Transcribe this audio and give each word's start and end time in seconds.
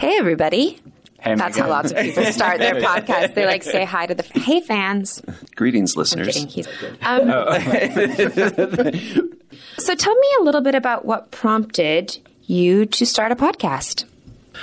Hey, 0.00 0.16
everybody. 0.16 0.78
Hey, 1.20 1.34
That's 1.34 1.56
Megan. 1.56 1.62
how 1.64 1.68
lots 1.68 1.90
of 1.92 1.98
people 1.98 2.24
start 2.24 2.58
their 2.58 2.74
podcast. 2.80 3.34
They 3.34 3.44
like 3.44 3.62
say 3.62 3.84
hi 3.84 4.06
to 4.06 4.14
the 4.14 4.22
hey 4.22 4.62
fans. 4.62 5.20
Greetings, 5.56 5.94
I'm 5.94 5.98
listeners. 6.00 6.28
kidding. 6.28 6.48
He's, 6.48 6.66
um, 7.02 7.28
so 9.76 9.94
tell 9.94 10.14
me 10.14 10.28
a 10.40 10.42
little 10.42 10.62
bit 10.62 10.74
about 10.74 11.04
what 11.04 11.30
prompted 11.30 12.16
you 12.46 12.86
to 12.86 13.04
start 13.04 13.30
a 13.30 13.36
podcast. 13.36 14.04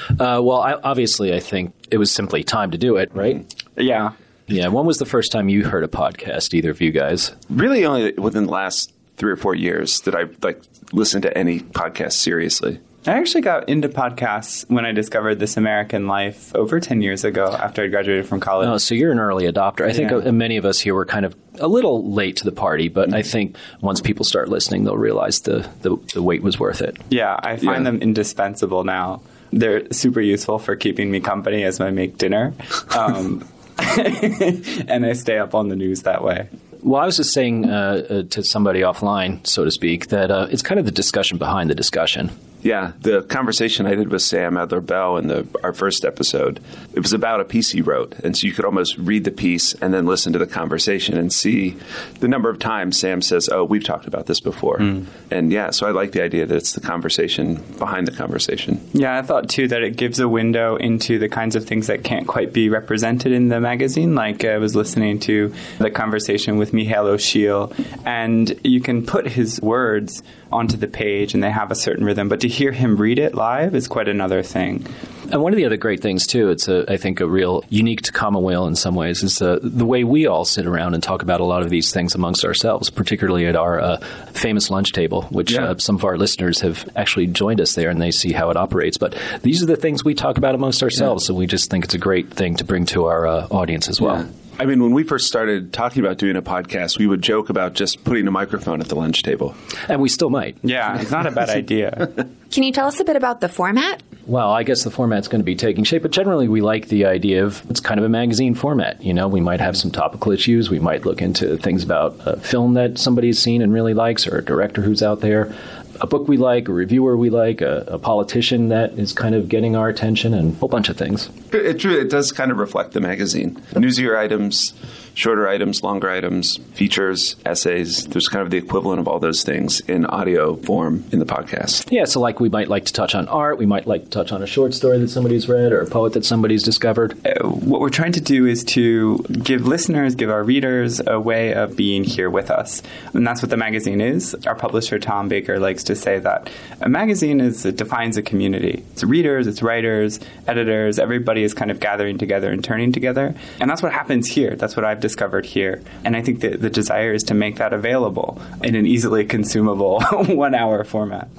Uh, 0.10 0.42
well, 0.44 0.60
I, 0.62 0.73
obviously, 0.73 1.35
I 1.35 1.40
think 1.40 1.76
it 1.92 1.99
was 1.99 2.12
simply 2.12 2.44
time 2.44 2.72
to 2.72 2.78
do 2.79 2.96
it, 2.97 3.13
right? 3.13 3.46
Yeah. 3.76 4.13
Yeah. 4.47 4.69
When 4.69 4.88
was 4.88 4.97
the 4.97 5.06
first 5.06 5.31
time 5.31 5.49
you 5.49 5.65
heard 5.65 5.83
a 5.83 5.88
podcast, 5.88 6.56
either 6.56 6.72
of 6.72 6.81
you 6.81 6.92
guys? 6.92 7.31
Really, 7.47 7.85
only 7.85 8.13
within 8.13 8.46
the 8.46 8.51
last 8.51 8.92
three 9.17 9.31
or 9.31 9.38
four 9.38 9.54
years 9.54 9.99
did 9.99 10.15
I 10.15 10.26
like 10.42 10.63
listen 10.94 11.22
to 11.22 11.38
any 11.38 11.60
podcast 11.60 12.13
seriously. 12.13 12.79
I 13.08 13.12
actually 13.19 13.42
got 13.42 13.69
into 13.69 13.87
podcasts 13.87 14.69
when 14.69 14.85
I 14.85 14.92
discovered 14.92 15.35
This 15.35 15.56
American 15.56 16.07
Life 16.07 16.53
over 16.53 16.80
10 16.80 17.02
years 17.02 17.23
ago 17.23 17.52
after 17.57 17.83
I 17.83 17.88
graduated 17.88 18.27
from 18.27 18.39
college. 18.41 18.67
Oh, 18.67 18.77
so 18.77 18.95
you're 18.95 19.11
an 19.13 19.20
early 19.20 19.45
adopter. 19.52 19.85
I 19.88 19.93
think 19.93 20.11
Yeah. 20.11 20.17
uh, 20.17 20.31
many 20.33 20.57
of 20.57 20.66
us 20.66 20.80
here 20.81 20.93
were 20.93 21.05
kind 21.05 21.25
of 21.25 21.35
a 21.59 21.67
little 21.67 22.11
late 22.11 22.35
to 22.38 22.43
the 22.43 22.52
party, 22.52 22.89
but 22.89 23.13
I 23.13 23.21
think 23.21 23.55
once 23.81 24.02
people 24.02 24.25
start 24.25 24.49
listening, 24.49 24.83
they'll 24.83 24.97
realize 24.97 25.39
the, 25.41 25.67
the, 25.83 25.95
the 26.13 26.21
wait 26.21 26.43
was 26.43 26.59
worth 26.59 26.81
it. 26.81 26.97
Yeah, 27.09 27.39
I 27.41 27.55
find 27.55 27.63
Yeah. 27.85 27.91
them 27.91 28.02
indispensable 28.02 28.83
now. 28.83 29.21
They're 29.53 29.89
super 29.94 30.19
useful 30.19 30.59
for 30.59 30.75
keeping 30.75 31.09
me 31.09 31.21
company 31.21 31.63
as 31.63 31.80
I 31.80 31.89
make 31.91 32.17
dinner. 32.17 32.53
Um, 32.97 33.47
and 33.77 35.05
I 35.05 35.13
stay 35.13 35.38
up 35.38 35.53
on 35.53 35.69
the 35.69 35.75
news 35.75 36.02
that 36.02 36.23
way. 36.23 36.49
Well, 36.81 37.02
I 37.02 37.05
was 37.05 37.17
just 37.17 37.31
saying 37.31 37.69
uh, 37.69 38.03
uh, 38.09 38.23
to 38.23 38.44
somebody 38.44 38.81
offline, 38.81 39.45
so 39.45 39.63
to 39.66 39.71
speak, 39.71 40.08
that 40.08 40.31
uh, 40.31 40.47
it's 40.49 40.61
kind 40.63 40.80
of 40.80 40.85
the 40.85 40.91
discussion 40.91 41.38
behind 41.38 41.69
the 41.69 41.75
discussion. 41.75 42.31
Yeah, 42.61 42.93
the 43.02 43.21
conversation 43.23 43.85
I 43.85 43.95
did 43.95 44.09
with 44.09 44.21
Sam 44.21 44.57
Adler 44.57 44.81
Bell 44.81 45.17
in 45.17 45.27
the, 45.27 45.47
our 45.63 45.73
first 45.73 46.03
episode, 46.03 46.59
it 46.93 46.99
was 46.99 47.13
about 47.13 47.39
a 47.39 47.45
piece 47.45 47.71
he 47.71 47.81
wrote. 47.81 48.17
And 48.20 48.38
so 48.38 48.47
you 48.47 48.53
could 48.53 48.66
almost 48.66 48.97
read 48.97 49.23
the 49.23 49.31
piece 49.31 49.73
and 49.75 49.94
then 49.94 50.05
listen 50.05 50.33
to 50.33 50.39
the 50.39 50.47
conversation 50.47 51.17
and 51.17 51.31
see 51.31 51.78
the 52.19 52.28
number 52.28 52.50
of 52.50 52.59
times 52.59 53.00
Sam 53.00 53.22
says, 53.22 53.50
Oh, 53.50 53.63
we've 53.63 53.83
talked 53.83 54.08
about 54.08 54.25
this 54.25 54.39
before. 54.39 54.78
Hmm. 54.78 55.05
And 55.31 55.52
yeah, 55.52 55.69
so 55.69 55.88
I 55.88 55.91
like 55.91 56.11
the 56.11 56.22
idea 56.22 56.45
that 56.45 56.55
it's 56.55 56.73
the 56.73 56.81
conversation 56.81 57.63
behind 57.78 58.08
the 58.08 58.11
conversation. 58.11 58.81
Yeah, 58.94 59.17
I 59.17 59.22
thought 59.22 59.50
too 59.50 59.67
that 59.67 59.83
it 59.83 59.95
gives 59.95 60.19
a 60.19 60.28
window 60.28 60.75
into 60.75 61.19
the 61.19 61.30
kinds 61.30 61.55
of 61.55 61.66
things 61.66 61.88
that 61.88 62.03
can't 62.03 62.28
quite 62.28 62.53
be 62.53 62.69
represented 62.69 63.31
in 63.31 63.50
the 63.50 63.59
magazine. 63.59 64.16
Like 64.16 64.44
I 64.45 64.58
was 64.58 64.75
listening 64.75 65.19
to 65.22 65.53
the 65.80 65.89
conversation 65.89 66.58
with 66.58 66.72
Micheal 66.72 67.05
O'Siadhail, 67.05 67.73
and 68.05 68.59
you 68.63 68.81
can 68.81 69.05
put 69.05 69.28
his 69.28 69.61
words 69.61 70.23
onto 70.52 70.78
the 70.78 70.88
page 70.88 71.34
and 71.34 71.44
they 71.44 71.52
have 71.52 71.72
a 71.72 71.76
certain 71.76 72.06
rhythm, 72.06 72.30
but 72.30 72.40
to 72.42 72.48
hear 72.48 72.72
him 72.72 72.98
read 72.98 73.20
it 73.20 73.36
live 73.36 73.76
is 73.76 73.88
quite 73.88 74.08
another 74.08 74.44
thing. 74.44 74.86
And 75.30 75.42
one 75.44 75.52
of 75.52 75.58
the 75.58 75.66
other 75.66 75.76
great 75.76 76.02
things 76.02 76.26
too, 76.26 76.50
it's 76.50 76.70
a, 76.70 76.90
I 76.90 76.95
think 76.95 77.20
a 77.20 77.28
real 77.28 77.64
unique 77.70 78.02
to 78.03 78.14
Commonweal 78.14 78.66
in 78.68 78.75
some 78.78 78.95
ways, 78.95 79.23
is 79.23 79.42
uh, 79.42 79.59
the 79.62 79.86
way 79.86 80.06
we 80.06 80.25
all 80.25 80.45
sit 80.45 80.66
around 80.66 80.94
and 80.94 81.03
talk 81.03 81.22
about 81.22 81.42
a 81.42 81.44
lot 81.44 81.64
of 81.64 81.70
these 81.70 81.92
things 81.92 82.16
amongst 82.16 82.45
ourselves, 82.45 82.90
particularly 82.90 83.45
at 83.45 83.56
our 83.58 83.81
uh, 83.81 83.98
famous 84.31 84.70
lunch 84.70 84.94
table, 84.94 85.23
which 85.23 85.52
Yeah. 85.52 85.72
uh, 85.72 85.78
some 85.80 85.95
of 85.98 86.06
our 86.06 86.18
listeners 86.18 86.62
have 86.62 86.88
actually 86.95 87.28
joined 87.28 87.59
us 87.59 87.75
there 87.75 87.90
and 87.90 88.02
they 88.02 88.12
see 88.12 88.31
how 88.31 88.50
it 88.52 88.56
operates. 88.56 88.98
But 88.98 89.18
these 89.42 89.62
are 89.62 89.66
the 89.66 89.75
things 89.75 90.06
we 90.06 90.14
talk 90.14 90.38
about 90.38 90.56
amongst 90.56 90.81
ourselves, 90.81 91.25
so 91.25 91.34
we 91.34 91.45
just 91.45 91.70
think 91.70 91.84
it's 91.84 91.94
a 91.94 91.98
great 92.00 92.31
thing 92.31 92.56
to 92.56 92.64
bring 92.64 92.86
to 92.88 93.06
our 93.08 93.28
uh, 93.28 93.48
audience 93.52 93.90
as 93.90 94.00
well. 94.00 94.30
I 94.59 94.66
mean, 94.66 94.81
when 94.81 94.91
we 94.91 95.03
first 95.03 95.27
started 95.27 95.72
talking 95.72 96.03
about 96.03 96.17
doing 96.17 96.36
a 96.36 96.41
podcast, 96.41 96.97
we 96.97 97.05
would 97.05 97.22
joke 97.22 97.50
about 97.50 97.73
just 97.73 98.03
putting 98.03 98.27
a 98.27 98.31
microphone 98.31 98.81
at 98.81 98.88
the 98.88 98.95
lunch 98.95 99.22
table. 99.22 99.55
And 99.88 100.02
we 100.02 100.09
still 100.09 100.31
might. 100.31 100.58
Yeah, 100.63 101.00
it's 101.00 101.11
not 101.11 101.27
a 101.27 101.31
bad 101.31 101.50
idea. 101.50 102.11
Can 102.52 102.63
you 102.63 102.72
tell 102.72 102.88
us 102.88 103.00
a 103.00 103.03
bit 103.03 103.16
about 103.16 103.39
the 103.39 103.50
format? 103.50 104.02
Well, 104.25 104.52
I 104.52 104.63
guess 104.63 104.83
the 104.83 104.89
format's 104.89 105.28
going 105.28 105.41
to 105.41 105.45
be 105.45 105.55
taking 105.55 105.83
shape, 105.83 106.02
but 106.02 106.11
generally 106.11 106.47
we 106.47 106.61
like 106.61 106.88
the 106.88 107.05
idea 107.05 107.45
of 107.45 107.63
it's 107.69 107.80
kind 107.80 108.00
of 108.00 108.05
a 108.05 108.09
magazine 108.09 108.55
format. 108.55 109.02
You 109.03 109.13
know, 109.13 109.28
we 109.28 109.41
might 109.41 109.59
have 109.59 109.78
some 109.78 109.91
topical 109.91 110.31
issues. 110.31 110.69
We 110.69 110.80
might 110.80 111.05
look 111.05 111.22
into 111.22 111.55
things 111.58 111.83
about 111.83 112.17
a 112.25 112.38
film 112.38 112.73
that 112.73 112.97
somebody's 112.97 113.39
seen 113.39 113.62
and 113.62 113.72
really 113.72 113.94
likes, 113.94 114.28
or 114.28 114.39
a 114.39 114.44
director 114.44 114.81
who's 114.81 115.03
out 115.03 115.22
there, 115.22 115.56
a 116.02 116.08
book 116.08 116.28
we 116.28 116.38
like, 116.38 116.68
a 116.68 116.74
reviewer 116.74 117.18
we 117.18 117.30
like, 117.30 117.62
a, 117.62 117.84
a 117.88 118.00
politician 118.00 118.69
that 118.69 118.94
is 118.94 119.13
kind 119.13 119.35
of 119.35 119.50
getting 119.50 119.75
our 119.75 119.90
attention, 119.90 120.34
and 120.34 120.56
a 120.56 120.59
whole 120.59 120.69
bunch 120.69 120.90
of 120.90 120.97
things. 120.97 121.30
It, 121.52 121.84
it, 121.84 121.85
it 121.85 122.09
does 122.09 122.31
kind 122.31 122.52
of 122.52 122.58
reflect 122.58 122.94
the 122.94 123.02
magazine. 123.02 123.56
Newsier 123.74 124.18
items, 124.18 124.74
shorter 125.17 125.47
items, 125.47 125.81
longer 125.81 126.11
items, 126.11 126.57
features, 126.75 127.35
essays. 127.44 128.05
There's 128.05 128.29
kind 128.29 128.44
of 128.44 128.51
the 128.51 128.57
equivalent 128.57 129.00
of 129.00 129.07
all 129.07 129.19
those 129.19 129.44
things 129.44 129.79
in 129.81 130.05
audio 130.05 130.55
form 130.57 131.05
in 131.11 131.17
the 131.17 131.25
podcast. 131.25 131.91
Yeah, 131.91 132.05
so 132.05 132.19
like 132.19 132.39
we 132.39 132.50
might 132.50 132.67
like 132.67 132.85
to 132.85 132.94
touch 132.94 133.16
on 133.16 133.27
art, 133.27 133.57
we 133.57 133.66
might 133.66 133.88
like 133.88 134.03
to 134.03 134.09
touch 134.11 134.31
on 134.31 134.44
a 134.44 134.47
short 134.47 134.75
story 134.75 135.00
that 135.00 135.09
somebody's 135.09 135.50
read, 135.50 135.72
or 135.72 135.81
a 135.81 135.88
poet 135.88 136.13
that 136.13 136.23
somebody's 136.23 136.61
discovered. 136.61 137.17
Uh, 137.25 137.47
what 137.47 137.81
we're 137.81 137.89
trying 137.89 138.11
to 138.11 138.22
do 138.22 138.45
is 138.45 138.63
to 138.66 139.17
give 139.41 139.66
listeners, 139.66 140.13
give 140.13 140.29
our 140.29 140.44
readers 140.44 141.01
a 141.07 141.19
way 141.19 141.51
of 141.51 141.75
being 141.75 142.03
here 142.03 142.29
with 142.29 142.51
us. 142.51 142.83
And 143.13 143.25
that's 143.25 143.41
what 143.41 143.50
the 143.50 143.57
magazine 143.57 144.01
is. 144.01 144.35
Our 144.45 144.56
publisher, 144.56 145.00
Tom 145.00 145.29
Baker, 145.29 145.59
likes 145.59 145.83
to 145.85 145.95
say 145.95 146.19
that 146.19 146.47
a 146.79 146.89
magazine 146.89 147.41
is 147.41 147.66
it 147.66 147.75
defines 147.75 148.17
a 148.17 148.22
community. 148.22 148.83
It's 148.91 149.03
readers, 149.03 149.47
it's 149.47 149.63
writers, 149.63 150.19
editors, 150.45 151.00
everybody 151.00 151.41
is 151.41 151.56
kind 151.56 151.72
of 151.72 151.79
gathering 151.79 152.19
together 152.19 152.51
and 152.51 152.63
turning 152.63 152.91
together. 152.91 153.33
And 153.59 153.67
that's 153.67 153.81
what 153.81 153.94
happens 153.94 154.27
here. 154.27 154.56
That's 154.56 154.75
what 154.75 154.85
I've 154.85 155.06
discovered 155.07 155.45
here. 155.45 155.81
And 156.03 156.16
I 156.16 156.22
think 156.22 156.41
that 156.41 156.59
the 156.62 156.69
desire 156.69 157.13
is 157.13 157.23
to 157.23 157.34
make 157.34 157.56
that 157.57 157.72
available 157.72 158.41
in 158.62 158.75
an 158.75 158.85
easily 158.85 159.23
consumable 159.25 160.01
one 160.28 160.53
hour 160.53 160.84
format. 160.84 161.29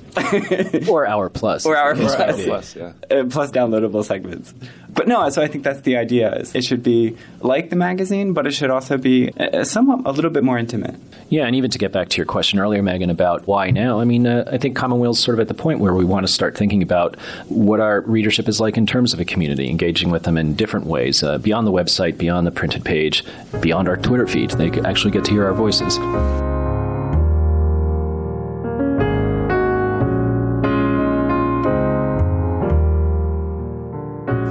Or 0.89 1.07
hour 1.07 1.29
plus. 1.29 1.67
Or 1.67 1.77
hour 1.77 1.95
plus. 1.95 2.37
be. 2.37 2.45
Plus, 2.47 2.77
yeah. 2.77 2.93
Uh, 3.11 3.25
plus 3.31 3.51
downloadable 3.51 4.05
segments. 4.05 4.55
But 4.91 5.07
no, 5.07 5.29
so 5.29 5.43
I 5.43 5.49
think 5.49 5.65
that's 5.65 5.83
the 5.83 5.97
idea. 5.97 6.35
Is 6.35 6.55
it 6.55 6.65
should 6.65 6.83
be 6.83 7.17
like 7.41 7.71
the 7.71 7.77
magazine, 7.77 8.33
but 8.33 8.47
it 8.47 8.53
should 8.53 8.71
also 8.71 8.97
be 8.97 9.31
uh, 9.39 9.65
somewhat 9.65 10.01
a 10.07 10.13
little 10.13 10.31
bit 10.31 10.45
more 10.45 10.59
intimate. 10.59 10.97
Yeah, 11.29 11.47
and 11.47 11.55
even 11.55 11.71
to 11.71 11.79
get 11.79 11.93
back 11.93 12.09
to 12.09 12.17
your 12.17 12.27
question 12.27 12.59
earlier, 12.59 12.83
Megan, 12.83 13.11
about 13.11 13.47
why 13.47 13.71
now, 13.71 14.01
I 14.01 14.05
mean, 14.05 14.27
uh, 14.27 14.45
I 14.51 14.57
think 14.57 14.77
Commonweal's 14.77 15.19
sort 15.19 15.35
of 15.35 15.41
at 15.41 15.49
the 15.49 15.55
point 15.55 15.81
where 15.81 15.95
we 15.95 16.05
want 16.05 16.27
to 16.27 16.33
start 16.33 16.57
thinking 16.57 16.83
about 16.83 17.17
what 17.49 17.81
our 17.81 18.01
readership 18.03 18.49
is 18.49 18.61
like 18.61 18.77
in 18.77 18.87
terms 18.87 19.13
of 19.13 19.21
a 19.21 19.25
community, 19.25 19.69
engaging 19.69 20.11
with 20.11 20.23
them 20.23 20.39
in 20.39 20.55
different 20.55 20.87
ways, 20.87 21.23
uh, 21.23 21.39
beyond 21.39 21.67
the 21.67 21.73
website, 21.73 22.17
beyond 22.17 22.47
the 22.47 22.51
printed 22.51 22.85
page, 22.85 23.25
beyond 23.61 23.89
our 23.89 23.97
Twitter 23.97 24.27
feed. 24.27 24.51
They 24.53 24.71
actually 24.81 25.11
get 25.11 25.25
to 25.27 25.33
hear 25.33 25.45
our 25.45 25.55
voices. 25.55 25.99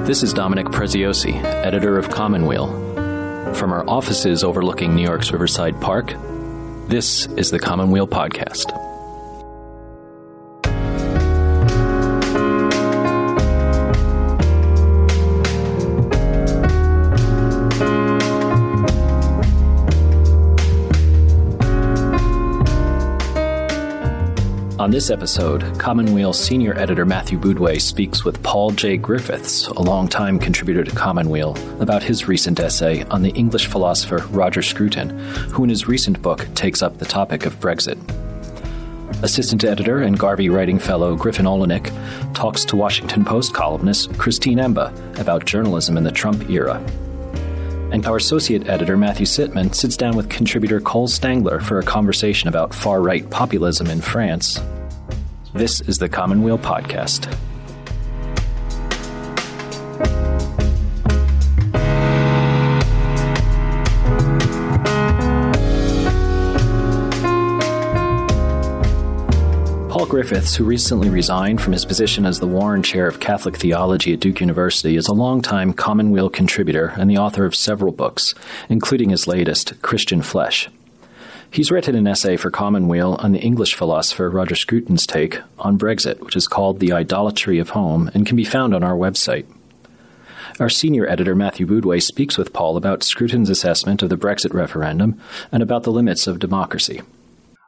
This 0.08 0.22
is 0.22 0.32
Dominic 0.32 0.68
Preziosi, 0.68 1.34
editor 1.44 1.98
of 1.98 2.08
Commonweal. 2.08 2.68
From 3.52 3.74
our 3.74 3.86
offices 3.86 4.42
overlooking 4.42 4.94
New 4.94 5.02
York's 5.02 5.32
Riverside 5.32 5.78
Park, 5.82 6.14
this 6.88 7.26
is 7.36 7.50
the 7.50 7.58
Commonweal 7.58 8.08
Podcast. 8.08 8.87
On 24.88 24.92
this 24.92 25.10
episode, 25.10 25.78
Commonweal 25.78 26.32
senior 26.32 26.72
editor 26.78 27.04
Matthew 27.04 27.38
Boudway 27.38 27.78
speaks 27.78 28.24
with 28.24 28.42
Paul 28.42 28.70
J. 28.70 28.96
Griffiths, 28.96 29.66
a 29.66 29.82
longtime 29.82 30.38
contributor 30.38 30.82
to 30.82 30.90
Commonweal, 30.90 31.54
about 31.78 32.02
his 32.02 32.26
recent 32.26 32.58
essay 32.58 33.04
on 33.10 33.20
the 33.20 33.28
English 33.32 33.66
philosopher 33.66 34.26
Roger 34.30 34.62
Scruton, 34.62 35.10
who 35.50 35.62
in 35.62 35.68
his 35.68 35.88
recent 35.88 36.22
book 36.22 36.46
takes 36.54 36.80
up 36.80 36.96
the 36.96 37.04
topic 37.04 37.44
of 37.44 37.60
Brexit. 37.60 37.98
Assistant 39.22 39.62
editor 39.62 40.00
and 40.00 40.18
Garvey 40.18 40.48
writing 40.48 40.78
fellow 40.78 41.14
Griffin 41.14 41.44
Oleynick 41.44 41.92
talks 42.32 42.64
to 42.64 42.74
Washington 42.74 43.26
Post 43.26 43.52
columnist 43.52 44.16
Christine 44.16 44.56
Emba 44.56 45.20
about 45.20 45.44
journalism 45.44 45.98
in 45.98 46.04
the 46.04 46.10
Trump 46.10 46.48
era. 46.48 46.82
And 47.92 48.06
our 48.06 48.16
associate 48.16 48.70
editor 48.70 48.96
Matthew 48.96 49.26
Sitman 49.26 49.74
sits 49.74 49.98
down 49.98 50.16
with 50.16 50.30
contributor 50.30 50.80
Cole 50.80 51.08
Stangler 51.08 51.60
for 51.60 51.78
a 51.78 51.82
conversation 51.82 52.48
about 52.48 52.72
far 52.72 53.02
right 53.02 53.28
populism 53.28 53.88
in 53.88 54.00
France. 54.00 54.58
This 55.54 55.80
is 55.80 55.96
the 55.96 56.10
Commonweal 56.10 56.58
Podcast. 56.58 57.34
Paul 69.88 70.04
Griffiths, 70.04 70.54
who 70.54 70.64
recently 70.64 71.08
resigned 71.08 71.62
from 71.62 71.72
his 71.72 71.86
position 71.86 72.26
as 72.26 72.40
the 72.40 72.46
Warren 72.46 72.82
Chair 72.82 73.06
of 73.08 73.18
Catholic 73.18 73.56
Theology 73.56 74.12
at 74.12 74.20
Duke 74.20 74.40
University, 74.40 74.96
is 74.96 75.08
a 75.08 75.14
longtime 75.14 75.72
Commonweal 75.72 76.28
contributor 76.28 76.92
and 76.98 77.08
the 77.10 77.16
author 77.16 77.46
of 77.46 77.54
several 77.54 77.92
books, 77.92 78.34
including 78.68 79.08
his 79.08 79.26
latest, 79.26 79.80
Christian 79.80 80.20
Flesh. 80.20 80.68
He's 81.50 81.70
written 81.70 81.94
an 81.94 82.06
essay 82.06 82.36
for 82.36 82.50
Commonweal 82.50 83.14
on 83.14 83.32
the 83.32 83.40
English 83.40 83.74
philosopher 83.74 84.28
Roger 84.28 84.54
Scruton's 84.54 85.06
take 85.06 85.40
on 85.58 85.78
Brexit, 85.78 86.20
which 86.20 86.36
is 86.36 86.46
called 86.46 86.78
The 86.78 86.92
Idolatry 86.92 87.58
of 87.58 87.70
Home 87.70 88.10
and 88.14 88.26
can 88.26 88.36
be 88.36 88.44
found 88.44 88.74
on 88.74 88.84
our 88.84 88.94
website. 88.94 89.46
Our 90.60 90.68
senior 90.68 91.08
editor, 91.08 91.34
Matthew 91.34 91.66
Boudway, 91.66 92.00
speaks 92.02 92.36
with 92.36 92.52
Paul 92.52 92.76
about 92.76 93.02
Scruton's 93.02 93.48
assessment 93.48 94.02
of 94.02 94.10
the 94.10 94.16
Brexit 94.16 94.52
referendum 94.52 95.20
and 95.50 95.62
about 95.62 95.84
the 95.84 95.92
limits 95.92 96.26
of 96.26 96.38
democracy. 96.38 97.00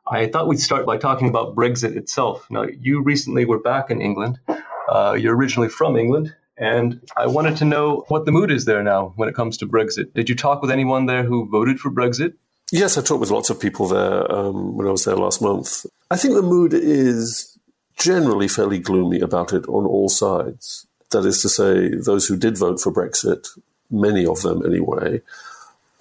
I 0.07 0.27
thought 0.27 0.49
we'd 0.49 0.61
start 0.61 0.87
by 0.87 0.99
talking 0.99 1.29
about 1.29 1.55
Brexit 1.55 1.97
itself. 1.97 2.47
Now, 2.51 2.65
you 2.65 3.03
recently 3.03 3.45
were 3.45 3.61
back 3.61 3.91
in 3.91 4.01
England. 4.01 4.41
Uh, 4.89 5.17
you're 5.19 5.37
originally 5.37 5.69
from 5.69 5.97
England, 5.97 6.35
and 6.57 7.01
I 7.17 7.29
wanted 7.29 7.57
to 7.59 7.65
know 7.65 8.05
what 8.09 8.25
the 8.25 8.33
mood 8.33 8.51
is 8.51 8.65
there 8.65 8.83
now 8.83 9.15
when 9.17 9.29
it 9.29 9.37
comes 9.37 9.57
to 9.59 9.67
Brexit. 9.67 10.13
Did 10.13 10.29
you 10.29 10.35
talk 10.35 10.61
with 10.61 10.71
anyone 10.71 11.07
there 11.07 11.23
who 11.23 11.49
voted 11.49 11.79
for 11.79 11.91
Brexit? 11.91 12.35
Yes, 12.73 12.97
I 12.97 13.03
talked 13.03 13.21
with 13.21 13.31
lots 13.31 13.51
of 13.51 13.59
people 13.59 13.89
there 13.89 14.31
um, 14.31 14.77
when 14.77 14.87
I 14.87 14.91
was 14.91 15.05
there 15.05 15.17
last 15.17 15.43
month. 15.43 15.87
I 16.11 16.17
think 16.17 16.35
the 16.35 16.43
mood 16.43 16.73
is 16.73 17.59
generally 17.97 18.49
fairly 18.49 18.79
gloomy 18.79 19.21
about 19.21 19.53
it 19.53 19.67
on 19.67 19.87
all 19.87 20.09
sides. 20.09 20.87
That 21.11 21.25
is 21.27 21.43
to 21.43 21.49
say, 21.49 21.89
those 21.89 22.27
who 22.27 22.37
did 22.37 22.57
vote 22.57 22.81
for 22.81 22.93
Brexit, 22.93 23.49
many 23.91 24.25
of 24.25 24.43
them 24.43 24.65
anyway, 24.65 25.21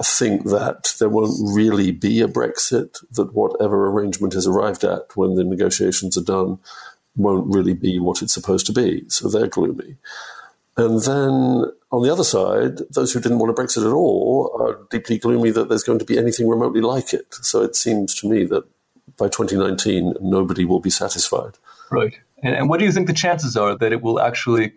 think 0.04 0.46
that 0.46 0.94
there 1.00 1.10
won't 1.10 1.38
really 1.56 1.92
be 1.92 2.22
a 2.22 2.28
Brexit, 2.28 3.04
that 3.12 3.34
whatever 3.34 3.88
arrangement 3.88 4.36
is 4.36 4.48
arrived 4.48 4.84
at 4.84 5.16
when 5.18 5.36
the 5.36 5.44
negotiations 5.44 6.18
are 6.18 6.24
done 6.24 6.60
won't 7.16 7.54
really 7.54 7.74
be 7.74 8.00
what 8.00 8.22
it's 8.22 8.34
supposed 8.34 8.66
to 8.68 8.74
be. 8.74 9.04
So 9.10 9.28
they're 9.28 9.48
gloomy. 9.48 9.96
And 10.78 11.02
then 11.02 11.72
on 11.92 12.04
the 12.04 12.12
other 12.12 12.24
side, 12.24 12.80
those 12.92 13.12
who 13.12 13.20
didn't 13.20 13.40
want 13.40 13.52
a 13.52 13.62
Brexit 13.62 13.86
at 13.86 13.94
all 13.94 14.56
are 14.60 14.88
deeply 14.90 15.18
gloomy 15.18 15.52
that 15.52 15.70
there's 15.70 15.84
going 15.84 16.00
to 16.00 16.06
be 16.06 16.18
anything 16.18 16.48
remotely 16.48 16.82
like 16.82 17.14
it. 17.14 17.34
So 17.42 17.64
it 17.64 17.76
seems 17.76 18.16
to 18.16 18.30
me 18.30 18.46
that 18.46 18.64
by 19.18 19.28
2019, 19.28 20.16
nobody 20.22 20.66
will 20.66 20.80
be 20.80 20.90
satisfied. 20.90 21.58
Right. 21.92 22.16
And, 22.42 22.56
and 22.56 22.70
what 22.70 22.80
do 22.80 22.86
you 22.86 22.92
think 22.92 23.08
the 23.08 23.14
chances 23.14 23.58
are 23.58 23.78
that 23.78 23.92
it 23.92 24.02
will 24.02 24.20
actually 24.20 24.74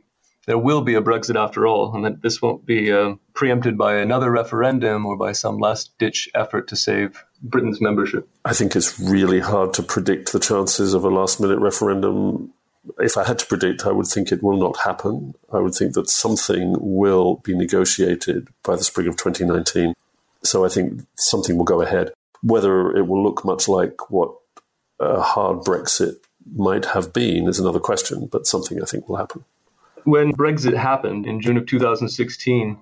there 0.47 0.59
will 0.59 0.81
be 0.81 0.95
a 0.95 1.01
Brexit 1.01 1.37
after 1.37 1.67
all, 1.67 1.95
and 1.95 2.05
that 2.05 2.23
this 2.23 2.43
won't 2.43 2.67
be 2.67 2.91
uh, 2.91 3.15
preempted 3.35 3.79
by 3.79 3.97
another 3.97 4.31
referendum 4.31 5.07
or 5.07 5.17
by 5.17 5.33
some 5.33 5.59
last 5.59 5.97
ditch 5.99 6.29
effort 6.35 6.69
to 6.69 6.77
save 6.77 7.25
Britain's 7.43 7.81
membership? 7.81 8.29
I 8.45 8.53
think 8.53 8.75
it's 8.75 8.99
really 8.99 9.39
hard 9.39 9.73
to 9.75 9.83
predict 9.83 10.33
the 10.33 10.41
chances 10.41 10.95
of 10.95 11.05
a 11.05 11.09
last 11.09 11.41
minute 11.41 11.61
referendum. 11.61 12.53
If 12.99 13.17
I 13.17 13.25
had 13.25 13.39
to 13.39 13.47
predict, 13.47 13.87
I 13.87 13.93
would 13.93 14.07
think 14.07 14.33
it 14.33 14.43
will 14.43 14.57
not 14.57 14.79
happen. 14.79 15.35
I 15.53 15.59
would 15.59 15.75
think 15.75 15.95
that 15.95 16.11
something 16.11 16.77
will 16.79 17.37
be 17.37 17.57
negotiated 17.57 18.49
by 18.65 18.77
the 18.77 18.85
spring 18.85 19.07
of 19.07 19.17
2019. 19.17 19.95
So 20.43 20.65
I 20.65 20.69
think 20.69 21.03
something 21.15 21.57
will 21.57 21.65
go 21.65 21.81
ahead. 21.81 22.13
Whether 22.43 22.91
it 22.97 23.07
will 23.07 23.23
look 23.23 23.45
much 23.45 23.69
like 23.69 24.11
what 24.11 24.35
a 24.99 25.21
hard 25.21 25.59
Brexit 25.59 26.17
might 26.57 26.87
have 26.87 27.13
been 27.13 27.49
is 27.49 27.61
another 27.61 27.79
question, 27.79 28.29
but 28.31 28.47
something 28.47 28.83
I 28.83 28.85
think 28.85 29.09
will 29.09 29.17
happen. 29.17 29.45
When 30.05 30.33
Brexit 30.33 30.77
happened 30.77 31.27
in 31.27 31.41
June 31.41 31.57
of 31.57 31.67
2016, 31.67 32.77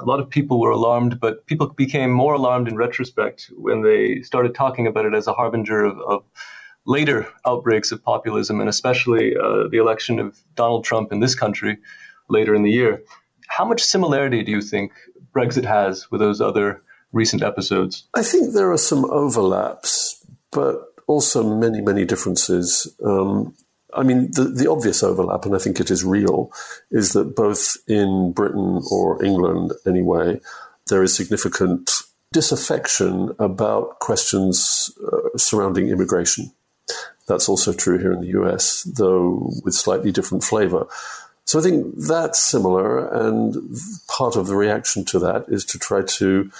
a 0.00 0.04
lot 0.04 0.20
of 0.20 0.30
people 0.30 0.60
were 0.60 0.70
alarmed, 0.70 1.20
but 1.20 1.46
people 1.46 1.68
became 1.68 2.10
more 2.10 2.34
alarmed 2.34 2.68
in 2.68 2.76
retrospect 2.76 3.50
when 3.56 3.82
they 3.82 4.22
started 4.22 4.54
talking 4.54 4.86
about 4.86 5.04
it 5.04 5.14
as 5.14 5.26
a 5.26 5.32
harbinger 5.32 5.84
of, 5.84 5.98
of 6.00 6.24
later 6.86 7.28
outbreaks 7.46 7.92
of 7.92 8.02
populism, 8.02 8.60
and 8.60 8.68
especially 8.68 9.36
uh, 9.36 9.68
the 9.70 9.78
election 9.78 10.18
of 10.18 10.38
Donald 10.54 10.84
Trump 10.84 11.12
in 11.12 11.20
this 11.20 11.34
country 11.34 11.78
later 12.28 12.54
in 12.54 12.62
the 12.62 12.70
year. 12.70 13.02
How 13.48 13.64
much 13.64 13.82
similarity 13.82 14.42
do 14.42 14.50
you 14.50 14.62
think 14.62 14.92
Brexit 15.34 15.64
has 15.64 16.10
with 16.10 16.20
those 16.20 16.40
other 16.40 16.82
recent 17.12 17.42
episodes? 17.42 18.08
I 18.14 18.22
think 18.22 18.52
there 18.52 18.72
are 18.72 18.78
some 18.78 19.04
overlaps, 19.04 20.24
but 20.50 20.92
also 21.06 21.42
many, 21.42 21.80
many 21.80 22.04
differences. 22.04 22.92
Um, 23.04 23.54
I 23.94 24.02
mean, 24.02 24.30
the, 24.32 24.44
the 24.44 24.70
obvious 24.70 25.02
overlap, 25.02 25.44
and 25.44 25.54
I 25.54 25.58
think 25.58 25.78
it 25.78 25.90
is 25.90 26.04
real, 26.04 26.50
is 26.90 27.12
that 27.12 27.36
both 27.36 27.76
in 27.86 28.32
Britain 28.32 28.80
or 28.90 29.22
England 29.22 29.72
anyway, 29.86 30.40
there 30.88 31.02
is 31.02 31.14
significant 31.14 31.90
disaffection 32.32 33.30
about 33.38 34.00
questions 34.00 34.90
uh, 35.06 35.36
surrounding 35.36 35.88
immigration. 35.88 36.50
That's 37.26 37.48
also 37.48 37.72
true 37.72 37.98
here 37.98 38.12
in 38.12 38.20
the 38.20 38.40
US, 38.40 38.82
though 38.82 39.50
with 39.64 39.74
slightly 39.74 40.12
different 40.12 40.44
flavor. 40.44 40.86
So 41.44 41.58
I 41.58 41.62
think 41.62 41.94
that's 41.96 42.40
similar, 42.40 43.08
and 43.08 43.56
part 44.08 44.36
of 44.36 44.46
the 44.46 44.56
reaction 44.56 45.04
to 45.06 45.18
that 45.20 45.44
is 45.48 45.64
to 45.66 45.78
try 45.78 46.02
to 46.02 46.50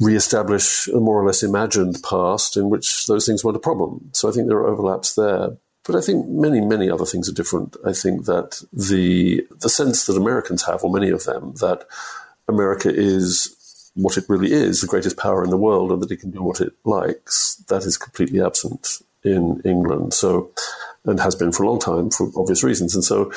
re-establish 0.00 0.88
a 0.88 1.00
more 1.00 1.20
or 1.20 1.26
less 1.26 1.42
imagined 1.42 2.02
past 2.02 2.56
in 2.56 2.68
which 2.68 3.06
those 3.06 3.26
things 3.26 3.44
weren't 3.44 3.56
a 3.56 3.60
problem. 3.60 4.10
So 4.12 4.28
I 4.28 4.32
think 4.32 4.48
there 4.48 4.58
are 4.58 4.68
overlaps 4.68 5.14
there. 5.14 5.56
But 5.84 5.96
I 5.96 6.00
think 6.00 6.26
many, 6.26 6.60
many 6.60 6.90
other 6.90 7.06
things 7.06 7.28
are 7.28 7.32
different. 7.32 7.76
I 7.86 7.92
think 7.92 8.24
that 8.24 8.60
the 8.72 9.46
the 9.60 9.68
sense 9.68 10.06
that 10.06 10.16
Americans 10.16 10.64
have, 10.64 10.82
or 10.82 10.92
many 10.92 11.10
of 11.10 11.24
them, 11.24 11.54
that 11.60 11.84
America 12.48 12.92
is 12.92 13.54
what 13.94 14.16
it 14.18 14.24
really 14.28 14.52
is, 14.52 14.80
the 14.80 14.86
greatest 14.86 15.16
power 15.16 15.44
in 15.44 15.50
the 15.50 15.56
world, 15.56 15.92
and 15.92 16.02
that 16.02 16.10
it 16.10 16.20
can 16.20 16.30
do 16.30 16.42
what 16.42 16.60
it 16.60 16.72
likes, 16.84 17.56
that 17.68 17.84
is 17.84 17.96
completely 17.96 18.42
absent 18.42 19.00
in 19.26 19.60
England. 19.64 20.14
So, 20.14 20.50
and 21.04 21.20
has 21.20 21.34
been 21.34 21.52
for 21.52 21.64
a 21.64 21.68
long 21.68 21.78
time 21.78 22.10
for 22.10 22.30
obvious 22.36 22.62
reasons. 22.62 22.94
And 22.94 23.04
so, 23.04 23.32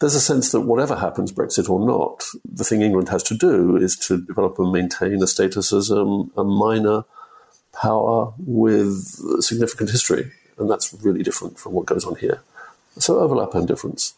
there's 0.00 0.14
a 0.14 0.20
sense 0.20 0.52
that 0.52 0.62
whatever 0.62 0.96
happens, 0.96 1.32
Brexit 1.32 1.70
or 1.70 1.86
not, 1.86 2.24
the 2.44 2.64
thing 2.64 2.82
England 2.82 3.08
has 3.08 3.22
to 3.24 3.34
do 3.34 3.76
is 3.76 3.96
to 3.96 4.20
develop 4.20 4.58
and 4.58 4.70
maintain 4.70 5.22
a 5.22 5.26
status 5.26 5.72
as 5.72 5.90
a, 5.90 6.02
a 6.36 6.44
minor 6.44 7.04
power 7.72 8.32
with 8.38 9.42
significant 9.42 9.90
history 9.90 10.32
and 10.58 10.70
that's 10.70 10.94
really 11.02 11.22
different 11.22 11.58
from 11.58 11.72
what 11.72 11.86
goes 11.86 12.04
on 12.04 12.16
here. 12.16 12.40
So 12.98 13.18
overlap 13.18 13.54
and 13.54 13.68
difference. 13.68 14.14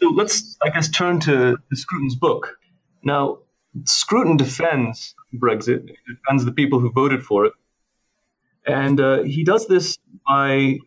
So 0.00 0.08
let's, 0.10 0.56
I 0.62 0.70
guess, 0.70 0.88
turn 0.88 1.20
to 1.20 1.58
Scruton's 1.72 2.16
book. 2.16 2.58
Now, 3.02 3.38
Scruton 3.84 4.36
defends 4.36 5.14
Brexit, 5.34 5.94
defends 6.06 6.44
the 6.44 6.52
people 6.52 6.80
who 6.80 6.90
voted 6.90 7.22
for 7.22 7.46
it, 7.46 7.52
and 8.66 9.00
uh, 9.00 9.22
he 9.22 9.44
does 9.44 9.66
this 9.66 9.98
by 10.26 10.78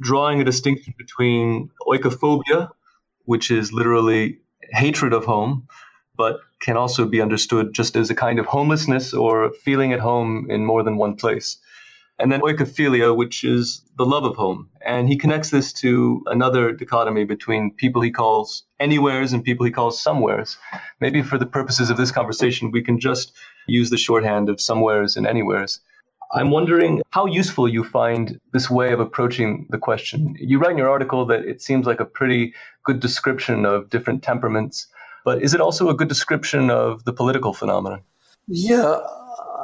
drawing 0.00 0.40
a 0.40 0.44
distinction 0.44 0.94
between 0.98 1.70
oikophobia, 1.86 2.70
which 3.24 3.50
is 3.50 3.72
literally 3.72 4.38
hatred 4.70 5.12
of 5.12 5.24
home, 5.24 5.68
but 6.16 6.40
can 6.60 6.76
also 6.76 7.06
be 7.06 7.20
understood 7.20 7.72
just 7.72 7.96
as 7.96 8.10
a 8.10 8.14
kind 8.14 8.38
of 8.38 8.46
homelessness 8.46 9.14
or 9.14 9.52
feeling 9.52 9.92
at 9.92 10.00
home 10.00 10.46
in 10.50 10.64
more 10.64 10.82
than 10.82 10.96
one 10.96 11.16
place 11.16 11.58
and 12.20 12.30
then 12.30 12.42
oikophilia, 12.42 13.16
which 13.16 13.44
is 13.44 13.82
the 13.96 14.04
love 14.04 14.24
of 14.24 14.36
home. 14.36 14.68
And 14.84 15.08
he 15.08 15.16
connects 15.16 15.50
this 15.50 15.72
to 15.74 16.22
another 16.26 16.72
dichotomy 16.72 17.24
between 17.24 17.72
people 17.72 18.02
he 18.02 18.10
calls 18.10 18.64
anywheres 18.78 19.32
and 19.32 19.42
people 19.42 19.64
he 19.64 19.72
calls 19.72 20.02
somewheres. 20.02 20.58
Maybe 21.00 21.22
for 21.22 21.38
the 21.38 21.46
purposes 21.46 21.88
of 21.88 21.96
this 21.96 22.12
conversation, 22.12 22.70
we 22.70 22.82
can 22.82 23.00
just 23.00 23.32
use 23.66 23.88
the 23.88 23.96
shorthand 23.96 24.50
of 24.50 24.60
somewheres 24.60 25.16
and 25.16 25.26
anywheres. 25.26 25.80
I'm 26.32 26.50
wondering 26.50 27.02
how 27.10 27.26
useful 27.26 27.68
you 27.68 27.82
find 27.82 28.40
this 28.52 28.70
way 28.70 28.92
of 28.92 29.00
approaching 29.00 29.66
the 29.70 29.78
question. 29.78 30.36
You 30.38 30.58
write 30.58 30.72
in 30.72 30.78
your 30.78 30.88
article 30.88 31.26
that 31.26 31.44
it 31.44 31.60
seems 31.60 31.86
like 31.86 31.98
a 31.98 32.04
pretty 32.04 32.54
good 32.84 33.00
description 33.00 33.66
of 33.66 33.90
different 33.90 34.22
temperaments, 34.22 34.86
but 35.24 35.42
is 35.42 35.54
it 35.54 35.60
also 35.60 35.88
a 35.88 35.94
good 35.94 36.08
description 36.08 36.70
of 36.70 37.04
the 37.04 37.12
political 37.12 37.52
phenomenon? 37.52 38.02
Yeah, 38.46 39.00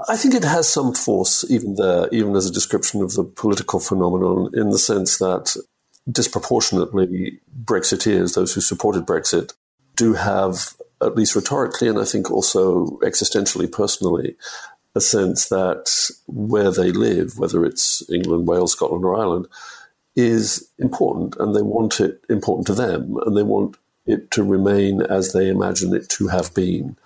I 0.08 0.16
think 0.16 0.34
it 0.34 0.44
has 0.44 0.68
some 0.68 0.92
force 0.92 1.48
even 1.48 1.76
there, 1.76 2.08
even 2.10 2.34
as 2.34 2.46
a 2.46 2.52
description 2.52 3.00
of 3.00 3.14
the 3.14 3.24
political 3.24 3.78
phenomenon, 3.78 4.50
in 4.54 4.70
the 4.70 4.78
sense 4.78 5.18
that 5.18 5.56
disproportionately 6.10 7.40
Brexiteers, 7.64 8.34
those 8.34 8.54
who 8.54 8.60
supported 8.60 9.06
Brexit, 9.06 9.52
do 9.96 10.14
have, 10.14 10.74
at 11.00 11.16
least 11.16 11.34
rhetorically 11.34 11.88
and 11.88 11.98
I 11.98 12.04
think 12.04 12.30
also 12.30 12.98
existentially, 13.02 13.70
personally, 13.70 14.36
a 14.96 15.00
sense 15.00 15.50
that 15.50 16.10
where 16.26 16.72
they 16.72 16.90
live, 16.90 17.38
whether 17.38 17.64
it's 17.64 18.02
England, 18.10 18.48
Wales, 18.48 18.72
Scotland, 18.72 19.04
or 19.04 19.14
Ireland, 19.14 19.46
is 20.16 20.70
important 20.78 21.36
and 21.36 21.54
they 21.54 21.62
want 21.62 22.00
it 22.00 22.24
important 22.30 22.66
to 22.68 22.74
them 22.74 23.16
and 23.26 23.36
they 23.36 23.42
want 23.42 23.76
it 24.06 24.30
to 24.30 24.42
remain 24.42 25.02
as 25.02 25.32
they 25.32 25.48
imagine 25.48 25.94
it 25.94 26.08
to 26.08 26.28
have 26.28 26.54
been. 26.54 26.96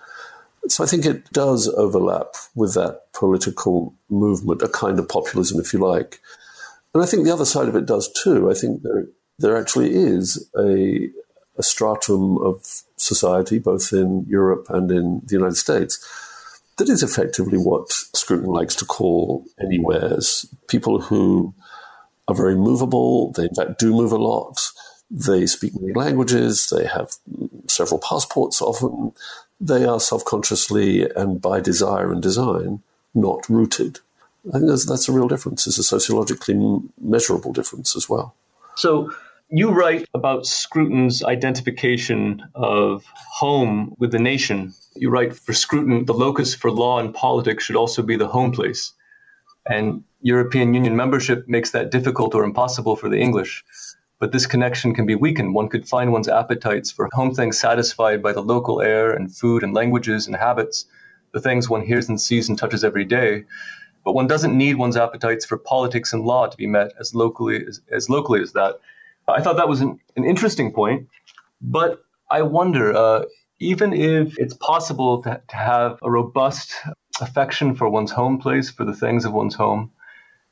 So 0.67 0.83
I 0.83 0.87
think 0.87 1.05
it 1.05 1.29
does 1.31 1.67
overlap 1.67 2.35
with 2.55 2.75
that 2.75 3.11
political 3.13 3.93
movement, 4.09 4.61
a 4.61 4.69
kind 4.69 4.97
of 4.97 5.09
populism, 5.09 5.59
if 5.59 5.73
you 5.73 5.79
like. 5.79 6.21
And 6.93 7.03
I 7.03 7.05
think 7.05 7.25
the 7.25 7.33
other 7.33 7.45
side 7.45 7.67
of 7.67 7.75
it 7.75 7.85
does 7.85 8.09
too. 8.11 8.49
I 8.49 8.53
think 8.53 8.83
there, 8.83 9.07
there 9.39 9.57
actually 9.57 9.93
is 9.93 10.49
a, 10.57 11.09
a 11.57 11.63
stratum 11.63 12.37
of 12.37 12.83
society, 12.95 13.59
both 13.59 13.91
in 13.91 14.25
Europe 14.29 14.67
and 14.69 14.91
in 14.91 15.21
the 15.25 15.35
United 15.35 15.55
States, 15.55 15.99
that 16.81 16.91
is 16.91 17.03
effectively 17.03 17.59
what 17.59 17.91
Scruton 17.91 18.47
likes 18.49 18.75
to 18.77 18.85
call 18.85 19.45
anywheres. 19.61 20.47
People 20.67 20.99
who 20.99 21.53
are 22.27 22.33
very 22.33 22.55
movable, 22.55 23.31
they 23.33 23.43
in 23.43 23.53
fact 23.53 23.77
do 23.77 23.91
move 23.91 24.11
a 24.11 24.17
lot, 24.17 24.71
they 25.11 25.45
speak 25.45 25.79
many 25.79 25.93
languages, 25.93 26.73
they 26.75 26.85
have 26.87 27.11
several 27.67 27.99
passports 27.99 28.63
often, 28.63 29.11
they 29.59 29.85
are 29.85 29.99
self 29.99 30.25
consciously 30.25 31.07
and 31.15 31.39
by 31.39 31.59
desire 31.59 32.11
and 32.11 32.23
design 32.23 32.81
not 33.13 33.47
rooted. 33.47 33.99
I 34.49 34.57
think 34.57 34.69
that's, 34.69 34.87
that's 34.87 35.07
a 35.07 35.11
real 35.11 35.27
difference. 35.27 35.67
It's 35.67 35.77
a 35.77 35.83
sociologically 35.83 36.55
measurable 36.99 37.53
difference 37.53 37.95
as 37.95 38.09
well. 38.09 38.33
So 38.75 39.13
you 39.51 39.69
write 39.69 40.07
about 40.13 40.45
Scruton's 40.45 41.23
identification 41.23 42.41
of 42.55 43.03
home 43.15 43.93
with 43.99 44.11
the 44.11 44.19
nation. 44.19 44.73
You 44.95 45.09
write 45.09 45.35
for 45.35 45.51
Scruton, 45.51 46.05
the 46.05 46.13
locus 46.13 46.55
for 46.55 46.71
law 46.71 46.99
and 46.99 47.13
politics 47.13 47.65
should 47.65 47.75
also 47.75 48.01
be 48.01 48.15
the 48.15 48.29
home 48.29 48.53
place. 48.53 48.93
And 49.65 50.05
European 50.21 50.73
Union 50.73 50.95
membership 50.95 51.49
makes 51.49 51.71
that 51.71 51.91
difficult 51.91 52.33
or 52.33 52.45
impossible 52.45 52.95
for 52.95 53.09
the 53.09 53.19
English. 53.19 53.63
But 54.19 54.31
this 54.31 54.47
connection 54.47 54.95
can 54.95 55.05
be 55.05 55.15
weakened. 55.15 55.53
One 55.53 55.67
could 55.67 55.87
find 55.87 56.13
one's 56.13 56.29
appetites 56.29 56.89
for 56.89 57.09
home 57.11 57.33
things 57.33 57.59
satisfied 57.59 58.23
by 58.23 58.31
the 58.31 58.41
local 58.41 58.81
air 58.81 59.11
and 59.11 59.35
food 59.35 59.63
and 59.63 59.73
languages 59.73 60.27
and 60.27 60.35
habits, 60.35 60.85
the 61.33 61.41
things 61.41 61.69
one 61.69 61.81
hears 61.81 62.07
and 62.07 62.21
sees 62.21 62.47
and 62.47 62.57
touches 62.57 62.85
every 62.85 63.03
day. 63.03 63.43
But 64.05 64.13
one 64.13 64.27
doesn't 64.27 64.57
need 64.57 64.75
one's 64.75 64.97
appetites 64.97 65.45
for 65.45 65.57
politics 65.57 66.13
and 66.13 66.23
law 66.23 66.47
to 66.47 66.57
be 66.57 66.67
met 66.67 66.93
as 66.99 67.13
locally 67.13 67.65
as, 67.67 67.81
as 67.91 68.09
locally 68.09 68.41
as 68.41 68.53
that. 68.53 68.75
I 69.27 69.41
thought 69.41 69.57
that 69.57 69.69
was 69.69 69.81
an, 69.81 69.99
an 70.15 70.25
interesting 70.25 70.73
point, 70.73 71.07
but 71.61 72.03
I 72.29 72.41
wonder, 72.41 72.95
uh, 72.95 73.25
even 73.59 73.93
if 73.93 74.37
it's 74.37 74.53
possible 74.55 75.21
to, 75.23 75.41
to 75.47 75.55
have 75.55 75.99
a 76.01 76.09
robust 76.09 76.73
affection 77.19 77.75
for 77.75 77.89
one's 77.89 78.11
home 78.11 78.39
place, 78.39 78.69
for 78.69 78.85
the 78.85 78.95
things 78.95 79.25
of 79.25 79.33
one's 79.33 79.55
home, 79.55 79.91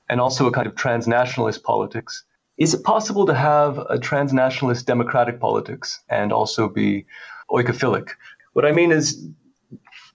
and 0.09 0.21
also 0.21 0.47
a 0.47 0.51
kind 0.51 0.67
of 0.67 0.75
transnationalist 0.75 1.63
politics, 1.63 2.23
is 2.57 2.73
it 2.73 2.83
possible 2.83 3.25
to 3.25 3.33
have 3.33 3.77
a 3.77 3.97
transnationalist 3.97 4.85
democratic 4.85 5.39
politics 5.39 6.01
and 6.09 6.33
also 6.33 6.67
be 6.67 7.05
oikophilic? 7.49 8.09
What 8.53 8.65
I 8.65 8.71
mean 8.71 8.91
is, 8.91 9.27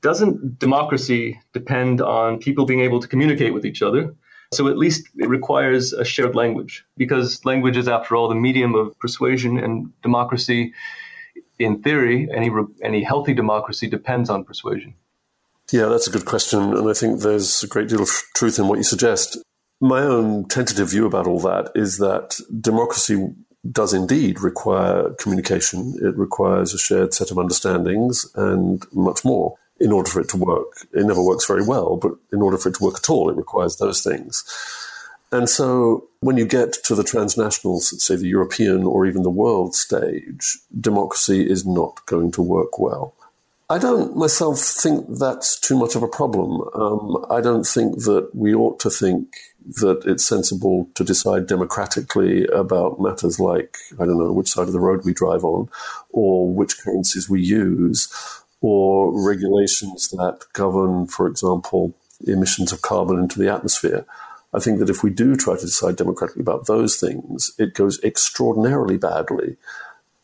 doesn't 0.03 0.59
democracy 0.59 1.41
depend 1.55 2.03
on 2.03 2.39
people 2.39 2.67
being 2.67 2.81
able 2.81 3.01
to 3.01 3.09
communicate 3.09 3.55
with 3.55 3.65
each 3.65 3.81
other? 3.81 4.15
So 4.55 4.69
at 4.69 4.79
least 4.79 5.09
it 5.17 5.29
requires 5.29 5.93
a 5.93 6.05
shared 6.05 6.35
language 6.35 6.85
because 6.97 7.45
language 7.45 7.77
is, 7.77 7.89
after 7.89 8.17
all, 8.17 8.29
the 8.29 8.35
medium 8.35 8.75
of 8.75 8.99
persuasion 8.99 9.59
and 9.59 9.93
democracy. 10.03 10.73
In 11.59 11.83
theory, 11.83 12.29
any 12.35 12.51
any 12.83 13.03
healthy 13.03 13.35
democracy 13.35 13.89
depends 13.89 14.29
on 14.29 14.45
persuasion. 14.45 14.95
Yeah, 15.73 15.87
that's 15.87 16.07
a 16.07 16.11
good 16.11 16.27
question, 16.27 16.75
and 16.75 16.89
I 16.89 16.93
think 16.93 17.21
there's 17.21 17.63
a 17.63 17.67
great 17.67 17.89
deal 17.89 18.03
of 18.03 18.11
truth 18.35 18.59
in 18.59 18.69
what 18.69 18.77
you 18.77 18.85
suggest. 18.85 19.39
My 19.81 20.01
own 20.01 20.47
tentative 20.49 20.91
view 20.91 21.07
about 21.07 21.27
all 21.27 21.41
that 21.41 21.71
is 21.75 21.99
that 21.99 22.39
democracy 22.61 23.35
does 23.71 23.95
indeed 23.95 24.41
require 24.41 25.11
communication. 25.15 25.95
It 26.03 26.17
requires 26.17 26.75
a 26.75 26.79
shared 26.79 27.15
set 27.15 27.31
of 27.31 27.39
understandings 27.39 28.27
and 28.35 28.85
much 28.93 29.25
more 29.25 29.57
in 29.81 29.93
order 29.93 30.09
for 30.09 30.21
it 30.21 30.29
to 30.31 30.37
work. 30.37 30.87
It 30.93 31.05
never 31.05 31.23
works 31.23 31.47
very 31.47 31.65
well, 31.65 31.97
but 31.97 32.13
in 32.33 32.43
order 32.43 32.59
for 32.59 32.69
it 32.69 32.77
to 32.77 32.85
work 32.85 32.97
at 32.97 33.11
all, 33.11 33.31
it 33.31 33.37
requires 33.37 33.77
those 33.77 34.03
things. 34.03 34.45
And 35.33 35.49
so 35.49 36.09
when 36.21 36.37
you 36.37 36.47
get 36.47 36.73
to 36.85 36.95
the 36.95 37.03
transnationals, 37.03 37.83
say 38.01 38.15
the 38.15 38.29
European 38.29 38.85
or 38.85 39.05
even 39.05 39.23
the 39.23 39.31
world 39.31 39.75
stage, 39.75 40.59
democracy 40.81 41.51
is 41.51 41.67
not 41.67 42.07
going 42.07 42.31
to 42.33 42.43
work 42.43 42.79
well. 42.79 43.15
I 43.71 43.79
don't 43.79 44.17
myself 44.17 44.61
think 44.61 45.07
that's 45.19 45.59
too 45.59 45.77
much 45.77 45.97
of 45.97 46.03
a 46.03 46.09
problem. 46.09 46.61
Um, 46.75 47.27
I 47.31 47.41
don't 47.41 47.67
think 47.67 48.05
that 48.05 48.31
we 48.35 48.55
ought 48.55 48.79
to 48.81 48.91
think 48.91 49.35
that 49.81 50.03
it's 50.05 50.25
sensible 50.25 50.89
to 50.95 51.03
decide 51.03 51.47
democratically 51.47 52.47
about 52.49 53.01
matters 53.01 53.41
like, 53.41 53.79
I 53.99 54.05
don't 54.05 54.19
know, 54.19 54.31
which 54.31 54.51
side 54.51 54.69
of 54.69 54.73
the 54.73 54.81
road 54.81 55.05
we 55.05 55.15
drive 55.15 55.45
on, 55.45 55.69
or 56.11 56.47
which 56.53 56.79
currencies 56.79 57.29
we 57.29 57.41
use, 57.41 58.13
or 58.65 59.13
regulations 59.13 60.09
that 60.09 60.41
govern, 60.55 61.07
for 61.07 61.27
example, 61.27 61.93
emissions 62.27 62.73
of 62.73 62.81
carbon 62.81 63.19
into 63.19 63.39
the 63.39 63.53
atmosphere. 63.53 64.07
I 64.55 64.59
think 64.59 64.79
that 64.79 64.89
if 64.89 65.03
we 65.03 65.11
do 65.11 65.37
try 65.37 65.57
to 65.57 65.67
decide 65.67 65.97
democratically 65.97 66.41
about 66.41 66.67
those 66.67 66.97
things, 66.97 67.53
it 67.59 67.75
goes 67.75 68.03
extraordinarily 68.03 68.97
badly. 68.97 69.59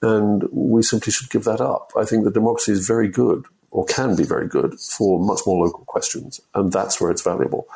And 0.00 0.44
we 0.50 0.82
simply 0.82 1.12
should 1.12 1.28
give 1.28 1.44
that 1.44 1.60
up. 1.60 1.92
I 1.94 2.06
think 2.06 2.24
that 2.24 2.32
democracy 2.32 2.72
is 2.72 2.86
very 2.86 3.08
good, 3.08 3.44
or 3.70 3.84
can 3.84 4.16
be 4.16 4.24
very 4.24 4.48
good, 4.48 4.80
for 4.80 5.20
much 5.20 5.40
more 5.46 5.66
local 5.66 5.84
questions. 5.84 6.40
And 6.54 6.72
that's 6.72 6.98
where 6.98 7.10
it's 7.10 7.20
valuable. 7.20 7.66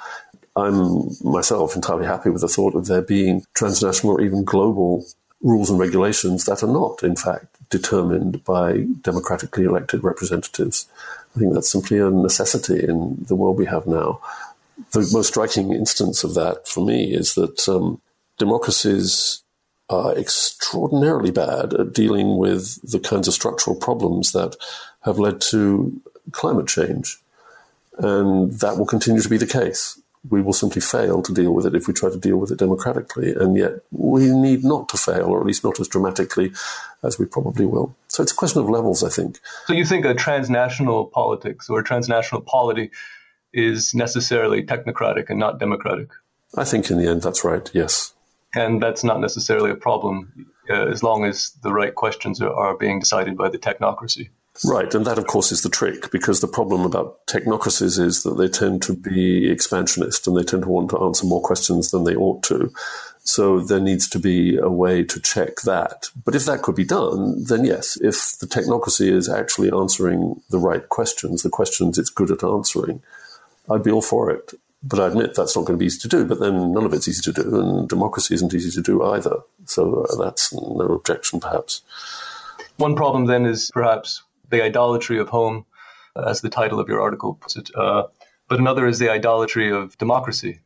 I'm 0.57 1.11
myself 1.23 1.77
entirely 1.77 2.07
happy 2.07 2.31
with 2.31 2.41
the 2.41 2.49
thought 2.49 2.75
of 2.75 2.87
there 2.87 3.03
being 3.03 3.45
transnational 3.53 4.15
or 4.15 4.23
even 4.23 4.45
global 4.45 5.05
rules 5.43 5.69
and 5.69 5.79
regulations 5.79 6.47
that 6.47 6.63
are 6.63 6.73
not, 6.73 7.03
in 7.03 7.17
fact, 7.17 7.54
determined 7.71 8.45
by 8.45 8.87
democratically 9.01 9.65
elected 9.65 10.05
representatives. 10.05 10.87
I 11.35 11.39
think 11.39 11.55
that's 11.55 11.71
simply 11.71 11.99
a 11.99 12.11
necessity 12.11 12.85
in 12.85 13.25
the 13.29 13.35
world 13.35 13.59
we 13.59 13.67
have 13.67 13.87
now. 13.87 14.21
The 14.93 15.09
most 15.13 15.29
striking 15.29 15.73
instance 15.73 16.25
of 16.25 16.35
that 16.35 16.67
for 16.69 16.85
me 16.85 17.15
is 17.15 17.35
that 17.35 17.69
um, 17.69 18.01
democracies 18.39 19.43
are 19.91 20.17
extraordinarily 20.17 21.31
bad 21.31 21.75
at 21.75 21.93
dealing 21.93 22.39
with 22.39 22.81
the 22.91 22.99
kinds 22.99 23.29
of 23.29 23.35
structural 23.35 23.77
problems 23.77 24.33
that 24.33 24.57
have 25.03 25.19
led 25.19 25.41
to 25.41 26.01
climate 26.33 26.67
change. 26.67 27.19
And 27.99 28.53
that 28.61 28.77
will 28.77 28.87
continue 28.87 29.21
to 29.21 29.29
be 29.29 29.37
the 29.37 29.47
case 29.47 30.01
we 30.31 30.41
will 30.41 30.53
simply 30.53 30.81
fail 30.81 31.23
to 31.23 31.33
deal 31.33 31.53
with 31.53 31.67
it 31.67 31.75
if 31.75 31.87
we 31.87 31.95
try 31.95 32.11
to 32.11 32.19
deal 32.19 32.37
with 32.37 32.51
it 32.51 32.59
democratically. 32.59 33.35
And 33.35 33.57
yet 33.57 33.73
we 33.91 34.27
need 34.31 34.65
not 34.65 34.89
to 34.91 34.97
fail, 34.97 35.27
or 35.27 35.41
at 35.41 35.47
least 35.47 35.65
not 35.65 35.81
as 35.81 35.89
dramatically 35.89 36.53
as 37.03 37.19
we 37.19 37.27
probably 37.27 37.67
will. 37.67 37.95
So 38.09 38.23
it's 38.23 38.33
a 38.33 38.37
question 38.37 38.63
of 38.63 38.71
levels, 38.71 39.05
I 39.05 39.11
think. 39.11 39.39
So 39.67 39.75
you 39.75 39.85
think 39.85 40.05
a 40.05 40.15
transnational 40.15 41.07
politics 41.07 41.69
or 41.69 41.81
a 41.81 41.85
transnational 41.85 42.41
polity 42.41 42.91
is 43.53 43.95
necessarily 43.95 44.65
technocratic 44.65 45.31
and 45.31 45.39
not 45.39 45.61
democratic? 45.61 46.09
I 46.57 46.65
think 46.65 46.91
in 46.91 46.99
the 46.99 47.09
end 47.09 47.23
that's 47.23 47.45
right, 47.45 47.71
yes. 47.75 48.15
And 48.55 48.83
that's 48.83 49.05
not 49.05 49.21
necessarily 49.21 49.71
a 49.71 49.77
problem 49.77 50.47
uh, 50.71 50.87
as 50.87 51.03
long 51.03 51.25
as 51.25 51.51
the 51.63 51.73
right 51.73 51.95
questions 51.95 52.41
are, 52.41 52.53
are 52.53 52.77
being 52.77 53.01
decided 53.01 53.37
by 53.37 53.49
the 53.49 53.59
technocracy. 53.59 54.31
Right, 54.63 54.95
and 54.95 55.05
that, 55.05 55.19
of 55.19 55.27
course, 55.27 55.51
is 55.51 55.63
the 55.63 55.69
trick 55.69 56.13
because 56.13 56.41
the 56.41 56.47
problem 56.47 56.83
about 56.83 57.27
technocracies 57.27 57.99
is 57.99 58.23
that 58.23 58.39
they 58.39 58.49
tend 58.49 58.83
to 58.83 58.95
be 58.95 59.51
expansionist 59.51 60.27
and 60.27 60.37
they 60.37 60.45
tend 60.45 60.63
to 60.63 60.69
want 60.69 60.91
to 60.91 61.03
answer 61.03 61.27
more 61.27 61.43
questions 61.43 61.91
than 61.91 62.05
they 62.05 62.15
ought 62.15 62.45
to. 62.45 62.73
So 63.25 63.59
there 63.59 63.81
needs 63.81 64.09
to 64.11 64.21
be 64.21 64.57
a 64.57 64.69
way 64.69 65.03
to 65.03 65.21
check 65.21 65.63
that. 65.63 66.09
But 66.25 66.37
if 66.37 66.45
that 66.45 66.63
could 66.63 66.77
be 66.77 66.85
done, 66.85 67.43
then 67.45 67.65
yes, 67.65 67.99
if 68.01 68.39
the 68.39 68.47
technocracy 68.47 69.11
is 69.11 69.29
actually 69.29 69.73
answering 69.73 70.41
the 70.51 70.59
right 70.59 70.89
questions, 70.89 71.43
the 71.43 71.51
questions 71.51 71.99
it's 71.99 72.11
good 72.11 72.31
at 72.31 72.45
answering, 72.45 73.03
I'd 73.69 73.83
be 73.83 73.91
all 73.91 74.03
for 74.03 74.31
it. 74.31 74.53
But 74.85 75.01
I 75.01 75.07
admit 75.09 75.35
that's 75.35 75.57
not 75.57 75.65
going 75.65 75.79
to 75.79 75.83
be 75.83 75.87
easy 75.87 76.01
to 76.01 76.09
do, 76.09 76.27
but 76.27 76.39
then 76.39 76.73
none 76.73 76.85
of 76.85 76.93
it's 76.93 77.09
easy 77.09 77.23
to 77.33 77.43
do, 77.43 77.59
and 77.59 77.89
democracy 77.89 78.35
isn't 78.35 78.53
easy 78.53 78.71
to 78.71 78.83
do 78.83 79.03
either. 79.03 79.37
So 79.65 80.05
uh, 80.05 80.23
that's 80.23 80.53
no 80.53 80.85
objection, 80.85 81.41
perhaps. 81.41 81.81
One 82.77 82.95
problem 82.95 83.25
then 83.25 83.47
is 83.47 83.71
perhaps 83.73 84.23
the 84.49 84.63
idolatry 84.63 85.19
of 85.19 85.29
home, 85.29 85.67
as 86.27 86.41
the 86.41 86.49
title 86.49 86.79
of 86.79 86.89
your 86.89 87.01
article 87.01 87.35
puts 87.35 87.57
it. 87.57 87.71
Uh, 87.75 88.05
but 88.49 88.59
another 88.59 88.87
is 88.87 88.99
the 88.99 89.11
idolatry 89.11 89.73
of 89.73 89.97
democracy, 89.99 90.61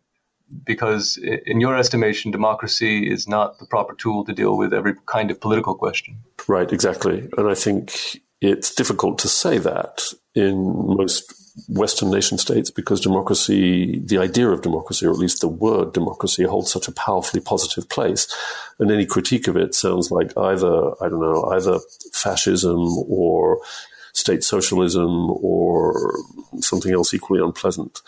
because 0.64 1.18
in 1.46 1.60
your 1.60 1.76
estimation, 1.76 2.30
democracy 2.30 3.10
is 3.10 3.28
not 3.28 3.58
the 3.58 3.66
proper 3.66 3.94
tool 3.94 4.24
to 4.24 4.32
deal 4.32 4.56
with 4.56 4.72
every 4.72 4.94
kind 5.06 5.30
of 5.30 5.40
political 5.40 5.74
question. 5.74 6.18
Right, 6.46 6.72
exactly. 6.72 7.28
And 7.36 7.48
I 7.48 7.54
think 7.54 8.20
it's 8.40 8.74
difficult 8.74 9.18
to 9.18 9.28
say 9.28 9.58
that 9.58 10.12
in 10.34 10.56
most 10.96 11.47
Western 11.68 12.10
nation 12.10 12.38
states 12.38 12.70
because 12.70 13.00
democracy, 13.00 13.98
the 13.98 14.18
idea 14.18 14.48
of 14.48 14.62
democracy, 14.62 15.06
or 15.06 15.10
at 15.10 15.18
least 15.18 15.40
the 15.40 15.48
word 15.48 15.92
democracy, 15.92 16.44
holds 16.44 16.70
such 16.70 16.88
a 16.88 16.92
powerfully 16.92 17.40
positive 17.40 17.88
place. 17.88 18.26
And 18.78 18.90
any 18.90 19.06
critique 19.06 19.48
of 19.48 19.56
it 19.56 19.74
sounds 19.74 20.10
like 20.10 20.36
either, 20.36 20.92
I 21.02 21.08
don't 21.08 21.20
know, 21.20 21.44
either 21.52 21.78
fascism 22.12 22.98
or 23.08 23.60
state 24.12 24.44
socialism 24.44 25.30
or 25.30 26.14
something 26.60 26.92
else 26.92 27.14
equally 27.14 27.42
unpleasant. 27.42 28.00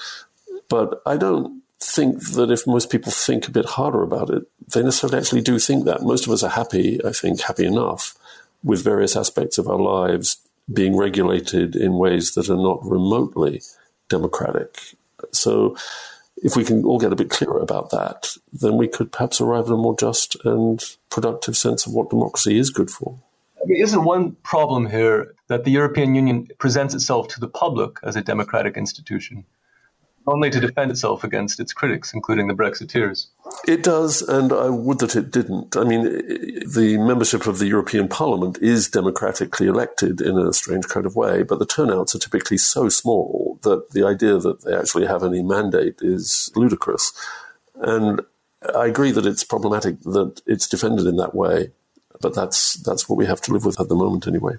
But 0.68 1.02
I 1.06 1.16
don't 1.16 1.62
think 1.80 2.22
that 2.32 2.50
if 2.50 2.66
most 2.66 2.90
people 2.90 3.10
think 3.10 3.48
a 3.48 3.52
bit 3.52 3.64
harder 3.64 4.02
about 4.02 4.30
it, 4.30 4.44
they 4.68 4.82
necessarily 4.82 5.18
actually 5.18 5.42
do 5.42 5.58
think 5.58 5.84
that. 5.84 6.02
Most 6.02 6.26
of 6.26 6.32
us 6.32 6.42
are 6.42 6.50
happy, 6.50 7.00
I 7.04 7.10
think, 7.10 7.40
happy 7.40 7.64
enough 7.64 8.14
with 8.62 8.84
various 8.84 9.16
aspects 9.16 9.58
of 9.58 9.68
our 9.68 9.78
lives 9.78 10.36
being 10.72 10.96
regulated 10.96 11.76
in 11.76 11.94
ways 11.94 12.34
that 12.34 12.48
are 12.48 12.56
not 12.56 12.84
remotely 12.84 13.62
democratic. 14.08 14.76
So, 15.32 15.76
if 16.42 16.56
we 16.56 16.64
can 16.64 16.84
all 16.84 16.98
get 16.98 17.12
a 17.12 17.16
bit 17.16 17.28
clearer 17.28 17.58
about 17.58 17.90
that, 17.90 18.34
then 18.52 18.76
we 18.76 18.88
could 18.88 19.12
perhaps 19.12 19.40
arrive 19.40 19.66
at 19.66 19.72
a 19.72 19.76
more 19.76 19.96
just 19.96 20.36
and 20.44 20.82
productive 21.10 21.56
sense 21.56 21.86
of 21.86 21.92
what 21.92 22.10
democracy 22.10 22.58
is 22.58 22.70
good 22.70 22.90
for. 22.90 23.18
I 23.62 23.66
mean, 23.66 23.82
isn't 23.82 24.04
one 24.04 24.36
problem 24.42 24.86
here 24.86 25.34
that 25.48 25.64
the 25.64 25.70
European 25.70 26.14
Union 26.14 26.48
presents 26.58 26.94
itself 26.94 27.28
to 27.28 27.40
the 27.40 27.48
public 27.48 27.98
as 28.02 28.16
a 28.16 28.22
democratic 28.22 28.76
institution? 28.76 29.44
Only 30.26 30.50
to 30.50 30.60
defend 30.60 30.90
itself 30.90 31.24
against 31.24 31.60
its 31.60 31.72
critics, 31.72 32.12
including 32.12 32.46
the 32.46 32.54
Brexiteers. 32.54 33.26
It 33.66 33.82
does, 33.82 34.22
and 34.22 34.52
I 34.52 34.68
would 34.68 34.98
that 35.00 35.16
it 35.16 35.30
didn't. 35.30 35.76
I 35.76 35.84
mean, 35.84 36.02
the 36.02 36.98
membership 36.98 37.46
of 37.46 37.58
the 37.58 37.66
European 37.66 38.08
Parliament 38.08 38.58
is 38.60 38.88
democratically 38.88 39.66
elected 39.66 40.20
in 40.20 40.38
a 40.38 40.52
strange 40.52 40.88
kind 40.88 41.06
of 41.06 41.16
way, 41.16 41.42
but 41.42 41.58
the 41.58 41.66
turnouts 41.66 42.14
are 42.14 42.18
typically 42.18 42.58
so 42.58 42.88
small 42.88 43.58
that 43.62 43.90
the 43.90 44.06
idea 44.06 44.38
that 44.38 44.62
they 44.62 44.74
actually 44.74 45.06
have 45.06 45.22
any 45.22 45.42
mandate 45.42 45.96
is 46.00 46.50
ludicrous. 46.54 47.12
And 47.76 48.20
I 48.74 48.86
agree 48.86 49.10
that 49.12 49.26
it's 49.26 49.44
problematic 49.44 50.00
that 50.00 50.42
it's 50.46 50.68
defended 50.68 51.06
in 51.06 51.16
that 51.16 51.34
way, 51.34 51.72
but 52.20 52.34
that's 52.34 52.74
that's 52.74 53.08
what 53.08 53.16
we 53.16 53.26
have 53.26 53.40
to 53.42 53.52
live 53.52 53.64
with 53.64 53.80
at 53.80 53.88
the 53.88 53.96
moment, 53.96 54.26
anyway. 54.26 54.58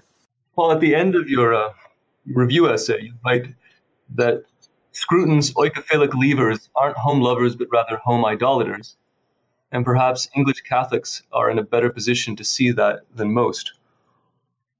Well, 0.56 0.72
at 0.72 0.80
the 0.80 0.94
end 0.94 1.14
of 1.14 1.30
your 1.30 1.54
uh, 1.54 1.72
review 2.26 2.68
essay, 2.68 3.02
you 3.02 3.14
write 3.24 3.46
that 4.14 4.44
Scruton's 4.92 5.52
oikophilic 5.54 6.10
leavers 6.10 6.68
aren't 6.74 6.96
home 6.96 7.20
lovers, 7.20 7.56
but 7.56 7.68
rather 7.72 7.96
home 7.96 8.24
idolaters, 8.24 8.96
and 9.70 9.84
perhaps 9.84 10.28
English 10.36 10.60
Catholics 10.62 11.22
are 11.32 11.50
in 11.50 11.58
a 11.58 11.62
better 11.62 11.90
position 11.90 12.36
to 12.36 12.44
see 12.44 12.70
that 12.72 13.00
than 13.14 13.32
most. 13.32 13.72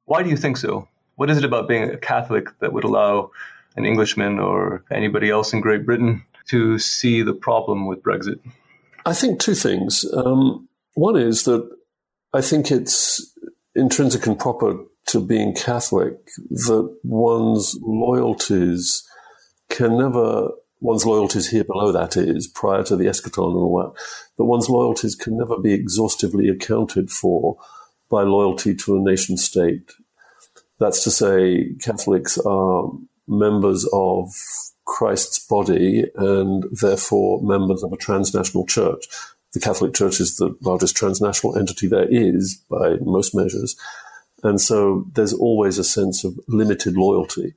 Why 0.04 0.22
do 0.22 0.30
you 0.30 0.36
think 0.36 0.56
so? 0.58 0.88
What 1.16 1.30
is 1.30 1.38
it 1.38 1.44
about 1.44 1.68
being 1.68 1.84
a 1.84 1.96
Catholic 1.96 2.48
that 2.60 2.72
would 2.72 2.84
allow 2.84 3.30
an 3.76 3.86
Englishman 3.86 4.38
or 4.38 4.84
anybody 4.90 5.30
else 5.30 5.52
in 5.52 5.60
Great 5.60 5.86
Britain 5.86 6.24
to 6.48 6.78
see 6.78 7.22
the 7.22 7.32
problem 7.32 7.86
with 7.86 8.02
Brexit? 8.02 8.38
I 9.06 9.14
think 9.14 9.40
two 9.40 9.54
things. 9.54 10.04
Um, 10.12 10.68
one 10.94 11.16
is 11.16 11.44
that 11.44 11.68
I 12.34 12.40
think 12.40 12.70
it's 12.70 13.34
intrinsic 13.74 14.26
and 14.26 14.38
proper 14.38 14.84
to 15.06 15.20
being 15.20 15.54
Catholic 15.54 16.14
that 16.50 16.96
one's 17.02 17.76
loyalties 17.80 19.06
can 19.72 19.98
never, 19.98 20.50
one's 20.80 21.06
loyalties 21.06 21.48
here 21.48 21.64
below 21.64 21.90
that 21.90 22.16
is, 22.16 22.46
prior 22.46 22.84
to 22.84 22.94
the 22.94 23.06
eschaton 23.06 23.48
and 23.48 23.56
all 23.56 23.78
that, 23.78 24.02
that 24.36 24.44
one's 24.44 24.68
loyalties 24.68 25.16
can 25.16 25.36
never 25.36 25.58
be 25.58 25.72
exhaustively 25.72 26.48
accounted 26.48 27.10
for 27.10 27.56
by 28.10 28.22
loyalty 28.22 28.74
to 28.74 28.96
a 28.96 29.00
nation 29.00 29.36
state. 29.36 29.90
That's 30.78 31.02
to 31.04 31.10
say, 31.10 31.74
Catholics 31.80 32.38
are 32.38 32.90
members 33.26 33.88
of 33.92 34.34
Christ's 34.84 35.44
body 35.46 36.04
and 36.16 36.64
therefore 36.70 37.40
members 37.42 37.82
of 37.82 37.92
a 37.92 37.96
transnational 37.96 38.66
church. 38.66 39.06
The 39.54 39.60
Catholic 39.60 39.94
Church 39.94 40.20
is 40.20 40.36
the 40.36 40.56
largest 40.60 40.96
transnational 40.96 41.56
entity 41.58 41.86
there 41.86 42.08
is 42.10 42.62
by 42.68 42.96
most 43.00 43.34
measures. 43.34 43.76
And 44.42 44.60
so 44.60 45.06
there's 45.14 45.32
always 45.32 45.78
a 45.78 45.84
sense 45.84 46.24
of 46.24 46.38
limited 46.48 46.96
loyalty. 46.96 47.54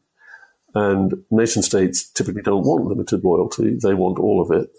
And 0.76 1.14
nation 1.32 1.64
states 1.64 2.08
typically 2.10 2.42
don't 2.42 2.66
want 2.66 2.86
limited 2.86 3.24
loyalty. 3.24 3.78
They 3.82 3.94
want 3.94 4.20
all 4.20 4.42
of 4.42 4.52
it. 4.52 4.70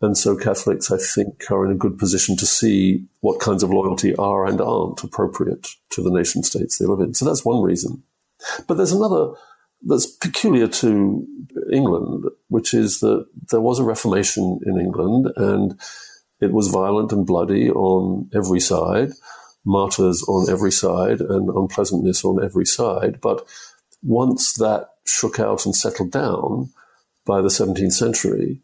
And 0.00 0.16
so 0.16 0.36
Catholics, 0.36 0.90
I 0.90 0.98
think, 0.98 1.50
are 1.50 1.66
in 1.66 1.72
a 1.72 1.76
good 1.76 1.98
position 1.98 2.36
to 2.36 2.46
see 2.46 3.06
what 3.20 3.40
kinds 3.40 3.62
of 3.62 3.70
loyalty 3.70 4.14
are 4.16 4.46
and 4.46 4.60
aren't 4.60 5.02
appropriate 5.02 5.68
to 5.90 6.02
the 6.02 6.10
nation 6.10 6.42
states 6.42 6.78
they 6.78 6.86
live 6.86 7.00
in. 7.00 7.14
So 7.14 7.24
that's 7.24 7.44
one 7.44 7.62
reason. 7.62 8.02
But 8.68 8.74
there's 8.74 8.92
another 8.92 9.32
that's 9.82 10.06
peculiar 10.06 10.68
to 10.68 11.26
England, 11.72 12.24
which 12.48 12.72
is 12.74 13.00
that 13.00 13.26
there 13.50 13.60
was 13.60 13.78
a 13.78 13.84
Reformation 13.84 14.60
in 14.64 14.78
England 14.78 15.32
and 15.36 15.80
it 16.40 16.52
was 16.52 16.68
violent 16.68 17.12
and 17.12 17.26
bloody 17.26 17.70
on 17.70 18.30
every 18.34 18.60
side, 18.60 19.10
martyrs 19.64 20.22
on 20.28 20.50
every 20.50 20.72
side, 20.72 21.20
and 21.20 21.48
unpleasantness 21.48 22.24
on 22.24 22.44
every 22.44 22.66
side. 22.66 23.20
But 23.20 23.46
once 24.02 24.52
that 24.54 24.88
shook 25.06 25.38
out 25.40 25.64
and 25.66 25.74
settled 25.74 26.10
down 26.10 26.70
by 27.24 27.40
the 27.40 27.48
17th 27.48 27.92
century, 27.92 28.60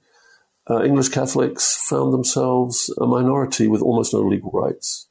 uh, 0.70 0.82
English 0.82 1.08
Catholics 1.08 1.76
found 1.88 2.12
themselves 2.12 2.94
a 2.99 3.06
minority 3.06 3.66
with 3.66 3.82
almost 3.82 4.14
no 4.14 4.20
legal 4.20 4.50
rights. 4.52 5.06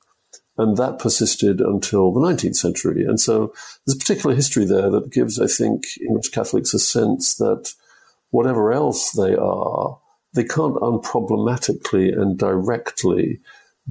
And 0.58 0.78
that 0.78 1.00
persisted 1.00 1.60
until 1.60 2.12
the 2.12 2.20
19th 2.20 2.56
century. 2.56 3.04
And 3.04 3.20
so 3.20 3.54
there's 3.86 3.96
a 3.96 4.00
particular 4.00 4.36
history 4.36 4.66
there 4.66 4.90
that 4.90 5.12
gives, 5.12 5.40
I 5.40 5.48
think, 5.48 5.86
English 6.00 6.30
Catholics 6.30 6.74
a 6.74 6.80
sense 6.80 7.36
that 7.36 7.74
whatever 8.30 8.72
else 8.72 9.12
they 9.12 9.36
are, 9.36 10.00
they 10.34 10.44
can't 10.44 10.76
unproblematically 10.76 12.18
and 12.18 12.38
directly 12.38 13.40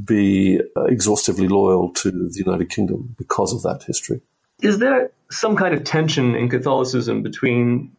be 0.02 0.60
uh, 0.76 0.84
exhaustively 0.84 1.48
loyal 1.48 1.92
to 1.92 2.10
the 2.10 2.42
United 2.44 2.70
Kingdom 2.70 3.14
because 3.18 3.52
of 3.52 3.62
that 3.62 3.84
history. 3.86 4.20
Is 4.62 4.78
there 4.78 5.10
some 5.30 5.56
kind 5.56 5.74
of 5.74 5.84
tension 5.84 6.34
in 6.34 6.48
Catholicism 6.48 7.22
between 7.22 7.92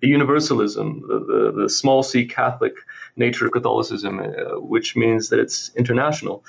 the 0.00 0.08
universalism, 0.08 1.02
the, 1.06 1.18
the, 1.20 1.62
the 1.62 1.68
small 1.68 2.02
c 2.02 2.26
Catholic 2.26 2.74
nature 3.16 3.46
of 3.46 3.52
Catholicism, 3.52 4.18
uh, 4.18 4.60
which 4.60 4.96
means 4.96 5.28
that 5.28 5.38
it's 5.38 5.70
international, 5.76 6.44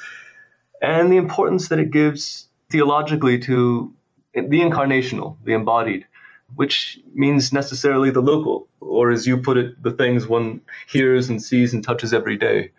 and 0.81 1.11
the 1.11 1.17
importance 1.17 1.69
that 1.69 1.79
it 1.79 1.91
gives 1.91 2.47
theologically 2.71 3.37
to 3.39 3.93
the 4.33 4.61
incarnational, 4.61 5.37
the 5.43 5.53
embodied, 5.53 6.05
which 6.55 6.99
means 7.13 7.53
necessarily 7.53 8.09
the 8.09 8.21
local, 8.21 8.67
or 8.79 9.11
as 9.11 9.27
you 9.27 9.37
put 9.37 9.57
it, 9.57 9.81
the 9.81 9.91
things 9.91 10.27
one 10.27 10.61
hears 10.87 11.29
and 11.29 11.41
sees 11.41 11.73
and 11.73 11.83
touches 11.83 12.13
every 12.13 12.37
day. 12.37 12.71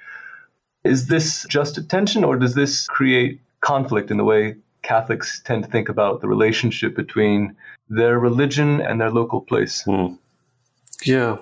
Is 0.82 1.06
this 1.06 1.46
just 1.48 1.78
a 1.78 1.82
tension, 1.82 2.24
or 2.24 2.36
does 2.36 2.54
this 2.54 2.88
create 2.88 3.40
conflict 3.60 4.10
in 4.10 4.16
the 4.16 4.24
way 4.24 4.56
Catholics 4.84 5.42
tend 5.44 5.64
to 5.64 5.70
think 5.70 5.88
about 5.88 6.20
the 6.20 6.28
relationship 6.28 6.94
between 6.94 7.56
their 7.88 8.18
religion 8.18 8.80
and 8.80 9.00
their 9.00 9.10
local 9.10 9.40
place. 9.40 9.82
Hmm. 9.82 10.14
Yeah. 11.04 11.38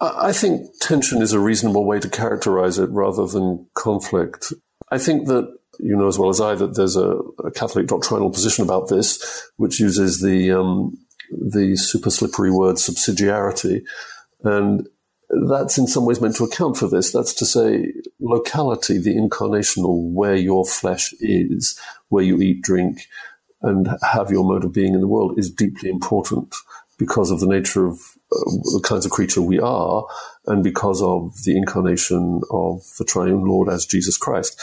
I 0.00 0.32
think 0.32 0.70
tension 0.80 1.22
is 1.22 1.32
a 1.32 1.40
reasonable 1.40 1.84
way 1.84 1.98
to 2.00 2.08
characterize 2.08 2.78
it 2.78 2.90
rather 2.90 3.26
than 3.26 3.66
conflict. 3.74 4.52
I 4.90 4.98
think 4.98 5.28
that 5.28 5.56
you 5.80 5.96
know 5.96 6.08
as 6.08 6.18
well 6.18 6.30
as 6.30 6.40
I 6.40 6.54
that 6.54 6.76
there's 6.76 6.96
a, 6.96 7.18
a 7.42 7.50
Catholic 7.50 7.86
doctrinal 7.86 8.30
position 8.30 8.64
about 8.64 8.88
this, 8.88 9.48
which 9.56 9.80
uses 9.80 10.20
the 10.20 10.52
um, 10.52 10.98
the 11.30 11.76
super 11.76 12.10
slippery 12.10 12.50
word 12.50 12.76
subsidiarity, 12.76 13.82
and 14.42 14.86
that's 15.48 15.78
in 15.78 15.86
some 15.86 16.04
ways 16.04 16.20
meant 16.20 16.36
to 16.36 16.44
account 16.44 16.76
for 16.76 16.88
this. 16.88 17.12
That's 17.12 17.34
to 17.34 17.46
say, 17.46 17.92
locality, 18.20 18.98
the 18.98 19.16
incarnational, 19.16 20.12
where 20.12 20.36
your 20.36 20.64
flesh 20.64 21.12
is, 21.20 21.78
where 22.08 22.24
you 22.24 22.40
eat, 22.40 22.62
drink, 22.62 23.08
and 23.62 23.88
have 24.02 24.30
your 24.30 24.44
mode 24.44 24.64
of 24.64 24.72
being 24.72 24.94
in 24.94 25.00
the 25.00 25.08
world 25.08 25.38
is 25.38 25.50
deeply 25.50 25.88
important 25.88 26.54
because 26.98 27.30
of 27.30 27.40
the 27.40 27.46
nature 27.46 27.86
of 27.86 27.98
uh, 28.32 28.50
the 28.72 28.82
kinds 28.84 29.04
of 29.04 29.10
creature 29.10 29.42
we 29.42 29.58
are 29.58 30.06
and 30.46 30.62
because 30.62 31.02
of 31.02 31.34
the 31.44 31.56
incarnation 31.56 32.40
of 32.50 32.82
the 32.98 33.04
triune 33.04 33.44
Lord 33.44 33.68
as 33.68 33.86
Jesus 33.86 34.16
Christ. 34.16 34.60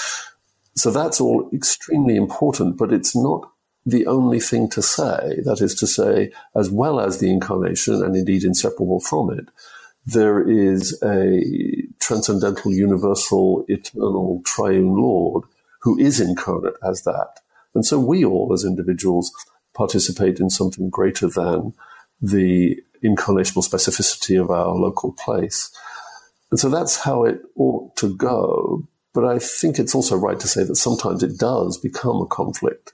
So 0.75 0.91
that's 0.91 1.19
all 1.19 1.49
extremely 1.53 2.15
important, 2.15 2.77
but 2.77 2.93
it's 2.93 3.15
not 3.15 3.49
the 3.85 4.05
only 4.05 4.39
thing 4.39 4.69
to 4.69 4.81
say. 4.81 5.39
That 5.43 5.59
is 5.61 5.75
to 5.75 5.87
say, 5.87 6.31
as 6.55 6.69
well 6.69 6.99
as 6.99 7.17
the 7.17 7.29
incarnation 7.29 8.03
and 8.03 8.15
indeed 8.15 8.43
inseparable 8.43 8.99
from 8.99 9.31
it, 9.31 9.49
there 10.05 10.47
is 10.49 11.01
a 11.03 11.43
transcendental, 11.99 12.71
universal, 12.71 13.65
eternal, 13.67 14.41
triune 14.45 14.95
Lord 14.95 15.43
who 15.81 15.97
is 15.99 16.19
incarnate 16.19 16.75
as 16.83 17.03
that. 17.03 17.39
And 17.73 17.85
so 17.85 17.99
we 17.99 18.25
all, 18.25 18.51
as 18.53 18.65
individuals, 18.65 19.31
participate 19.73 20.39
in 20.39 20.49
something 20.49 20.89
greater 20.89 21.27
than 21.27 21.73
the 22.21 22.81
incarnational 23.03 23.67
specificity 23.67 24.39
of 24.39 24.51
our 24.51 24.75
local 24.75 25.13
place. 25.13 25.71
And 26.51 26.59
so 26.59 26.69
that's 26.69 26.97
how 26.97 27.23
it 27.23 27.41
ought 27.55 27.95
to 27.97 28.15
go. 28.15 28.87
But 29.13 29.25
I 29.25 29.39
think 29.39 29.79
it's 29.79 29.95
also 29.95 30.15
right 30.15 30.39
to 30.39 30.47
say 30.47 30.63
that 30.63 30.75
sometimes 30.75 31.23
it 31.23 31.37
does 31.37 31.77
become 31.77 32.21
a 32.21 32.27
conflict. 32.27 32.93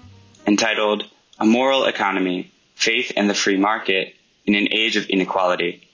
entitled 0.46 1.04
A 1.38 1.44
Moral 1.44 1.84
Economy 1.84 2.51
Faith 2.82 3.12
and 3.16 3.30
the 3.30 3.34
Free 3.34 3.56
Market 3.56 4.16
in 4.44 4.56
an 4.56 4.66
Age 4.72 4.96
of 4.96 5.06
Inequality. 5.06 5.86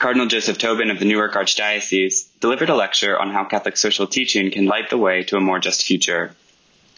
Cardinal 0.00 0.26
Joseph 0.26 0.58
Tobin 0.58 0.90
of 0.90 0.98
the 0.98 1.04
Newark 1.04 1.34
Archdiocese 1.34 2.26
delivered 2.40 2.70
a 2.70 2.74
lecture 2.74 3.16
on 3.16 3.30
how 3.30 3.44
Catholic 3.44 3.76
social 3.76 4.08
teaching 4.08 4.50
can 4.50 4.66
light 4.66 4.90
the 4.90 4.98
way 4.98 5.22
to 5.22 5.36
a 5.36 5.40
more 5.40 5.60
just 5.60 5.84
future. 5.84 6.34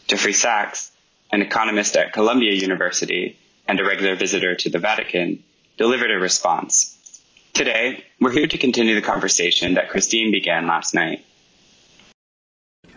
Jeffrey 0.06 0.32
Sachs, 0.32 0.90
an 1.30 1.42
economist 1.42 1.96
at 1.96 2.14
Columbia 2.14 2.54
University 2.54 3.36
and 3.68 3.78
a 3.78 3.84
regular 3.84 4.16
visitor 4.16 4.54
to 4.54 4.70
the 4.70 4.78
Vatican, 4.78 5.44
delivered 5.76 6.10
a 6.10 6.18
response. 6.18 7.20
Today, 7.52 8.04
we're 8.22 8.32
here 8.32 8.46
to 8.46 8.56
continue 8.56 8.94
the 8.94 9.02
conversation 9.02 9.74
that 9.74 9.90
Christine 9.90 10.32
began 10.32 10.66
last 10.66 10.94
night. 10.94 11.22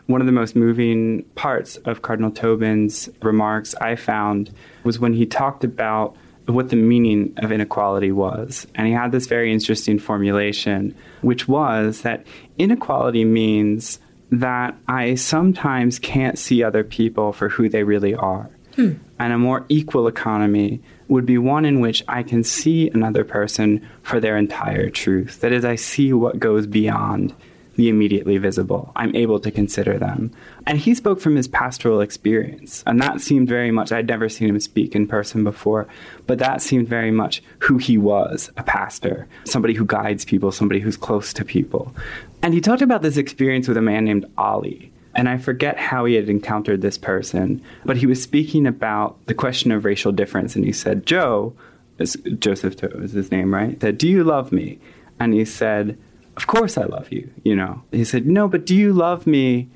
One 0.08 0.22
of 0.22 0.28
the 0.28 0.34
most 0.34 0.56
moving 0.56 1.24
parts 1.36 1.78
of 1.78 2.02
Cardinal 2.02 2.32
Tobin's 2.32 3.10
remarks 3.22 3.76
I 3.76 3.96
found 3.96 4.52
was 4.84 5.00
when 5.00 5.14
he 5.14 5.26
talked 5.26 5.64
about 5.64 6.16
what 6.46 6.70
the 6.70 6.78
meaning 6.78 7.34
of 7.38 7.52
inequality 7.52 8.12
was. 8.12 8.68
And 8.76 8.88
he 8.88 8.94
had 8.94 9.12
this 9.12 9.28
very 9.28 9.52
interesting 9.52 10.00
formulation, 10.00 10.96
which 11.22 11.48
was 11.48 12.02
that 12.02 12.26
inequality 12.58 13.26
means 13.26 14.00
that 14.32 14.76
I 14.88 15.16
sometimes 15.16 16.00
can't 16.00 16.40
see 16.40 16.64
other 16.64 16.84
people 16.84 17.34
for 17.34 17.50
who 17.50 17.70
they 17.70 17.84
really 17.84 18.16
are. 18.16 18.50
Hmm. 18.76 18.94
And 19.20 19.34
a 19.34 19.38
more 19.38 19.66
equal 19.70 20.08
economy 20.08 20.82
would 21.08 21.26
be 21.26 21.38
one 21.38 21.66
in 21.66 21.80
which 21.80 22.04
I 22.08 22.24
can 22.24 22.44
see 22.44 22.90
another 22.90 23.24
person 23.24 23.86
for 24.04 24.20
their 24.20 24.38
entire 24.38 24.90
truth. 24.90 25.42
That 25.42 25.52
is, 25.52 25.66
I 25.66 25.76
see 25.76 26.14
what 26.14 26.40
goes 26.40 26.68
beyond 26.68 27.34
the 27.78 27.90
immediately 27.90 28.38
visible. 28.38 28.92
I'm 28.96 29.16
able 29.16 29.40
to 29.40 29.52
consider 29.52 29.98
them. 29.98 30.32
And 30.66 30.80
he 30.80 30.94
spoke 30.96 31.22
from 31.22 31.36
his 31.36 31.48
pastoral 31.48 32.02
experience. 32.02 32.84
And 32.86 33.00
that 33.02 33.22
seemed 33.22 33.48
very 33.48 33.72
much, 33.72 33.92
I'd 33.92 34.08
never 34.08 34.28
seen 34.28 34.50
him 34.50 34.60
speak 34.60 34.96
in 34.96 35.08
person 35.08 35.44
before, 35.44 35.88
but 36.26 36.40
that 36.40 36.62
seemed 36.62 36.90
very 36.90 37.12
much 37.12 37.42
who 37.60 37.78
he 37.78 37.98
was 37.98 38.52
a 38.58 38.64
pastor, 38.64 39.28
somebody 39.46 39.76
who 39.76 39.86
guides 39.86 40.26
people, 40.26 40.52
somebody 40.52 40.80
who's 40.80 40.98
close 40.98 41.32
to 41.34 41.46
people. 41.46 41.96
And 42.42 42.54
he 42.54 42.62
talked 42.62 42.82
about 42.82 43.04
this 43.04 43.18
experience 43.18 43.68
with 43.68 43.78
a 43.78 43.82
man 43.82 44.06
named 44.06 44.26
Ali. 44.38 44.92
And 45.14 45.30
I 45.30 45.38
forget 45.38 45.78
how 45.78 46.06
he 46.06 46.16
had 46.16 46.30
encountered 46.30 46.82
this 46.82 46.98
person, 46.98 47.64
but 47.86 47.98
he 47.98 48.06
was 48.06 48.22
speaking 48.22 48.68
about 48.68 49.24
the 49.28 49.34
question 49.34 49.72
of 49.72 49.86
racial 49.86 50.12
difference. 50.12 50.56
And 50.56 50.66
he 50.66 50.72
said, 50.72 51.06
Joe, 51.06 51.56
Joseph 52.00 52.84
is 52.84 53.14
his 53.14 53.32
name, 53.32 53.54
right? 53.54 53.80
Said, 53.82 53.98
Do 53.98 54.08
you 54.08 54.24
love 54.24 54.52
me? 54.52 54.80
And 55.20 55.34
he 55.34 55.46
said, 55.46 55.98
Of 56.38 56.46
course 56.46 56.78
I 56.78 56.84
love 56.84 57.12
you, 57.12 57.30
you 57.44 57.56
know. 57.56 57.82
He 57.92 58.06
said, 58.06 58.28
No, 58.28 58.48
but 58.48 58.66
do 58.66 58.76
you 58.76 58.94
love 58.94 59.26
me 59.26 59.70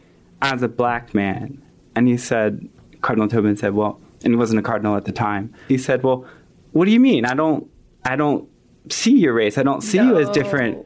as 0.43 0.61
a 0.61 0.67
black 0.67 1.13
man? 1.13 1.61
And 1.95 2.07
he 2.07 2.17
said, 2.17 2.69
Cardinal 3.01 3.27
Tobin 3.27 3.57
said, 3.57 3.73
Well, 3.73 3.99
and 4.23 4.31
he 4.31 4.37
wasn't 4.37 4.59
a 4.59 4.61
cardinal 4.61 4.95
at 4.95 5.05
the 5.05 5.11
time. 5.11 5.53
He 5.67 5.79
said, 5.79 6.03
Well, 6.03 6.23
what 6.71 6.85
do 6.85 6.91
you 6.91 6.99
mean? 6.99 7.25
I 7.25 7.33
don't 7.33 7.67
I 8.05 8.15
don't 8.15 8.47
see 8.89 9.17
your 9.17 9.33
race. 9.33 9.57
I 9.57 9.63
don't 9.63 9.81
see 9.81 9.97
no. 9.97 10.09
you 10.09 10.19
as 10.19 10.29
different. 10.29 10.85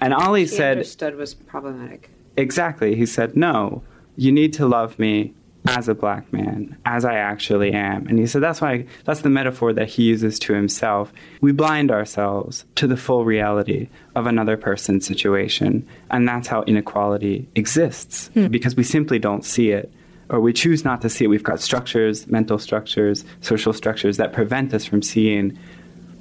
And 0.00 0.14
Ali 0.14 0.42
he 0.42 0.46
said 0.46 0.78
understood 0.78 1.16
was 1.16 1.34
problematic. 1.34 2.08
Exactly. 2.36 2.94
He 2.94 3.04
said, 3.04 3.36
No, 3.36 3.82
you 4.16 4.30
need 4.30 4.52
to 4.54 4.66
love 4.66 5.00
me 5.00 5.34
as 5.66 5.88
a 5.88 5.94
black 5.94 6.32
man, 6.32 6.76
as 6.84 7.04
I 7.04 7.14
actually 7.14 7.72
am. 7.72 8.08
And 8.08 8.18
he 8.18 8.26
said 8.26 8.42
that's 8.42 8.60
why 8.60 8.86
that's 9.04 9.20
the 9.20 9.30
metaphor 9.30 9.72
that 9.72 9.88
he 9.88 10.02
uses 10.04 10.38
to 10.40 10.54
himself. 10.54 11.12
We 11.40 11.52
blind 11.52 11.90
ourselves 11.90 12.64
to 12.76 12.86
the 12.86 12.96
full 12.96 13.24
reality 13.24 13.88
of 14.16 14.26
another 14.26 14.56
person's 14.56 15.06
situation. 15.06 15.86
And 16.10 16.26
that's 16.26 16.48
how 16.48 16.62
inequality 16.62 17.48
exists, 17.54 18.28
hmm. 18.34 18.48
because 18.48 18.76
we 18.76 18.82
simply 18.82 19.18
don't 19.18 19.44
see 19.44 19.70
it. 19.70 19.92
Or 20.28 20.40
we 20.40 20.52
choose 20.52 20.84
not 20.84 21.02
to 21.02 21.10
see 21.10 21.24
it. 21.24 21.28
We've 21.28 21.42
got 21.42 21.60
structures, 21.60 22.26
mental 22.26 22.58
structures, 22.58 23.24
social 23.40 23.72
structures 23.72 24.16
that 24.16 24.32
prevent 24.32 24.72
us 24.74 24.84
from 24.84 25.02
seeing 25.02 25.58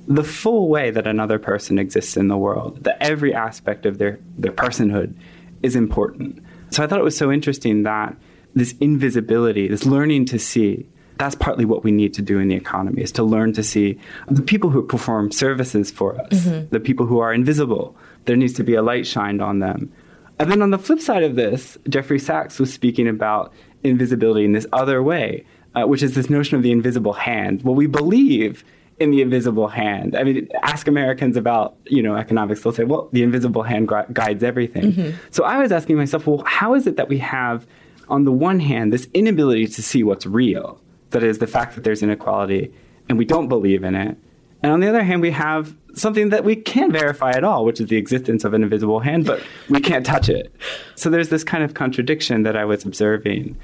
the 0.07 0.23
full 0.23 0.67
way 0.67 0.91
that 0.91 1.07
another 1.07 1.39
person 1.39 1.79
exists 1.79 2.17
in 2.17 2.27
the 2.27 2.37
world, 2.37 2.83
that 2.83 2.97
every 2.99 3.33
aspect 3.33 3.85
of 3.85 3.97
their, 3.97 4.19
their 4.37 4.51
personhood 4.51 5.15
is 5.63 5.75
important. 5.75 6.43
So 6.71 6.83
I 6.83 6.87
thought 6.87 6.99
it 6.99 7.03
was 7.03 7.17
so 7.17 7.31
interesting 7.31 7.83
that 7.83 8.15
this 8.53 8.73
invisibility, 8.79 9.67
this 9.67 9.85
learning 9.85 10.25
to 10.25 10.39
see, 10.39 10.87
that's 11.17 11.35
partly 11.35 11.65
what 11.65 11.83
we 11.83 11.91
need 11.91 12.13
to 12.15 12.21
do 12.21 12.39
in 12.39 12.47
the 12.47 12.55
economy 12.55 13.01
is 13.01 13.11
to 13.13 13.23
learn 13.23 13.53
to 13.53 13.63
see 13.63 13.99
the 14.29 14.41
people 14.41 14.69
who 14.71 14.81
perform 14.83 15.31
services 15.31 15.91
for 15.91 16.19
us, 16.19 16.45
mm-hmm. 16.45 16.69
the 16.69 16.79
people 16.79 17.05
who 17.05 17.19
are 17.19 17.33
invisible. 17.33 17.95
There 18.25 18.35
needs 18.35 18.53
to 18.53 18.63
be 18.63 18.75
a 18.75 18.81
light 18.81 19.05
shined 19.05 19.41
on 19.41 19.59
them. 19.59 19.91
And 20.39 20.51
then 20.51 20.61
on 20.61 20.71
the 20.71 20.79
flip 20.79 20.99
side 20.99 21.23
of 21.23 21.35
this, 21.35 21.77
Jeffrey 21.87 22.17
Sachs 22.17 22.59
was 22.59 22.73
speaking 22.73 23.07
about 23.07 23.53
invisibility 23.83 24.45
in 24.45 24.53
this 24.53 24.65
other 24.73 25.03
way, 25.03 25.45
uh, 25.75 25.85
which 25.85 26.01
is 26.01 26.15
this 26.15 26.29
notion 26.29 26.57
of 26.57 26.63
the 26.63 26.71
invisible 26.71 27.13
hand. 27.13 27.61
Well, 27.63 27.75
we 27.75 27.85
believe 27.85 28.63
in 29.01 29.11
the 29.11 29.21
invisible 29.21 29.67
hand. 29.67 30.15
I 30.15 30.23
mean, 30.23 30.47
ask 30.61 30.87
Americans 30.87 31.35
about 31.35 31.75
you 31.85 32.03
know 32.03 32.15
economics; 32.15 32.61
they'll 32.61 32.71
say, 32.71 32.83
"Well, 32.83 33.09
the 33.11 33.23
invisible 33.23 33.63
hand 33.63 33.87
gu- 33.87 34.05
guides 34.13 34.43
everything." 34.43 34.93
Mm-hmm. 34.93 35.17
So 35.31 35.43
I 35.43 35.59
was 35.59 35.71
asking 35.71 35.97
myself, 35.97 36.27
well, 36.27 36.43
how 36.45 36.75
is 36.75 36.85
it 36.87 36.97
that 36.97 37.09
we 37.09 37.17
have, 37.17 37.65
on 38.09 38.25
the 38.25 38.31
one 38.31 38.59
hand, 38.59 38.91
this 38.91 39.07
inability 39.13 39.67
to 39.67 39.81
see 39.81 40.03
what's 40.03 40.25
real? 40.25 40.81
That 41.11 41.23
is 41.23 41.39
the 41.39 41.47
fact 41.47 41.75
that 41.75 41.83
there's 41.83 42.01
inequality, 42.01 42.73
and 43.09 43.17
we 43.17 43.25
don't 43.25 43.47
believe 43.47 43.83
in 43.83 43.95
it. 43.95 44.17
And 44.63 44.71
on 44.71 44.79
the 44.79 44.87
other 44.87 45.03
hand, 45.03 45.21
we 45.21 45.31
have 45.31 45.75
something 45.95 46.29
that 46.29 46.43
we 46.43 46.55
can't 46.55 46.93
verify 46.93 47.31
at 47.31 47.43
all, 47.43 47.65
which 47.65 47.81
is 47.81 47.87
the 47.87 47.97
existence 47.97 48.43
of 48.43 48.53
an 48.53 48.63
invisible 48.63 48.99
hand, 48.99 49.25
but 49.25 49.41
we 49.69 49.79
can't 49.81 50.05
touch 50.05 50.29
it. 50.29 50.53
So 50.95 51.09
there's 51.09 51.29
this 51.29 51.43
kind 51.43 51.63
of 51.63 51.73
contradiction 51.73 52.43
that 52.43 52.55
I 52.55 52.63
was 52.65 52.85
observing. 52.85 53.57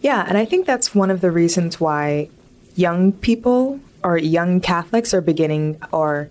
Yeah, 0.00 0.26
and 0.28 0.36
I 0.36 0.44
think 0.44 0.66
that's 0.66 0.94
one 0.94 1.10
of 1.10 1.20
the 1.20 1.30
reasons 1.30 1.80
why 1.80 2.28
young 2.74 3.12
people 3.12 3.80
or 4.02 4.18
young 4.18 4.60
Catholics 4.60 5.14
are 5.14 5.22
beginning, 5.22 5.80
or 5.92 6.28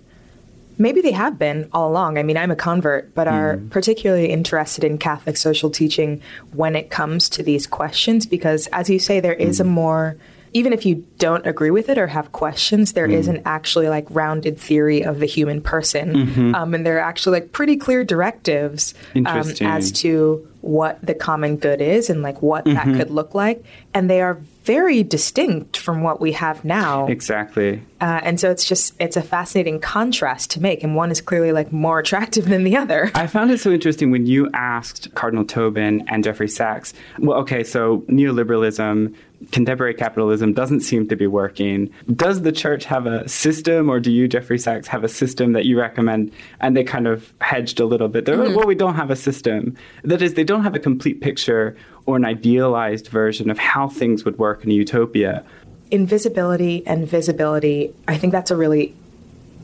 maybe 0.77 1.01
they 1.01 1.11
have 1.11 1.37
been 1.37 1.69
all 1.71 1.89
along. 1.89 2.17
I 2.17 2.23
mean, 2.23 2.37
I'm 2.37 2.51
a 2.51 2.55
convert, 2.55 3.13
but 3.13 3.27
are 3.27 3.57
mm. 3.57 3.69
particularly 3.69 4.29
interested 4.29 4.83
in 4.83 4.97
Catholic 4.97 5.37
social 5.37 5.69
teaching 5.69 6.21
when 6.51 6.75
it 6.75 6.89
comes 6.89 7.29
to 7.29 7.43
these 7.43 7.67
questions 7.67 8.25
because, 8.25 8.67
as 8.67 8.89
you 8.89 8.99
say, 8.99 9.19
there 9.19 9.33
is 9.33 9.57
mm. 9.57 9.61
a 9.61 9.63
more 9.65 10.17
even 10.53 10.71
if 10.71 10.85
you 10.85 11.03
don't 11.17 11.45
agree 11.47 11.71
with 11.71 11.89
it 11.89 11.97
or 11.97 12.07
have 12.07 12.31
questions, 12.31 12.93
there 12.93 13.07
mm. 13.07 13.27
not 13.27 13.41
actually 13.45 13.89
like 13.89 14.05
rounded 14.09 14.57
theory 14.57 15.03
of 15.03 15.19
the 15.19 15.25
human 15.25 15.61
person, 15.61 16.13
mm-hmm. 16.13 16.55
um, 16.55 16.73
and 16.73 16.85
there 16.85 16.97
are 16.97 17.01
actually 17.01 17.39
like 17.39 17.51
pretty 17.51 17.75
clear 17.75 18.03
directives 18.03 18.93
um, 19.15 19.51
as 19.61 19.91
to 19.91 20.47
what 20.61 21.03
the 21.03 21.15
common 21.15 21.57
good 21.57 21.81
is 21.81 22.09
and 22.09 22.21
like 22.21 22.41
what 22.41 22.65
mm-hmm. 22.65 22.75
that 22.75 22.97
could 22.97 23.11
look 23.11 23.33
like, 23.33 23.63
and 23.93 24.09
they 24.09 24.21
are 24.21 24.39
very 24.63 25.03
distinct 25.03 25.77
from 25.77 26.01
what 26.01 26.21
we 26.21 26.31
have 26.33 26.63
now. 26.63 27.07
Exactly. 27.07 27.83
Uh, 28.01 28.19
and 28.23 28.39
so 28.39 28.49
it's 28.49 28.65
just 28.65 28.93
it's 28.99 29.15
a 29.15 29.21
fascinating 29.21 29.79
contrast 29.79 30.51
to 30.51 30.61
make, 30.61 30.83
and 30.83 30.95
one 30.95 31.11
is 31.11 31.21
clearly 31.21 31.51
like 31.51 31.71
more 31.71 31.99
attractive 31.99 32.45
than 32.45 32.63
the 32.63 32.75
other. 32.75 33.11
I 33.15 33.27
found 33.27 33.51
it 33.51 33.59
so 33.59 33.71
interesting 33.71 34.11
when 34.11 34.25
you 34.25 34.49
asked 34.53 35.13
Cardinal 35.15 35.45
Tobin 35.45 36.03
and 36.07 36.23
Jeffrey 36.23 36.47
Sachs. 36.47 36.93
Well, 37.19 37.37
okay, 37.39 37.63
so 37.63 37.99
neoliberalism, 38.09 39.15
contemporary 39.51 39.93
capitalism 39.93 40.53
doesn't 40.53 40.81
seem 40.81 41.07
to 41.09 41.15
be 41.15 41.27
working. 41.27 41.91
Does 42.15 42.41
the 42.41 42.51
church 42.51 42.85
have 42.85 43.05
a 43.05 43.27
system, 43.27 43.89
or 43.89 43.99
do 43.99 44.11
you, 44.11 44.27
Jeffrey 44.27 44.59
Sachs, 44.59 44.87
have 44.87 45.03
a 45.03 45.07
system 45.07 45.53
that 45.53 45.65
you 45.65 45.79
recommend? 45.79 46.31
And 46.59 46.75
they 46.75 46.83
kind 46.83 47.07
of 47.07 47.33
hedged 47.41 47.79
a 47.79 47.85
little 47.85 48.07
bit. 48.07 48.25
They're 48.25 48.35
mm-hmm. 48.35 48.47
like, 48.47 48.57
well, 48.57 48.67
we 48.67 48.75
don't 48.75 48.95
have 48.95 49.11
a 49.11 49.15
system. 49.15 49.75
That 50.03 50.21
is, 50.21 50.33
they 50.33 50.43
don't 50.43 50.63
have 50.63 50.75
a 50.75 50.79
complete 50.79 51.21
picture 51.21 51.75
or 52.05 52.15
an 52.17 52.25
idealized 52.25 53.07
version 53.07 53.49
of 53.49 53.57
how 53.57 53.87
things 53.87 54.25
would 54.25 54.37
work 54.37 54.63
in 54.63 54.71
a 54.71 54.73
utopia. 54.73 55.43
Invisibility 55.91 56.85
and 56.87 57.07
visibility, 57.07 57.93
I 58.07 58.17
think 58.17 58.31
that's 58.31 58.51
a 58.51 58.57
really 58.57 58.95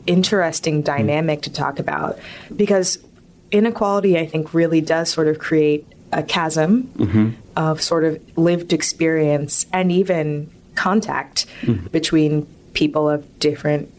interesting 0.06 0.82
dynamic 0.82 1.40
mm. 1.40 1.42
to 1.42 1.52
talk 1.52 1.78
about 1.78 2.18
because 2.54 2.98
inequality, 3.50 4.18
I 4.18 4.26
think, 4.26 4.54
really 4.54 4.80
does 4.80 5.10
sort 5.10 5.28
of 5.28 5.38
create 5.38 5.86
a 6.12 6.22
chasm 6.22 6.84
mm-hmm. 6.96 7.30
Of 7.56 7.80
sort 7.80 8.04
of 8.04 8.20
lived 8.36 8.72
experience 8.72 9.66
and 9.72 9.90
even 9.92 10.50
contact 10.74 11.46
mm-hmm. 11.62 11.86
between 11.88 12.46
people 12.72 13.08
of 13.08 13.38
different 13.38 13.92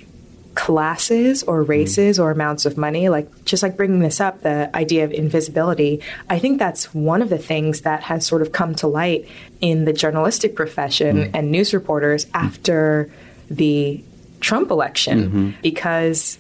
classes 0.54 1.44
or 1.44 1.64
races 1.64 2.20
mm. 2.20 2.24
or 2.24 2.30
amounts 2.30 2.66
of 2.66 2.78
money 2.78 3.08
like 3.08 3.46
just 3.46 3.64
like 3.64 3.78
bringing 3.78 4.00
this 4.00 4.20
up 4.20 4.42
the 4.42 4.70
idea 4.76 5.06
of 5.06 5.12
invisibility 5.14 6.02
i 6.30 6.38
think 6.38 6.60
that's 6.60 6.94
one 6.94 7.22
of 7.22 7.30
the 7.30 7.38
things 7.38 7.82
that 7.82 8.04
has 8.04 8.28
sort 8.28 8.42
of 8.42 8.52
come 8.52 8.76
to 8.76 8.86
light 8.86 9.26
in 9.62 9.86
the 9.86 9.94
journalistic 9.94 10.54
profession 10.54 11.18
mm. 11.18 11.32
and 11.34 11.52
news 11.52 11.74
reporters 11.74 12.28
after 12.34 13.10
the 13.50 14.04
Trump 14.40 14.72
election 14.72 15.56
because 15.62 16.40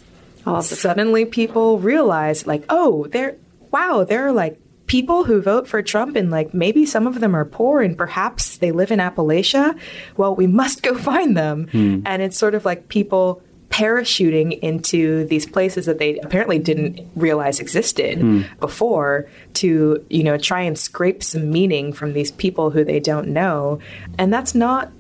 suddenly 0.61 1.25
people 1.25 1.77
realize 1.77 2.47
like, 2.47 2.63
oh, 2.69 3.05
there 3.07 3.35
wow, 3.71 4.03
there 4.03 4.27
are 4.27 4.31
like 4.31 4.59
people 4.91 5.23
who 5.23 5.41
vote 5.41 5.69
for 5.69 5.81
Trump 5.81 6.17
and 6.17 6.29
like 6.29 6.53
maybe 6.53 6.85
some 6.85 7.07
of 7.07 7.21
them 7.21 7.33
are 7.33 7.45
poor 7.45 7.81
and 7.81 7.97
perhaps 7.97 8.57
they 8.57 8.73
live 8.73 8.91
in 8.91 8.99
Appalachia. 8.99 9.79
Well, 10.17 10.35
we 10.35 10.47
must 10.47 10.83
go 10.83 10.97
find 11.11 11.37
them. 11.37 11.69
Hmm. 11.71 12.01
And 12.05 12.21
it's 12.21 12.37
sort 12.37 12.55
of 12.55 12.65
like 12.65 12.89
people 12.89 13.41
parachuting 13.69 14.59
into 14.59 15.23
these 15.27 15.45
places 15.45 15.85
that 15.85 15.97
they 15.97 16.19
apparently 16.19 16.59
didn't 16.59 16.99
realize 17.15 17.61
existed 17.61 18.19
hmm. 18.19 18.41
before 18.59 19.29
to, 19.53 20.05
you 20.09 20.23
know, 20.25 20.37
try 20.37 20.59
and 20.59 20.77
scrape 20.77 21.23
some 21.23 21.49
meaning 21.49 21.93
from 21.93 22.11
these 22.11 22.31
people 22.31 22.71
who 22.71 22.83
they 22.83 22.99
don't 22.99 23.29
know. 23.29 23.79
And 24.17 24.33
that's 24.33 24.53
not 24.53 24.91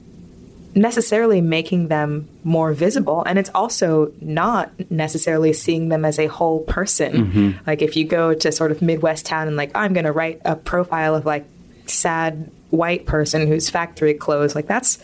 necessarily 0.73 1.41
making 1.41 1.89
them 1.89 2.27
more 2.43 2.73
visible 2.73 3.23
and 3.25 3.37
it's 3.37 3.49
also 3.53 4.11
not 4.21 4.71
necessarily 4.89 5.51
seeing 5.51 5.89
them 5.89 6.05
as 6.05 6.17
a 6.17 6.27
whole 6.27 6.61
person 6.61 7.13
mm-hmm. 7.13 7.51
like 7.67 7.81
if 7.81 7.97
you 7.97 8.05
go 8.05 8.33
to 8.33 8.51
sort 8.51 8.71
of 8.71 8.81
midwest 8.81 9.25
town 9.25 9.47
and 9.47 9.57
like 9.57 9.69
i'm 9.75 9.91
going 9.91 10.05
to 10.05 10.11
write 10.11 10.39
a 10.45 10.55
profile 10.55 11.13
of 11.13 11.25
like 11.25 11.45
sad 11.87 12.49
white 12.69 13.05
person 13.05 13.47
whose 13.47 13.69
factory 13.69 14.13
closed 14.13 14.55
like 14.55 14.67
that's 14.67 15.03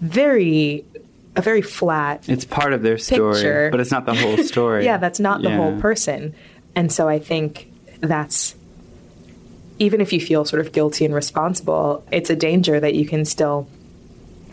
very 0.00 0.84
a 1.36 1.42
very 1.42 1.62
flat 1.62 2.26
It's 2.28 2.44
part 2.44 2.72
of 2.72 2.82
their 2.82 2.98
story, 2.98 3.34
Picture. 3.34 3.70
but 3.70 3.78
it's 3.78 3.90
not 3.90 4.06
the 4.06 4.14
whole 4.14 4.38
story. 4.38 4.84
yeah, 4.86 4.96
that's 4.96 5.20
not 5.20 5.42
the 5.42 5.54
whole 5.54 5.78
person. 5.78 6.34
And 6.74 6.90
so 6.90 7.08
I 7.08 7.18
think 7.18 7.70
that's 8.00 8.54
even 9.78 10.00
if 10.00 10.12
you 10.12 10.20
feel 10.20 10.46
sort 10.46 10.64
of 10.64 10.72
guilty 10.72 11.04
and 11.04 11.14
responsible, 11.14 12.02
it's 12.10 12.30
a 12.30 12.36
danger 12.36 12.80
that 12.80 12.94
you 12.94 13.06
can 13.06 13.26
still 13.26 13.68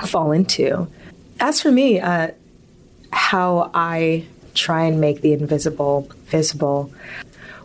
fall 0.06 0.32
into. 0.32 0.88
As 1.40 1.62
for 1.62 1.72
me, 1.72 2.00
uh, 2.00 2.32
how 3.12 3.72
I 3.74 4.26
try 4.54 4.86
and 4.86 5.00
make 5.02 5.22
the 5.22 5.34
invisible 5.34 6.10
visible, 6.26 6.92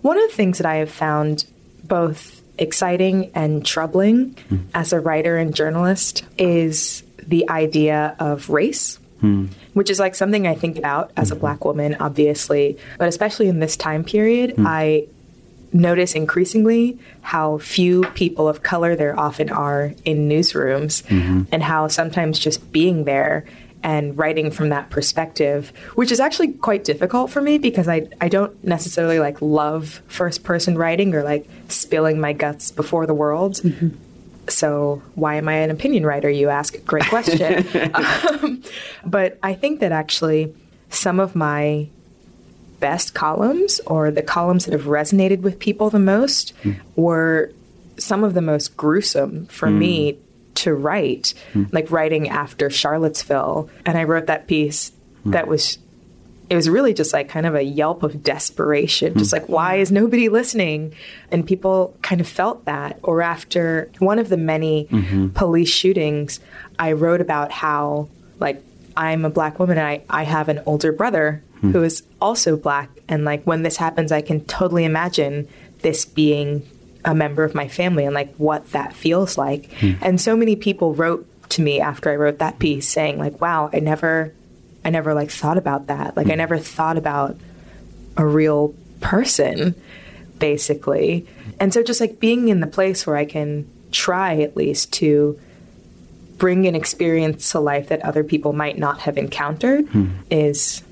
one 0.03 0.17
of 0.17 0.29
the 0.31 0.37
things 0.37 0.59
that 0.59 0.67
I 0.67 0.77
have 0.77 0.91
found 0.91 1.45
both 1.85 2.43
exciting 2.59 3.31
and 3.35 3.65
troubling 3.65 4.37
hmm. 4.49 4.59
as 4.75 4.93
a 4.93 5.01
writer 5.01 5.37
and 5.37 5.55
journalist 5.55 6.25
is 6.37 7.03
the 7.19 7.49
idea 7.49 8.17
of 8.19 8.51
race 8.51 8.99
hmm. 9.21 9.47
which 9.75 9.91
is 9.91 9.99
like 9.99 10.15
something 10.15 10.47
I 10.47 10.55
think 10.55 10.79
about 10.79 11.13
as 11.17 11.31
a 11.31 11.35
hmm. 11.35 11.41
black 11.41 11.65
woman, 11.65 11.97
obviously, 12.01 12.79
but 12.99 13.09
especially 13.09 13.49
in 13.49 13.61
this 13.61 13.77
time 13.77 14.05
period, 14.05 14.55
I 14.59 15.07
notice 15.73 16.15
increasingly 16.15 16.99
how 17.21 17.59
few 17.59 18.05
people 18.15 18.49
of 18.49 18.63
color 18.63 18.97
there 18.97 19.19
often 19.19 19.51
are 19.51 19.93
in 20.05 20.29
newsrooms 20.29 21.03
and 21.53 21.63
how 21.63 21.89
sometimes 21.89 22.39
just 22.39 22.73
being 22.73 23.05
there 23.05 23.45
and 23.83 24.17
writing 24.19 24.51
from 24.51 24.71
that 24.71 24.91
perspective, 24.91 25.73
which 25.95 26.11
is 26.11 26.21
actually 26.21 26.53
quite 26.53 26.85
difficult 26.85 27.31
for 27.31 27.41
me 27.41 27.59
because 27.59 27.89
I, 27.89 28.09
I 28.21 28.29
don't 28.29 28.63
necessarily 28.65 29.21
like 29.21 29.41
love 29.41 30.03
first 30.09 30.43
person 30.43 30.77
writing 30.77 31.15
or 31.15 31.23
like 31.23 31.49
spilling 31.69 32.21
my 32.21 32.33
guts 32.33 32.71
before 32.71 33.07
the 33.07 33.15
world. 33.15 33.61
So 34.49 35.03
why 35.15 35.37
am 35.37 35.49
I 35.49 35.55
an 35.55 35.71
opinion 35.71 36.05
writer? 36.05 36.29
You 36.31 36.49
ask. 36.49 36.83
Great 36.87 37.07
question. 37.07 37.67
um, 37.95 38.63
but 39.05 39.39
I 39.43 39.55
think 39.55 39.81
that 39.81 39.93
actually 39.93 40.55
some 40.91 41.21
of 41.21 41.37
my 41.37 41.89
best 42.81 43.15
columns 43.15 43.81
or 43.87 44.11
the 44.11 44.23
columns 44.23 44.65
that 44.65 44.73
have 44.73 44.85
resonated 44.85 45.41
with 45.41 45.59
people 45.59 45.91
the 45.91 45.99
most 45.99 46.51
hmm. 46.63 46.73
were 46.97 47.53
some 47.97 48.23
of 48.25 48.35
the 48.35 48.43
most 48.43 48.77
gruesome 48.77 49.47
for 49.47 49.69
hmm. 49.69 49.79
me 49.79 50.19
to 50.55 50.75
write, 50.75 51.35
hmm. 51.53 51.65
like 51.73 51.91
writing 51.91 52.29
after 52.29 52.71
Charlottesville. 52.71 53.71
And 53.87 53.97
I 53.97 54.05
wrote 54.05 54.27
that 54.27 54.47
piece 54.47 54.93
that 55.25 55.47
was 55.47 55.79
it 56.49 56.57
was 56.57 56.71
really 56.71 56.95
just 56.95 57.13
like 57.13 57.29
kind 57.29 57.45
of 57.45 57.55
a 57.55 57.63
yelp 57.63 58.03
of 58.03 58.23
desperation 58.23 59.19
just 59.19 59.33
like 59.33 59.47
why 59.49 59.77
is 59.77 59.93
nobody 59.93 60.29
listening? 60.29 60.95
And 61.31 61.47
people 61.47 61.95
kind 62.03 62.21
of 62.21 62.29
felt 62.29 62.65
that. 62.65 62.99
Or 63.03 63.21
after 63.21 63.91
one 63.99 64.19
of 64.19 64.31
the 64.31 64.39
many 64.39 64.87
mm-hmm. 64.87 65.29
police 65.31 65.69
shootings 65.69 66.41
i 66.79 66.93
wrote 66.93 67.21
about 67.21 67.51
how 67.51 68.09
like 68.39 68.63
i'm 68.97 69.25
a 69.25 69.31
black 69.31 69.59
woman 69.59 69.79
and 69.79 69.87
i, 69.87 70.03
I 70.09 70.23
have 70.25 70.49
an 70.49 70.63
older 70.67 70.93
brother 70.93 71.43
Hmm. 71.61 71.73
who 71.73 71.83
is 71.83 72.03
also 72.21 72.57
black. 72.57 72.91
And 73.09 73.25
like 73.25 73.45
when 73.45 73.63
this 73.63 73.77
happens 73.77 74.13
i 74.13 74.21
can 74.21 74.45
totally 74.45 74.85
imagine 74.85 75.49
this 75.83 76.05
being 76.05 76.69
a 77.05 77.15
member 77.15 77.45
of 77.45 77.55
my 77.55 77.69
family 77.69 78.05
and 78.05 78.15
like 78.15 78.35
what 78.37 78.71
that 78.73 78.93
feels 78.93 79.39
like. 79.39 79.73
Hmm. 79.75 79.93
And 80.03 80.21
so 80.21 80.37
many 80.37 80.57
people 80.57 80.95
wrote 80.95 81.27
to 81.51 81.63
me 81.63 81.81
after 81.81 82.11
i 82.11 82.17
wrote 82.17 82.39
that 82.39 82.59
piece 82.59 82.87
saying 82.87 83.19
like 83.19 83.41
wow 83.41 83.71
i 83.73 83.79
never 83.79 84.35
I 84.85 84.91
never 84.91 85.13
like 85.13 85.31
thought 85.31 85.59
about 85.59 85.89
that. 85.89 86.17
Like 86.17 86.29
I 86.29 86.33
hmm. 86.33 86.39
never 86.39 86.59
thought 86.59 86.97
about 86.97 87.37
a 88.17 88.27
real 88.27 88.75
person 89.01 89.75
basically. 90.39 91.27
And 91.61 91.75
so 91.75 91.83
just 91.83 92.01
like 92.01 92.21
being 92.21 92.49
in 92.49 92.61
the 92.61 92.67
place 92.67 93.07
where 93.07 93.17
I 93.17 93.25
can 93.25 93.69
try 93.91 94.41
at 94.41 94.57
least 94.57 94.93
to 94.95 95.39
bring 96.37 96.67
an 96.67 96.75
experience 96.75 97.51
to 97.53 97.61
life 97.61 97.89
that 97.89 98.01
other 98.03 98.23
people 98.23 98.53
might 98.53 98.79
not 98.79 99.01
have 99.01 99.19
encountered 99.19 99.89
is 100.31 100.83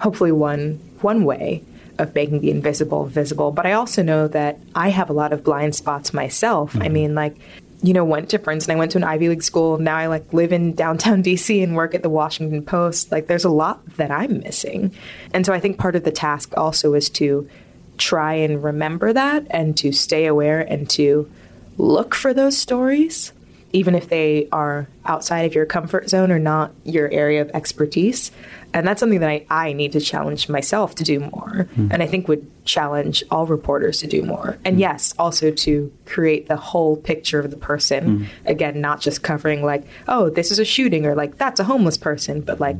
hopefully 0.00 0.32
one 0.32 0.80
one 1.00 1.24
way 1.24 1.62
of 1.98 2.14
making 2.14 2.40
the 2.40 2.50
invisible 2.50 3.04
visible. 3.04 3.52
But 3.52 3.66
I 3.66 3.72
also 3.72 4.02
know 4.02 4.26
that 4.28 4.58
I 4.74 4.88
have 4.88 5.10
a 5.10 5.12
lot 5.12 5.32
of 5.32 5.44
blind 5.44 5.74
spots 5.74 6.12
myself. 6.14 6.74
I 6.76 6.80
mm-hmm. 6.80 6.92
mean 6.92 7.14
like 7.14 7.36
you 7.82 7.94
know, 7.94 8.04
went 8.04 8.28
to 8.30 8.38
Princeton. 8.38 8.76
I 8.76 8.78
went 8.78 8.92
to 8.92 8.98
an 8.98 9.04
Ivy 9.04 9.30
League 9.30 9.42
school. 9.42 9.78
Now 9.78 9.96
I 9.96 10.06
like 10.06 10.32
live 10.32 10.52
in 10.52 10.74
downtown 10.74 11.22
DC 11.22 11.62
and 11.62 11.74
work 11.74 11.94
at 11.94 12.02
the 12.02 12.10
Washington 12.10 12.62
Post. 12.62 13.10
Like 13.10 13.26
there's 13.26 13.44
a 13.44 13.50
lot 13.50 13.84
that 13.96 14.10
I'm 14.10 14.40
missing. 14.40 14.94
And 15.32 15.46
so 15.46 15.52
I 15.52 15.60
think 15.60 15.78
part 15.78 15.96
of 15.96 16.04
the 16.04 16.12
task 16.12 16.52
also 16.56 16.94
is 16.94 17.08
to 17.10 17.48
try 17.96 18.34
and 18.34 18.62
remember 18.62 19.12
that 19.12 19.46
and 19.50 19.76
to 19.78 19.92
stay 19.92 20.26
aware 20.26 20.60
and 20.60 20.88
to 20.90 21.30
look 21.76 22.14
for 22.14 22.34
those 22.34 22.56
stories, 22.56 23.32
even 23.72 23.94
if 23.94 24.08
they 24.08 24.48
are 24.52 24.88
outside 25.04 25.46
of 25.46 25.54
your 25.54 25.66
comfort 25.66 26.08
zone 26.08 26.30
or 26.30 26.38
not 26.38 26.72
your 26.84 27.10
area 27.10 27.40
of 27.40 27.50
expertise. 27.50 28.30
And 28.72 28.86
that's 28.86 29.00
something 29.00 29.20
that 29.20 29.28
I, 29.28 29.46
I 29.50 29.72
need 29.72 29.92
to 29.92 30.00
challenge 30.00 30.48
myself 30.48 30.94
to 30.96 31.04
do 31.04 31.20
more. 31.20 31.68
Hmm. 31.74 31.88
And 31.90 32.02
I 32.02 32.06
think 32.06 32.28
would 32.28 32.48
challenge 32.64 33.24
all 33.30 33.46
reporters 33.46 33.98
to 34.00 34.06
do 34.06 34.22
more. 34.22 34.58
And 34.64 34.76
hmm. 34.76 34.80
yes, 34.80 35.14
also 35.18 35.50
to 35.50 35.92
create 36.06 36.48
the 36.48 36.56
whole 36.56 36.96
picture 36.96 37.40
of 37.40 37.50
the 37.50 37.56
person. 37.56 38.18
Hmm. 38.18 38.24
Again, 38.46 38.80
not 38.80 39.00
just 39.00 39.22
covering 39.22 39.64
like, 39.64 39.84
oh, 40.08 40.30
this 40.30 40.50
is 40.50 40.58
a 40.58 40.64
shooting 40.64 41.06
or 41.06 41.14
like 41.14 41.38
that's 41.38 41.60
a 41.60 41.64
homeless 41.64 41.98
person, 41.98 42.40
but 42.40 42.60
like 42.60 42.76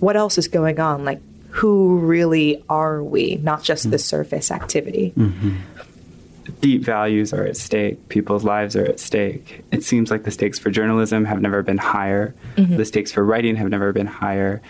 what 0.00 0.16
else 0.16 0.38
is 0.38 0.48
going 0.48 0.78
on? 0.78 1.04
Like 1.04 1.20
who 1.50 1.98
really 1.98 2.62
are 2.68 3.02
we? 3.02 3.36
Not 3.36 3.62
just 3.62 3.90
the 3.90 3.98
surface 3.98 4.50
activity. 4.50 5.12
Mm-hmm. 5.16 5.56
deep 6.60 6.82
values 6.82 7.32
are 7.32 7.44
at 7.44 7.56
stake. 7.56 8.08
People's 8.08 8.44
lives 8.44 8.76
are 8.76 8.84
at 8.84 9.00
stake. 9.00 9.64
It 9.72 9.82
seems 9.82 10.10
like 10.10 10.24
the 10.24 10.30
stakes 10.30 10.58
for 10.58 10.70
journalism 10.70 11.24
have 11.24 11.40
never 11.40 11.62
been 11.62 11.78
higher. 11.78 12.34
Mm-hmm. 12.56 12.76
The 12.76 12.84
stakes 12.84 13.12
for 13.12 13.24
writing 13.24 13.56
have 13.56 13.68
never 13.68 13.92
been 13.92 14.06
higher. 14.06 14.62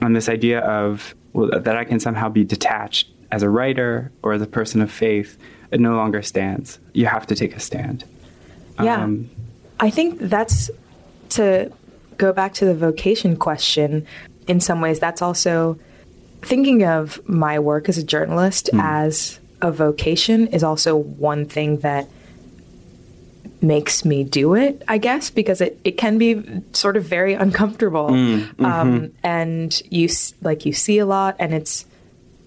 And 0.00 0.14
this 0.14 0.28
idea 0.28 0.60
of 0.60 1.14
well, 1.32 1.50
that 1.60 1.76
I 1.76 1.84
can 1.84 2.00
somehow 2.00 2.28
be 2.28 2.44
detached 2.44 3.08
as 3.30 3.42
a 3.42 3.50
writer 3.50 4.10
or 4.22 4.32
as 4.32 4.42
a 4.42 4.46
person 4.46 4.80
of 4.80 4.90
faith, 4.90 5.38
it 5.70 5.80
no 5.80 5.96
longer 5.96 6.22
stands. 6.22 6.78
You 6.92 7.06
have 7.06 7.26
to 7.26 7.34
take 7.34 7.54
a 7.54 7.60
stand. 7.60 8.04
Yeah. 8.82 9.02
Um, 9.02 9.30
I 9.80 9.90
think 9.90 10.18
that's 10.20 10.70
to 11.30 11.72
go 12.16 12.32
back 12.32 12.54
to 12.54 12.64
the 12.64 12.74
vocation 12.74 13.36
question. 13.36 14.06
In 14.46 14.60
some 14.60 14.80
ways, 14.80 14.98
that's 14.98 15.20
also 15.20 15.78
thinking 16.42 16.84
of 16.84 17.20
my 17.28 17.58
work 17.58 17.88
as 17.88 17.98
a 17.98 18.02
journalist 18.02 18.70
as 18.74 19.40
a 19.60 19.72
vocation 19.72 20.46
is 20.48 20.62
also 20.62 20.96
one 20.96 21.46
thing 21.46 21.78
that 21.78 22.08
makes 23.60 24.04
me 24.04 24.24
do 24.24 24.54
it, 24.54 24.82
I 24.88 24.98
guess, 24.98 25.30
because 25.30 25.60
it, 25.60 25.80
it 25.84 25.92
can 25.92 26.18
be 26.18 26.62
sort 26.72 26.96
of 26.96 27.04
very 27.04 27.34
uncomfortable. 27.34 28.08
Mm, 28.08 28.64
um, 28.64 29.00
mm-hmm. 29.00 29.06
and 29.22 29.82
you 29.90 30.08
like 30.42 30.64
you 30.64 30.72
see 30.72 30.98
a 30.98 31.06
lot 31.06 31.36
and 31.38 31.52
it's 31.52 31.86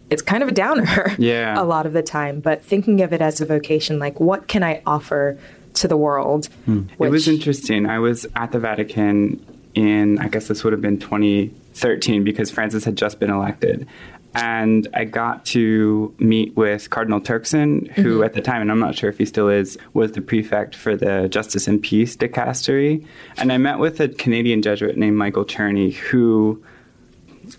it's 0.10 0.22
kind 0.22 0.44
of 0.44 0.50
a 0.50 0.52
downer 0.52 1.16
Yeah. 1.20 1.60
a 1.60 1.64
lot 1.64 1.86
of 1.86 1.94
the 1.94 2.04
time. 2.04 2.42
But 2.42 2.64
thinking 2.64 3.02
of 3.02 3.14
it 3.14 3.22
as 3.22 3.42
a 3.42 3.46
vocation, 3.46 3.98
like 3.98 4.20
what 4.20 4.48
can 4.48 4.64
I 4.64 4.82
offer 4.86 5.38
to 5.76 5.88
the 5.88 5.98
world? 5.98 6.48
Hmm. 6.66 6.84
It 7.00 7.10
was 7.10 7.28
interesting. 7.28 7.86
I 7.86 8.00
was 8.00 8.28
at 8.36 8.52
the 8.52 8.60
Vatican 8.60 9.44
in, 9.74 10.20
I 10.20 10.28
guess 10.28 10.48
this 10.48 10.64
would 10.64 10.74
have 10.74 10.82
been 10.82 11.00
2013 11.00 12.24
because 12.26 12.52
Francis 12.52 12.84
had 12.84 12.98
just 12.98 13.20
been 13.20 13.30
elected. 13.30 13.88
And 14.34 14.88
I 14.94 15.04
got 15.04 15.46
to 15.48 16.16
meet 16.18 16.56
with 16.56 16.90
Cardinal 16.90 17.20
Turkson, 17.20 17.92
who 17.92 18.16
mm-hmm. 18.16 18.24
at 18.24 18.34
the 18.34 18.42
time, 18.42 18.62
and 18.62 18.72
I'm 18.72 18.80
not 18.80 18.96
sure 18.96 19.10
if 19.10 19.18
he 19.18 19.26
still 19.26 19.50
is, 19.50 19.78
was 19.94 20.14
the 20.14 20.22
prefect 20.22 20.74
for 20.74 20.96
the 20.96 21.28
Justice 21.30 21.68
and 21.68 21.82
Peace 21.82 22.16
dicastery. 22.16 23.06
And 23.38 23.52
I 23.52 23.58
met 23.58 23.80
with 23.80 24.00
a 24.00 24.08
Canadian 24.08 24.62
Jesuit 24.62 24.98
named 24.98 25.18
Michael 25.18 25.44
Czerny, 25.44 25.94
who 25.94 26.64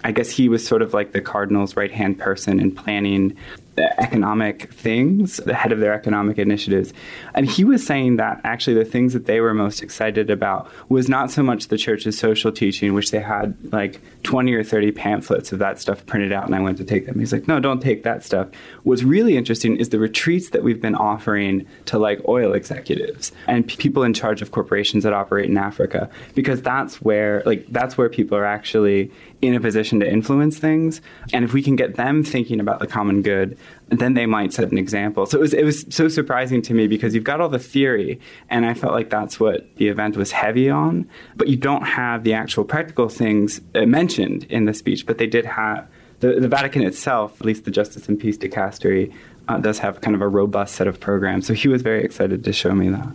I 0.04 0.12
guess 0.12 0.30
he 0.30 0.48
was 0.48 0.66
sort 0.66 0.80
of 0.80 0.94
like 0.94 1.12
the 1.12 1.20
cardinal's 1.20 1.76
right 1.76 1.92
hand 1.92 2.18
person 2.18 2.60
in 2.60 2.72
planning 2.72 3.36
economic 3.78 4.72
things, 4.72 5.38
the 5.38 5.54
head 5.54 5.72
of 5.72 5.80
their 5.80 5.94
economic 5.94 6.38
initiatives. 6.38 6.92
And 7.34 7.46
he 7.46 7.64
was 7.64 7.84
saying 7.86 8.16
that 8.16 8.40
actually 8.44 8.74
the 8.74 8.84
things 8.84 9.12
that 9.14 9.26
they 9.26 9.40
were 9.40 9.54
most 9.54 9.82
excited 9.82 10.30
about 10.30 10.70
was 10.90 11.08
not 11.08 11.30
so 11.30 11.42
much 11.42 11.68
the 11.68 11.78
church's 11.78 12.18
social 12.18 12.52
teaching, 12.52 12.92
which 12.92 13.10
they 13.10 13.20
had 13.20 13.56
like 13.72 14.00
20 14.24 14.52
or 14.52 14.62
30 14.62 14.92
pamphlets 14.92 15.52
of 15.52 15.58
that 15.60 15.80
stuff 15.80 16.04
printed 16.06 16.32
out, 16.32 16.44
and 16.44 16.54
I 16.54 16.60
went 16.60 16.78
to 16.78 16.84
take 16.84 17.06
them. 17.06 17.18
He's 17.18 17.32
like, 17.32 17.48
no, 17.48 17.60
don't 17.60 17.80
take 17.80 18.02
that 18.02 18.22
stuff. 18.24 18.48
What's 18.82 19.02
really 19.02 19.36
interesting 19.36 19.76
is 19.76 19.88
the 19.88 19.98
retreats 19.98 20.50
that 20.50 20.62
we've 20.62 20.80
been 20.80 20.94
offering 20.94 21.66
to 21.86 21.98
like 21.98 22.20
oil 22.28 22.52
executives 22.52 23.32
and 23.46 23.66
people 23.66 24.02
in 24.02 24.12
charge 24.12 24.42
of 24.42 24.50
corporations 24.50 25.04
that 25.04 25.12
operate 25.12 25.48
in 25.48 25.56
Africa, 25.56 26.10
because 26.34 26.60
that's 26.60 27.00
where 27.00 27.42
like 27.46 27.66
that's 27.68 27.96
where 27.96 28.08
people 28.08 28.36
are 28.36 28.44
actually 28.44 29.10
in 29.42 29.54
a 29.54 29.60
position 29.60 29.98
to 29.98 30.08
influence 30.08 30.56
things. 30.58 31.00
And 31.32 31.44
if 31.44 31.52
we 31.52 31.62
can 31.62 31.74
get 31.74 31.96
them 31.96 32.22
thinking 32.22 32.60
about 32.60 32.78
the 32.78 32.86
common 32.86 33.22
good, 33.22 33.58
then 33.88 34.14
they 34.14 34.24
might 34.24 34.52
set 34.52 34.70
an 34.70 34.78
example. 34.78 35.26
So 35.26 35.36
it 35.36 35.40
was 35.40 35.52
it 35.52 35.64
was 35.64 35.84
so 35.90 36.08
surprising 36.08 36.62
to 36.62 36.74
me 36.74 36.86
because 36.86 37.14
you've 37.14 37.24
got 37.24 37.40
all 37.40 37.48
the 37.48 37.58
theory, 37.58 38.20
and 38.48 38.64
I 38.64 38.72
felt 38.74 38.94
like 38.94 39.10
that's 39.10 39.40
what 39.40 39.76
the 39.76 39.88
event 39.88 40.16
was 40.16 40.30
heavy 40.30 40.70
on, 40.70 41.08
but 41.36 41.48
you 41.48 41.56
don't 41.56 41.82
have 41.82 42.22
the 42.22 42.32
actual 42.32 42.64
practical 42.64 43.08
things 43.08 43.60
uh, 43.74 43.84
mentioned 43.84 44.44
in 44.44 44.64
the 44.64 44.72
speech. 44.72 45.04
But 45.04 45.18
they 45.18 45.26
did 45.26 45.44
have 45.44 45.88
the, 46.20 46.34
the 46.38 46.48
Vatican 46.48 46.82
itself, 46.82 47.40
at 47.40 47.46
least 47.46 47.64
the 47.64 47.72
Justice 47.72 48.08
and 48.08 48.18
Peace 48.18 48.38
Dicastery, 48.38 49.12
uh, 49.48 49.58
does 49.58 49.80
have 49.80 50.00
kind 50.00 50.14
of 50.14 50.22
a 50.22 50.28
robust 50.28 50.76
set 50.76 50.86
of 50.86 51.00
programs. 51.00 51.48
So 51.48 51.52
he 51.52 51.66
was 51.66 51.82
very 51.82 52.04
excited 52.04 52.44
to 52.44 52.52
show 52.52 52.72
me 52.72 52.90
that. 52.90 53.08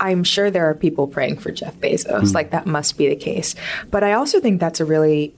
I'm 0.00 0.24
sure 0.24 0.50
there 0.50 0.68
are 0.68 0.74
people 0.74 1.08
praying 1.08 1.38
for 1.38 1.50
Jeff 1.50 1.76
Bezos. 1.76 2.06
Mm. 2.06 2.34
Like 2.34 2.50
that 2.50 2.66
must 2.66 2.96
be 2.96 3.08
the 3.08 3.16
case. 3.16 3.56
But 3.90 4.04
I 4.04 4.12
also 4.12 4.40
think 4.40 4.60
that's 4.60 4.80
a 4.80 4.84
really 4.84 5.34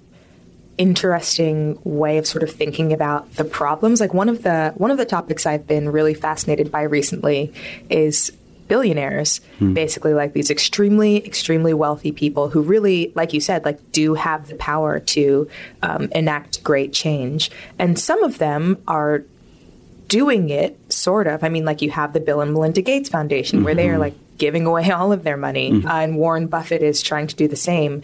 interesting 0.79 1.79
way 1.85 2.19
of 2.19 2.27
sort 2.27 2.43
of 2.43 2.51
thinking 2.51 2.93
about 2.93 3.33
the 3.33 3.45
problems. 3.45 4.01
Like 4.01 4.15
one 4.15 4.29
of 4.29 4.43
the 4.43 4.73
one 4.77 4.91
of 4.91 4.99
the 4.99 5.05
topics 5.05 5.47
I've 5.47 5.67
been 5.67 5.89
really 5.89 6.15
fascinated 6.15 6.71
by 6.71 6.83
recently 6.83 7.53
is 7.89 8.33
billionaires 8.69 9.41
hmm. 9.59 9.73
basically 9.75 10.13
like 10.13 10.33
these 10.33 10.51
extremely 10.51 11.25
extremely 11.25 11.73
wealthy 11.73 12.11
people 12.11 12.49
who 12.49 12.61
really 12.61 13.13
like 13.15 13.33
you 13.33 13.41
said 13.41 13.65
like 13.65 13.93
do 13.93 14.15
have 14.15 14.49
the 14.49 14.57
power 14.57 14.99
to 14.99 15.49
um, 15.83 16.09
enact 16.13 16.63
great 16.65 16.93
change 16.93 17.51
and 17.79 17.97
some 17.97 18.23
of 18.25 18.39
them 18.39 18.77
are 18.89 19.23
doing 20.09 20.51
it 20.51 20.77
sort 20.93 21.29
of 21.29 21.45
i 21.45 21.49
mean 21.49 21.65
like 21.65 21.81
you 21.81 21.91
have 21.91 22.13
the 22.13 22.19
bill 22.19 22.41
and 22.41 22.53
melinda 22.53 22.83
gates 22.83 23.09
foundation 23.09 23.59
mm-hmm. 23.59 23.67
where 23.67 23.75
they 23.77 23.89
are 23.89 23.93
mm-hmm. 23.93 24.01
like 24.01 24.15
giving 24.37 24.67
away 24.67 24.91
all 24.91 25.13
of 25.13 25.23
their 25.23 25.37
money 25.37 25.71
mm-hmm. 25.71 25.87
uh, 25.87 26.01
and 26.01 26.17
warren 26.17 26.49
buffett 26.49 26.83
is 26.83 27.03
trying 27.03 27.29
to 27.29 27.37
do 27.37 27.47
the 27.47 27.55
same 27.55 28.03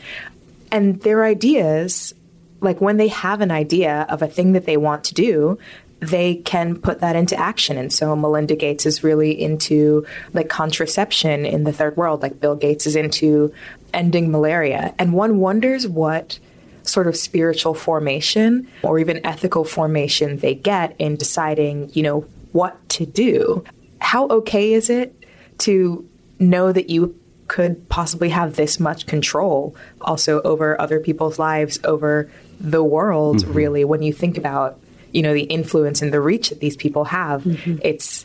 and 0.71 1.01
their 1.03 1.25
ideas 1.25 2.15
like 2.63 2.81
when 2.81 2.97
they 2.97 3.09
have 3.09 3.41
an 3.41 3.51
idea 3.51 4.07
of 4.09 4.23
a 4.23 4.27
thing 4.27 4.53
that 4.53 4.67
they 4.67 4.77
want 4.77 5.05
to 5.05 5.15
do, 5.15 5.59
they 6.01 6.37
can 6.37 6.77
put 6.77 7.01
that 7.01 7.15
into 7.15 7.37
action. 7.37 7.79
And 7.79 7.93
so 7.93 8.17
Melinda 8.17 8.57
Gates 8.57 8.87
is 8.87 9.05
really 9.05 9.41
into 9.41 10.05
like 10.33 10.49
contraception 10.49 11.47
in 11.47 11.65
the 11.65 11.73
third 11.73 11.97
world, 11.97 12.23
like 12.23 12.41
Bill 12.41 12.57
Gates 12.57 12.87
is 12.87 12.97
into 12.97 13.53
ending 13.95 14.31
malaria. 14.31 14.95
And 14.99 15.13
one 15.13 15.39
wonders 15.39 15.87
what 15.87 16.39
sort 16.83 17.07
of 17.07 17.17
spiritual 17.17 17.75
formation 17.75 18.69
or 18.83 18.99
even 18.99 19.25
ethical 19.25 19.65
formation 19.65 20.39
they 20.39 20.55
get 20.55 20.97
in 20.99 21.15
deciding, 21.15 21.91
you 21.95 22.03
know, 22.03 22.21
what 22.51 22.89
to 22.89 23.07
do. 23.07 23.65
How 24.01 24.27
okay 24.29 24.73
is 24.73 24.91
it 24.91 25.15
to 25.59 26.09
know 26.41 26.73
that 26.73 26.91
you 26.91 27.17
could 27.47 27.89
possibly 27.89 28.31
have 28.31 28.57
this 28.57 28.81
much 28.81 29.07
control 29.07 29.77
also 30.01 30.41
over 30.43 30.81
other 30.81 30.99
people's 30.99 31.39
lives, 31.39 31.79
over 31.85 32.31
the 32.63 32.83
world, 32.83 33.39
mm-hmm. 33.39 33.53
really, 33.53 33.85
when 33.85 34.03
you 34.03 34.13
think 34.13 34.39
about, 34.39 34.79
you 35.13 35.21
know, 35.21 35.35
the 35.35 35.43
influence 35.43 36.01
and 36.01 36.13
the 36.13 36.21
reach 36.21 36.49
that 36.49 36.61
these 36.61 36.77
people 36.77 37.05
have. 37.05 37.43
Mm-hmm. 37.43 37.79
It's, 37.83 38.25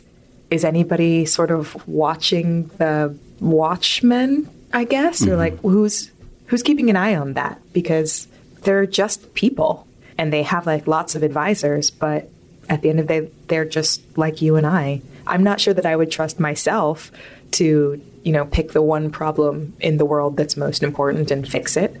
is 0.50 0.64
anybody 0.64 1.26
sort 1.26 1.50
of 1.50 1.86
watching 1.86 2.68
the 2.78 3.14
watchmen, 3.40 4.48
I 4.72 4.84
guess? 4.84 5.20
Mm-hmm. 5.20 5.32
Or 5.32 5.36
like, 5.36 5.60
who's, 5.60 6.10
who's 6.46 6.62
keeping 6.62 6.88
an 6.88 6.96
eye 6.96 7.16
on 7.16 7.34
that? 7.34 7.60
Because 7.72 8.28
they're 8.62 8.86
just 8.86 9.34
people 9.34 9.86
and 10.16 10.32
they 10.32 10.44
have 10.44 10.66
like 10.66 10.86
lots 10.86 11.14
of 11.14 11.22
advisors, 11.22 11.90
but 11.90 12.30
at 12.68 12.82
the 12.82 12.90
end 12.90 13.00
of 13.00 13.08
the 13.08 13.20
day, 13.22 13.30
they're 13.48 13.64
just 13.64 14.16
like 14.16 14.40
you 14.40 14.56
and 14.56 14.66
I. 14.66 15.02
I'm 15.26 15.42
not 15.42 15.60
sure 15.60 15.74
that 15.74 15.84
I 15.84 15.96
would 15.96 16.10
trust 16.10 16.40
myself 16.40 17.10
to, 17.52 18.00
you 18.22 18.32
know, 18.32 18.44
pick 18.46 18.72
the 18.72 18.82
one 18.82 19.10
problem 19.10 19.74
in 19.80 19.96
the 19.96 20.04
world 20.04 20.36
that's 20.36 20.56
most 20.56 20.82
important 20.82 21.30
and 21.30 21.46
fix 21.46 21.76
it. 21.76 22.00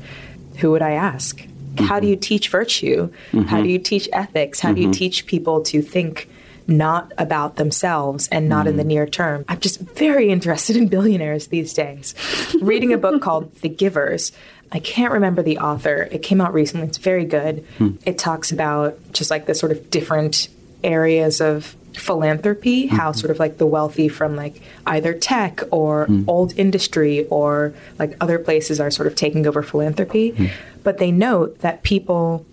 Who 0.58 0.70
would 0.72 0.82
I 0.82 0.92
ask? 0.92 1.40
Mm-hmm. 1.78 1.86
How 1.86 2.00
do 2.00 2.06
you 2.06 2.16
teach 2.16 2.48
virtue? 2.48 3.08
Mm-hmm. 3.32 3.42
How 3.42 3.62
do 3.62 3.68
you 3.68 3.78
teach 3.78 4.08
ethics? 4.12 4.60
How 4.60 4.72
do 4.72 4.80
you 4.80 4.88
mm-hmm. 4.88 4.92
teach 4.92 5.26
people 5.26 5.62
to 5.64 5.82
think 5.82 6.28
not 6.66 7.12
about 7.16 7.56
themselves 7.56 8.28
and 8.28 8.48
not 8.48 8.66
in 8.66 8.76
the 8.76 8.82
mm. 8.82 8.88
near 8.88 9.06
term? 9.06 9.44
I'm 9.48 9.60
just 9.60 9.80
very 9.80 10.28
interested 10.30 10.76
in 10.76 10.88
billionaires 10.88 11.48
these 11.48 11.72
days. 11.72 12.14
Reading 12.60 12.92
a 12.92 12.98
book 12.98 13.22
called 13.22 13.54
The 13.56 13.68
Givers. 13.68 14.32
I 14.70 14.80
can't 14.80 15.12
remember 15.12 15.42
the 15.42 15.58
author. 15.58 16.08
It 16.10 16.22
came 16.22 16.40
out 16.40 16.52
recently. 16.52 16.86
It's 16.86 16.98
very 16.98 17.24
good. 17.24 17.64
Hmm. 17.78 17.92
It 18.04 18.18
talks 18.18 18.52
about 18.52 18.98
just 19.12 19.30
like 19.30 19.46
the 19.46 19.54
sort 19.54 19.72
of 19.72 19.90
different 19.90 20.48
areas 20.84 21.40
of 21.40 21.74
philanthropy, 21.98 22.86
mm-hmm. 22.86 22.96
how 22.96 23.12
sort 23.12 23.30
of 23.30 23.38
like 23.38 23.58
the 23.58 23.66
wealthy 23.66 24.08
from 24.08 24.36
like 24.36 24.60
either 24.86 25.14
tech 25.14 25.60
or 25.70 26.06
mm. 26.06 26.24
old 26.26 26.56
industry 26.58 27.26
or 27.28 27.74
like 27.98 28.16
other 28.20 28.38
places 28.38 28.80
are 28.80 28.90
sort 28.90 29.06
of 29.06 29.14
taking 29.14 29.46
over 29.46 29.62
philanthropy. 29.62 30.32
Mm. 30.32 30.50
But 30.82 30.98
they 30.98 31.10
note 31.10 31.60
that 31.60 31.82
people, 31.82 32.46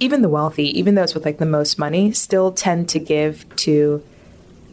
even 0.00 0.22
the 0.22 0.28
wealthy, 0.28 0.76
even 0.78 0.94
those 0.94 1.14
with 1.14 1.24
like 1.24 1.38
the 1.38 1.46
most 1.46 1.78
money, 1.78 2.12
still 2.12 2.52
tend 2.52 2.88
to 2.90 2.98
give 2.98 3.44
to 3.56 4.02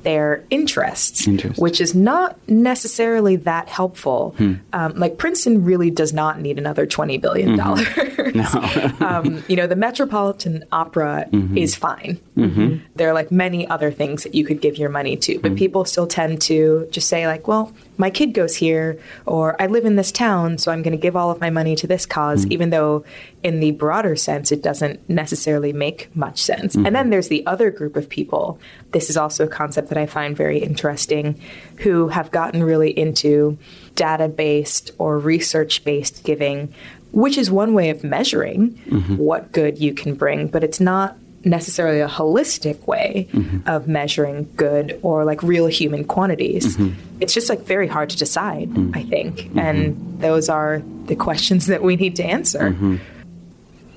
their 0.03 0.43
interests, 0.49 1.27
Interest. 1.27 1.59
which 1.59 1.81
is 1.81 1.93
not 1.95 2.37
necessarily 2.47 3.35
that 3.37 3.69
helpful. 3.69 4.33
Hmm. 4.37 4.53
Um, 4.73 4.93
like 4.95 5.17
Princeton 5.17 5.63
really 5.63 5.89
does 5.89 6.13
not 6.13 6.39
need 6.39 6.57
another 6.57 6.85
twenty 6.85 7.17
billion 7.17 7.57
dollars. 7.57 7.87
Mm-hmm. 7.87 8.99
No. 9.01 9.07
um, 9.07 9.43
you 9.47 9.55
know, 9.55 9.67
the 9.67 9.75
Metropolitan 9.75 10.63
Opera 10.71 11.27
mm-hmm. 11.31 11.57
is 11.57 11.75
fine. 11.75 12.19
Mm-hmm. 12.37 12.77
There 12.95 13.09
are 13.09 13.13
like 13.13 13.31
many 13.31 13.67
other 13.67 13.91
things 13.91 14.23
that 14.23 14.35
you 14.35 14.45
could 14.45 14.61
give 14.61 14.77
your 14.77 14.89
money 14.89 15.17
to, 15.17 15.39
but 15.39 15.53
mm. 15.53 15.57
people 15.57 15.85
still 15.85 16.07
tend 16.07 16.41
to 16.43 16.87
just 16.91 17.07
say 17.07 17.27
like, 17.27 17.47
well, 17.47 17.73
my 18.01 18.09
kid 18.09 18.33
goes 18.33 18.55
here, 18.55 18.99
or 19.27 19.61
I 19.61 19.67
live 19.67 19.85
in 19.85 19.95
this 19.95 20.11
town, 20.11 20.57
so 20.57 20.71
I'm 20.71 20.81
going 20.81 20.91
to 20.91 20.97
give 20.97 21.15
all 21.15 21.29
of 21.29 21.39
my 21.39 21.51
money 21.51 21.75
to 21.77 21.87
this 21.87 22.05
because 22.05 22.45
mm. 22.45 22.51
even 22.51 22.71
though 22.71 23.05
in 23.43 23.59
the 23.59 23.71
broader 23.71 24.15
sense 24.15 24.51
it 24.51 24.63
doesn't 24.63 25.07
necessarily 25.07 25.71
make 25.71 26.13
much 26.15 26.41
sense. 26.41 26.75
Mm-hmm. 26.75 26.87
And 26.87 26.95
then 26.95 27.11
there's 27.11 27.27
the 27.27 27.45
other 27.45 27.69
group 27.69 27.95
of 27.95 28.09
people. 28.09 28.59
This 28.91 29.09
is 29.09 29.17
also 29.17 29.45
a 29.45 29.47
concept 29.47 29.89
that 29.89 29.99
I 29.99 30.07
find 30.07 30.35
very 30.35 30.57
interesting, 30.57 31.39
who 31.77 32.07
have 32.07 32.31
gotten 32.31 32.63
really 32.63 32.89
into 32.97 33.57
data 33.95 34.27
based 34.27 34.91
or 34.97 35.19
research 35.19 35.83
based 35.83 36.23
giving, 36.23 36.73
which 37.11 37.37
is 37.37 37.51
one 37.51 37.75
way 37.75 37.91
of 37.91 38.03
measuring 38.03 38.71
mm-hmm. 38.71 39.17
what 39.17 39.51
good 39.51 39.77
you 39.77 39.93
can 39.93 40.15
bring, 40.15 40.47
but 40.47 40.63
it's 40.63 40.79
not 40.79 41.15
necessarily 41.43 41.99
a 41.99 42.08
holistic 42.08 42.86
way 42.88 43.27
mm-hmm. 43.32 43.67
of 43.67 43.88
measuring 43.88 44.51
good 44.56 44.99
or 45.01 45.25
like 45.25 45.41
real 45.41 45.67
human 45.67 46.04
quantities. 46.04 46.77
Mm-hmm. 46.77 47.19
It's 47.19 47.34
just 47.34 47.49
like 47.49 47.62
very 47.62 47.88
hard 47.88 48.10
to 48.12 48.17
decide, 48.17 48.69
mm-hmm. 48.69 48.91
I 48.95 49.04
think. 49.04 49.38
Mm-hmm. 49.38 49.60
And 49.60 50.21
those 50.21 50.49
are 50.49 50.82
the 51.06 51.15
questions 51.15 51.67
that 51.71 51.82
we 51.82 51.95
need 51.95 52.15
to 52.17 52.23
answer. 52.23 52.71
Mm-hmm. 52.71 52.97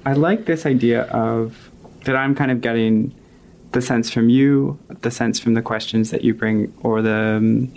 I 0.06 0.12
like 0.12 0.44
this 0.46 0.66
idea 0.66 1.02
of 1.04 1.70
that 2.04 2.16
I'm 2.16 2.34
kind 2.34 2.50
of 2.50 2.60
getting 2.60 3.14
the 3.72 3.80
sense 3.80 4.10
from 4.10 4.28
you, 4.28 4.78
the 5.00 5.10
sense 5.10 5.40
from 5.40 5.54
the 5.54 5.62
questions 5.62 6.10
that 6.10 6.22
you 6.22 6.34
bring, 6.34 6.72
or 6.82 7.02
the 7.02 7.36
um, 7.38 7.72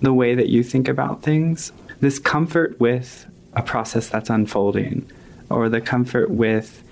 the 0.00 0.12
way 0.12 0.34
that 0.34 0.48
you 0.48 0.62
think 0.62 0.88
about 0.88 1.22
things. 1.22 1.72
This 2.00 2.18
comfort 2.18 2.78
with 2.78 3.26
a 3.54 3.62
process 3.62 4.08
that's 4.08 4.30
unfolding, 4.30 5.10
or 5.50 5.68
the 5.68 5.80
comfort 5.80 6.30
with 6.30 6.82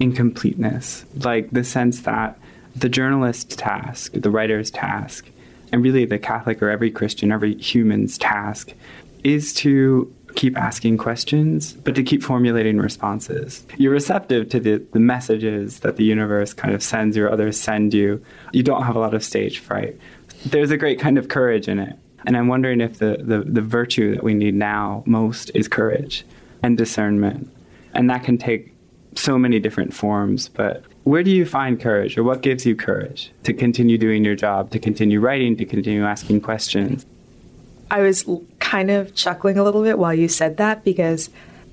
incompleteness, 0.00 1.04
like 1.16 1.50
the 1.50 1.64
sense 1.64 2.00
that 2.02 2.38
the 2.74 2.88
journalist's 2.88 3.54
task, 3.56 4.12
the 4.14 4.30
writer's 4.30 4.70
task, 4.70 5.28
and 5.70 5.82
really 5.82 6.04
the 6.04 6.18
Catholic 6.18 6.62
or 6.62 6.70
every 6.70 6.90
Christian, 6.90 7.32
every 7.32 7.56
human's 7.56 8.18
task 8.18 8.72
is 9.24 9.52
to 9.54 10.12
keep 10.34 10.56
asking 10.56 10.98
questions, 10.98 11.74
but 11.74 11.94
to 11.94 12.02
keep 12.02 12.22
formulating 12.22 12.78
responses. 12.78 13.66
You're 13.76 13.92
receptive 13.92 14.48
to 14.50 14.60
the, 14.60 14.78
the 14.92 15.00
messages 15.00 15.80
that 15.80 15.96
the 15.96 16.04
universe 16.04 16.54
kind 16.54 16.74
of 16.74 16.82
sends 16.82 17.16
you 17.16 17.26
or 17.26 17.30
others 17.30 17.60
send 17.60 17.94
you. 17.94 18.22
You 18.52 18.62
don't 18.62 18.84
have 18.84 18.96
a 18.96 18.98
lot 18.98 19.14
of 19.14 19.22
stage 19.22 19.58
fright. 19.58 19.98
There's 20.46 20.70
a 20.70 20.76
great 20.76 20.98
kind 20.98 21.18
of 21.18 21.28
courage 21.28 21.68
in 21.68 21.78
it. 21.78 21.96
And 22.26 22.36
I'm 22.36 22.48
wondering 22.48 22.80
if 22.80 22.98
the, 22.98 23.18
the, 23.20 23.40
the 23.40 23.60
virtue 23.60 24.14
that 24.14 24.22
we 24.22 24.34
need 24.34 24.54
now 24.54 25.02
most 25.06 25.50
is 25.54 25.68
courage 25.68 26.24
and 26.62 26.78
discernment. 26.78 27.50
And 27.94 28.08
that 28.10 28.24
can 28.24 28.38
take 28.38 28.71
so 29.14 29.38
many 29.38 29.58
different 29.58 29.94
forms, 29.94 30.48
but 30.48 30.84
where 31.04 31.22
do 31.22 31.30
you 31.30 31.44
find 31.44 31.80
courage 31.80 32.16
or 32.16 32.22
what 32.22 32.42
gives 32.42 32.64
you 32.64 32.76
courage 32.76 33.32
to 33.44 33.52
continue 33.52 33.98
doing 33.98 34.24
your 34.24 34.36
job, 34.36 34.70
to 34.70 34.78
continue 34.78 35.20
writing, 35.20 35.56
to 35.56 35.64
continue 35.64 36.04
asking 36.04 36.40
questions? 36.40 37.04
I 37.90 38.00
was 38.00 38.24
kind 38.58 38.90
of 38.90 39.14
chuckling 39.14 39.58
a 39.58 39.64
little 39.64 39.82
bit 39.82 39.98
while 39.98 40.14
you 40.14 40.28
said 40.28 40.56
that 40.56 40.84
because 40.84 41.28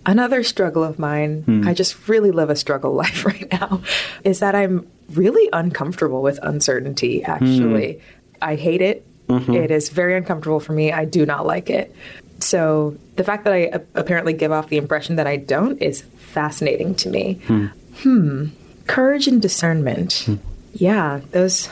another 0.06 0.44
struggle 0.44 0.84
of 0.84 1.00
mine, 1.00 1.44
hmm. 1.44 1.68
I 1.68 1.74
just 1.74 2.08
really 2.08 2.32
live 2.32 2.50
a 2.50 2.56
struggle 2.56 2.94
life 3.04 3.26
right 3.26 3.50
now, 3.52 3.82
is 4.24 4.40
that 4.40 4.56
I'm 4.56 4.88
really 5.12 5.50
uncomfortable 5.54 6.22
with 6.22 6.40
uncertainty, 6.44 7.24
actually. 7.24 7.94
Hmm. 7.94 8.00
I 8.42 8.56
hate 8.56 8.82
it. 8.82 9.06
Mm-hmm. 9.28 9.54
It 9.54 9.72
is 9.72 9.90
very 9.90 10.18
uncomfortable 10.18 10.60
for 10.60 10.74
me. 10.74 10.92
I 10.92 11.06
do 11.06 11.26
not 11.26 11.46
like 11.46 11.70
it. 11.70 11.96
So 12.40 12.98
the 13.16 13.24
fact 13.24 13.44
that 13.44 13.54
I 13.54 13.72
apparently 13.96 14.34
give 14.34 14.52
off 14.52 14.70
the 14.70 14.78
impression 14.78 15.18
that 15.18 15.28
I 15.28 15.38
don't 15.38 15.78
is 15.82 16.04
fascinating 16.30 16.96
to 16.96 17.10
me. 17.10 17.34
Hmm. 17.46 17.66
hmm. 17.98 18.46
Courage 18.88 19.28
and 19.28 19.42
discernment. 19.42 20.24
Hmm. 20.26 20.36
Yeah, 20.74 21.22
those 21.32 21.70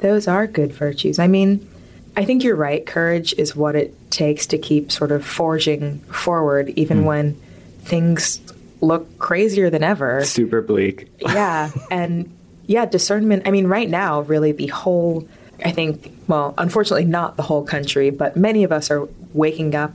those 0.00 0.26
are 0.26 0.46
good 0.46 0.72
virtues. 0.72 1.18
I 1.18 1.26
mean, 1.26 1.68
I 2.16 2.24
think 2.24 2.42
you're 2.42 2.56
right. 2.56 2.84
Courage 2.84 3.34
is 3.34 3.54
what 3.54 3.76
it 3.76 4.10
takes 4.10 4.46
to 4.48 4.58
keep 4.58 4.90
sort 4.90 5.12
of 5.12 5.24
forging 5.24 6.00
forward, 6.00 6.70
even 6.70 7.00
hmm. 7.00 7.04
when 7.04 7.40
things 7.80 8.40
look 8.80 9.18
crazier 9.18 9.70
than 9.70 9.82
ever. 9.82 10.24
Super 10.24 10.60
bleak. 10.60 11.08
Yeah. 11.20 11.70
And 11.90 12.36
yeah, 12.66 12.84
discernment. 12.84 13.46
I 13.46 13.50
mean, 13.50 13.66
right 13.66 13.88
now, 13.88 14.20
really, 14.22 14.52
the 14.52 14.66
whole, 14.68 15.26
I 15.64 15.70
think, 15.70 16.12
well, 16.28 16.54
unfortunately, 16.58 17.04
not 17.04 17.36
the 17.36 17.42
whole 17.42 17.64
country, 17.64 18.10
but 18.10 18.36
many 18.36 18.64
of 18.64 18.72
us 18.72 18.90
are 18.90 19.08
waking 19.32 19.74
up 19.74 19.92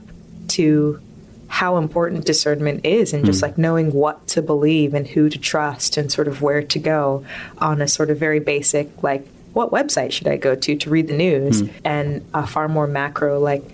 to 0.48 1.00
how 1.48 1.78
important 1.78 2.26
discernment 2.26 2.84
is 2.84 3.12
and 3.12 3.24
just 3.24 3.40
hmm. 3.40 3.46
like 3.46 3.58
knowing 3.58 3.90
what 3.92 4.26
to 4.28 4.42
believe 4.42 4.94
and 4.94 5.06
who 5.06 5.28
to 5.28 5.38
trust 5.38 5.96
and 5.96 6.12
sort 6.12 6.28
of 6.28 6.42
where 6.42 6.62
to 6.62 6.78
go 6.78 7.24
on 7.56 7.80
a 7.80 7.88
sort 7.88 8.10
of 8.10 8.18
very 8.18 8.38
basic, 8.38 9.02
like, 9.02 9.26
what 9.54 9.70
website 9.70 10.12
should 10.12 10.28
I 10.28 10.36
go 10.36 10.54
to 10.54 10.76
to 10.76 10.90
read 10.90 11.08
the 11.08 11.16
news? 11.16 11.60
Hmm. 11.60 11.68
And 11.84 12.26
a 12.34 12.46
far 12.46 12.68
more 12.68 12.86
macro, 12.86 13.40
like, 13.40 13.64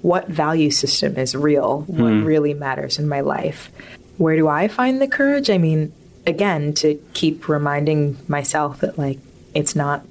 what 0.00 0.28
value 0.28 0.70
system 0.70 1.16
is 1.16 1.34
real? 1.34 1.82
What 1.82 2.12
hmm. 2.12 2.24
really 2.24 2.54
matters 2.54 2.98
in 2.98 3.08
my 3.08 3.20
life? 3.20 3.70
Where 4.16 4.36
do 4.36 4.48
I 4.48 4.68
find 4.68 5.02
the 5.02 5.08
courage? 5.08 5.50
I 5.50 5.58
mean, 5.58 5.92
again, 6.24 6.72
to 6.74 7.02
keep 7.14 7.48
reminding 7.48 8.16
myself 8.28 8.80
that, 8.80 8.96
like, 8.96 9.18
it's 9.54 9.74
not 9.74 10.06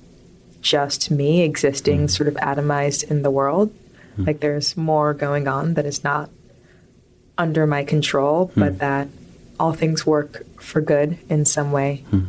just 0.61 1.09
me 1.09 1.41
existing 1.43 2.09
sort 2.09 2.27
of 2.27 2.35
atomized 2.35 3.09
in 3.09 3.21
the 3.21 3.31
world. 3.31 3.73
Like, 4.17 4.39
there's 4.39 4.75
more 4.75 5.13
going 5.13 5.47
on 5.47 5.75
that 5.75 5.85
is 5.85 6.03
not 6.03 6.31
under 7.37 7.67
my 7.67 7.83
control, 7.83 8.51
but 8.55 8.73
hmm. 8.73 8.77
that 8.79 9.07
all 9.59 9.73
things 9.73 10.05
work 10.05 10.43
for 10.59 10.81
good 10.81 11.17
in 11.29 11.45
some 11.45 11.71
way. 11.71 12.03
Hmm. 12.09 12.25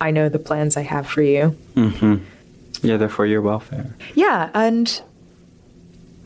I 0.00 0.10
know 0.10 0.28
the 0.28 0.38
plans 0.38 0.76
I 0.76 0.82
have 0.82 1.06
for 1.06 1.22
you. 1.22 1.56
Mm-hmm. 1.74 2.16
Yeah, 2.82 2.96
they're 2.96 3.08
for 3.08 3.24
your 3.24 3.40
welfare. 3.40 3.94
Yeah, 4.14 4.50
and 4.52 5.00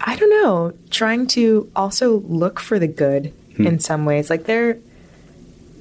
I 0.00 0.16
don't 0.16 0.30
know, 0.30 0.72
trying 0.90 1.26
to 1.28 1.70
also 1.76 2.18
look 2.20 2.58
for 2.58 2.78
the 2.78 2.86
good 2.86 3.32
hmm. 3.56 3.66
in 3.66 3.80
some 3.80 4.04
ways. 4.04 4.30
Like 4.30 4.44
there 4.44 4.78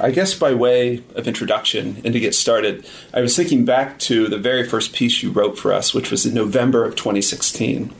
I 0.02 0.10
guess 0.10 0.34
by 0.34 0.52
way 0.52 1.04
of 1.14 1.28
introduction 1.28 2.02
and 2.04 2.12
to 2.12 2.18
get 2.18 2.34
started, 2.34 2.84
I 3.14 3.20
was 3.20 3.36
thinking 3.36 3.64
back 3.64 4.00
to 4.00 4.26
the 4.26 4.36
very 4.36 4.68
first 4.68 4.92
piece 4.92 5.22
you 5.22 5.30
wrote 5.30 5.56
for 5.56 5.72
us, 5.72 5.94
which 5.94 6.10
was 6.10 6.26
in 6.26 6.34
November 6.34 6.84
of 6.84 6.96
2016. 6.96 7.94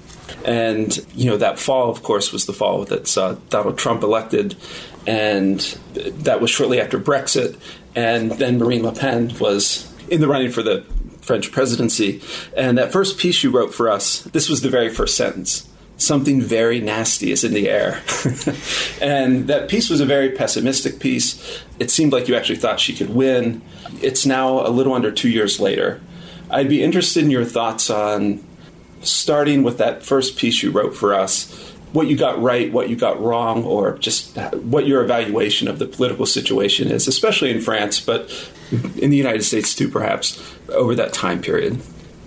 And, 0.44 1.06
you 1.14 1.30
know, 1.30 1.36
that 1.36 1.60
fall, 1.60 1.90
of 1.90 2.02
course, 2.02 2.32
was 2.32 2.46
the 2.46 2.52
fall 2.52 2.84
that 2.86 3.06
saw 3.06 3.36
Donald 3.50 3.78
Trump 3.78 4.02
elected. 4.02 4.56
And 5.06 5.60
that 5.94 6.40
was 6.40 6.50
shortly 6.50 6.80
after 6.80 6.98
Brexit. 6.98 7.56
And 7.94 8.32
then 8.32 8.58
Marine 8.58 8.82
Le 8.82 8.92
Pen 8.92 9.32
was 9.38 9.88
in 10.08 10.20
the 10.20 10.26
running 10.26 10.50
for 10.50 10.64
the 10.64 10.84
French 11.20 11.52
presidency. 11.52 12.20
And 12.56 12.78
that 12.78 12.90
first 12.90 13.16
piece 13.16 13.44
you 13.44 13.52
wrote 13.52 13.72
for 13.72 13.88
us, 13.88 14.22
this 14.22 14.48
was 14.48 14.62
the 14.62 14.70
very 14.70 14.88
first 14.88 15.16
sentence 15.16 15.68
something 15.96 16.40
very 16.40 16.80
nasty 16.80 17.30
is 17.30 17.44
in 17.44 17.52
the 17.52 17.68
air. 17.68 18.00
and 19.00 19.46
that 19.48 19.68
piece 19.68 19.88
was 19.88 20.00
a 20.00 20.06
very 20.06 20.30
pessimistic 20.30 20.98
piece. 20.98 21.62
It 21.78 21.90
seemed 21.90 22.12
like 22.12 22.28
you 22.28 22.34
actually 22.34 22.56
thought 22.56 22.80
she 22.80 22.94
could 22.94 23.10
win. 23.10 23.62
It's 24.00 24.26
now 24.26 24.66
a 24.66 24.70
little 24.70 24.94
under 24.94 25.12
two 25.12 25.30
years 25.30 25.60
later. 25.60 26.00
I'd 26.50 26.68
be 26.68 26.82
interested 26.82 27.24
in 27.24 27.30
your 27.30 27.44
thoughts 27.44 27.88
on 27.88 28.44
starting 29.00 29.62
with 29.62 29.78
that 29.78 30.02
first 30.02 30.36
piece 30.36 30.62
you 30.62 30.70
wrote 30.70 30.94
for 30.94 31.14
us. 31.14 31.50
What 31.92 32.06
you 32.06 32.16
got 32.16 32.40
right, 32.40 32.72
what 32.72 32.88
you 32.88 32.96
got 32.96 33.20
wrong, 33.20 33.64
or 33.64 33.98
just 33.98 34.36
what 34.54 34.86
your 34.86 35.04
evaluation 35.04 35.68
of 35.68 35.78
the 35.78 35.86
political 35.86 36.24
situation 36.24 36.88
is, 36.88 37.06
especially 37.06 37.50
in 37.50 37.60
France, 37.60 38.00
but 38.00 38.30
in 38.96 39.10
the 39.10 39.16
United 39.16 39.44
States 39.44 39.74
too, 39.74 39.88
perhaps, 39.88 40.42
over 40.70 40.94
that 40.94 41.12
time 41.12 41.42
period. 41.42 41.80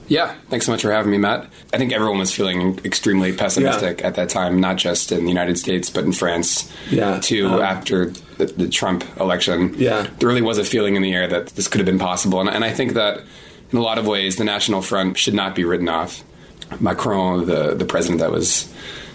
Yeah, 0.07 0.35
thanks 0.49 0.65
so 0.67 0.71
much 0.71 0.81
for 0.83 0.91
having 0.91 1.11
me, 1.11 1.17
Matt. 1.17 1.47
I 1.73 1.77
think 1.77 1.91
everyone 1.91 2.19
was 2.19 2.31
feeling 2.31 2.79
extremely 2.85 3.33
pessimistic 3.33 4.01
Yeah. 4.01 4.07
at 4.07 4.15
that 4.15 4.29
time, 4.29 4.59
not 4.59 4.75
just 4.77 5.11
in 5.11 5.23
the 5.23 5.29
United 5.29 5.57
States, 5.57 5.89
but 5.89 6.03
in 6.03 6.11
France, 6.13 6.71
Yeah. 6.91 7.19
too, 7.19 7.47
Um, 7.47 7.61
after 7.61 8.11
the, 8.37 8.45
the 8.45 8.67
Trump 8.67 9.03
election. 9.19 9.73
Yeah. 9.77 10.05
There 10.19 10.27
really 10.29 10.41
was 10.43 10.57
a 10.59 10.63
feeling 10.63 10.95
in 10.95 11.01
the 11.01 11.13
air 11.13 11.27
that 11.27 11.47
this 11.55 11.67
could 11.67 11.79
have 11.79 11.85
been 11.87 11.97
possible. 11.99 12.39
And, 12.39 12.49
and 12.49 12.63
I 12.63 12.71
think 12.71 12.93
that 12.93 13.21
in 13.71 13.77
a 13.79 13.81
lot 13.81 13.97
of 13.97 14.05
ways, 14.05 14.35
the 14.35 14.43
National 14.43 14.81
Front 14.83 15.17
should 15.17 15.33
not 15.33 15.55
be 15.55 15.63
written 15.63 15.89
off. 15.89 16.23
Macron, 16.79 17.45
the, 17.45 17.73
the 17.75 17.85
president 17.85 18.19
that 18.19 18.31
was 18.31 18.71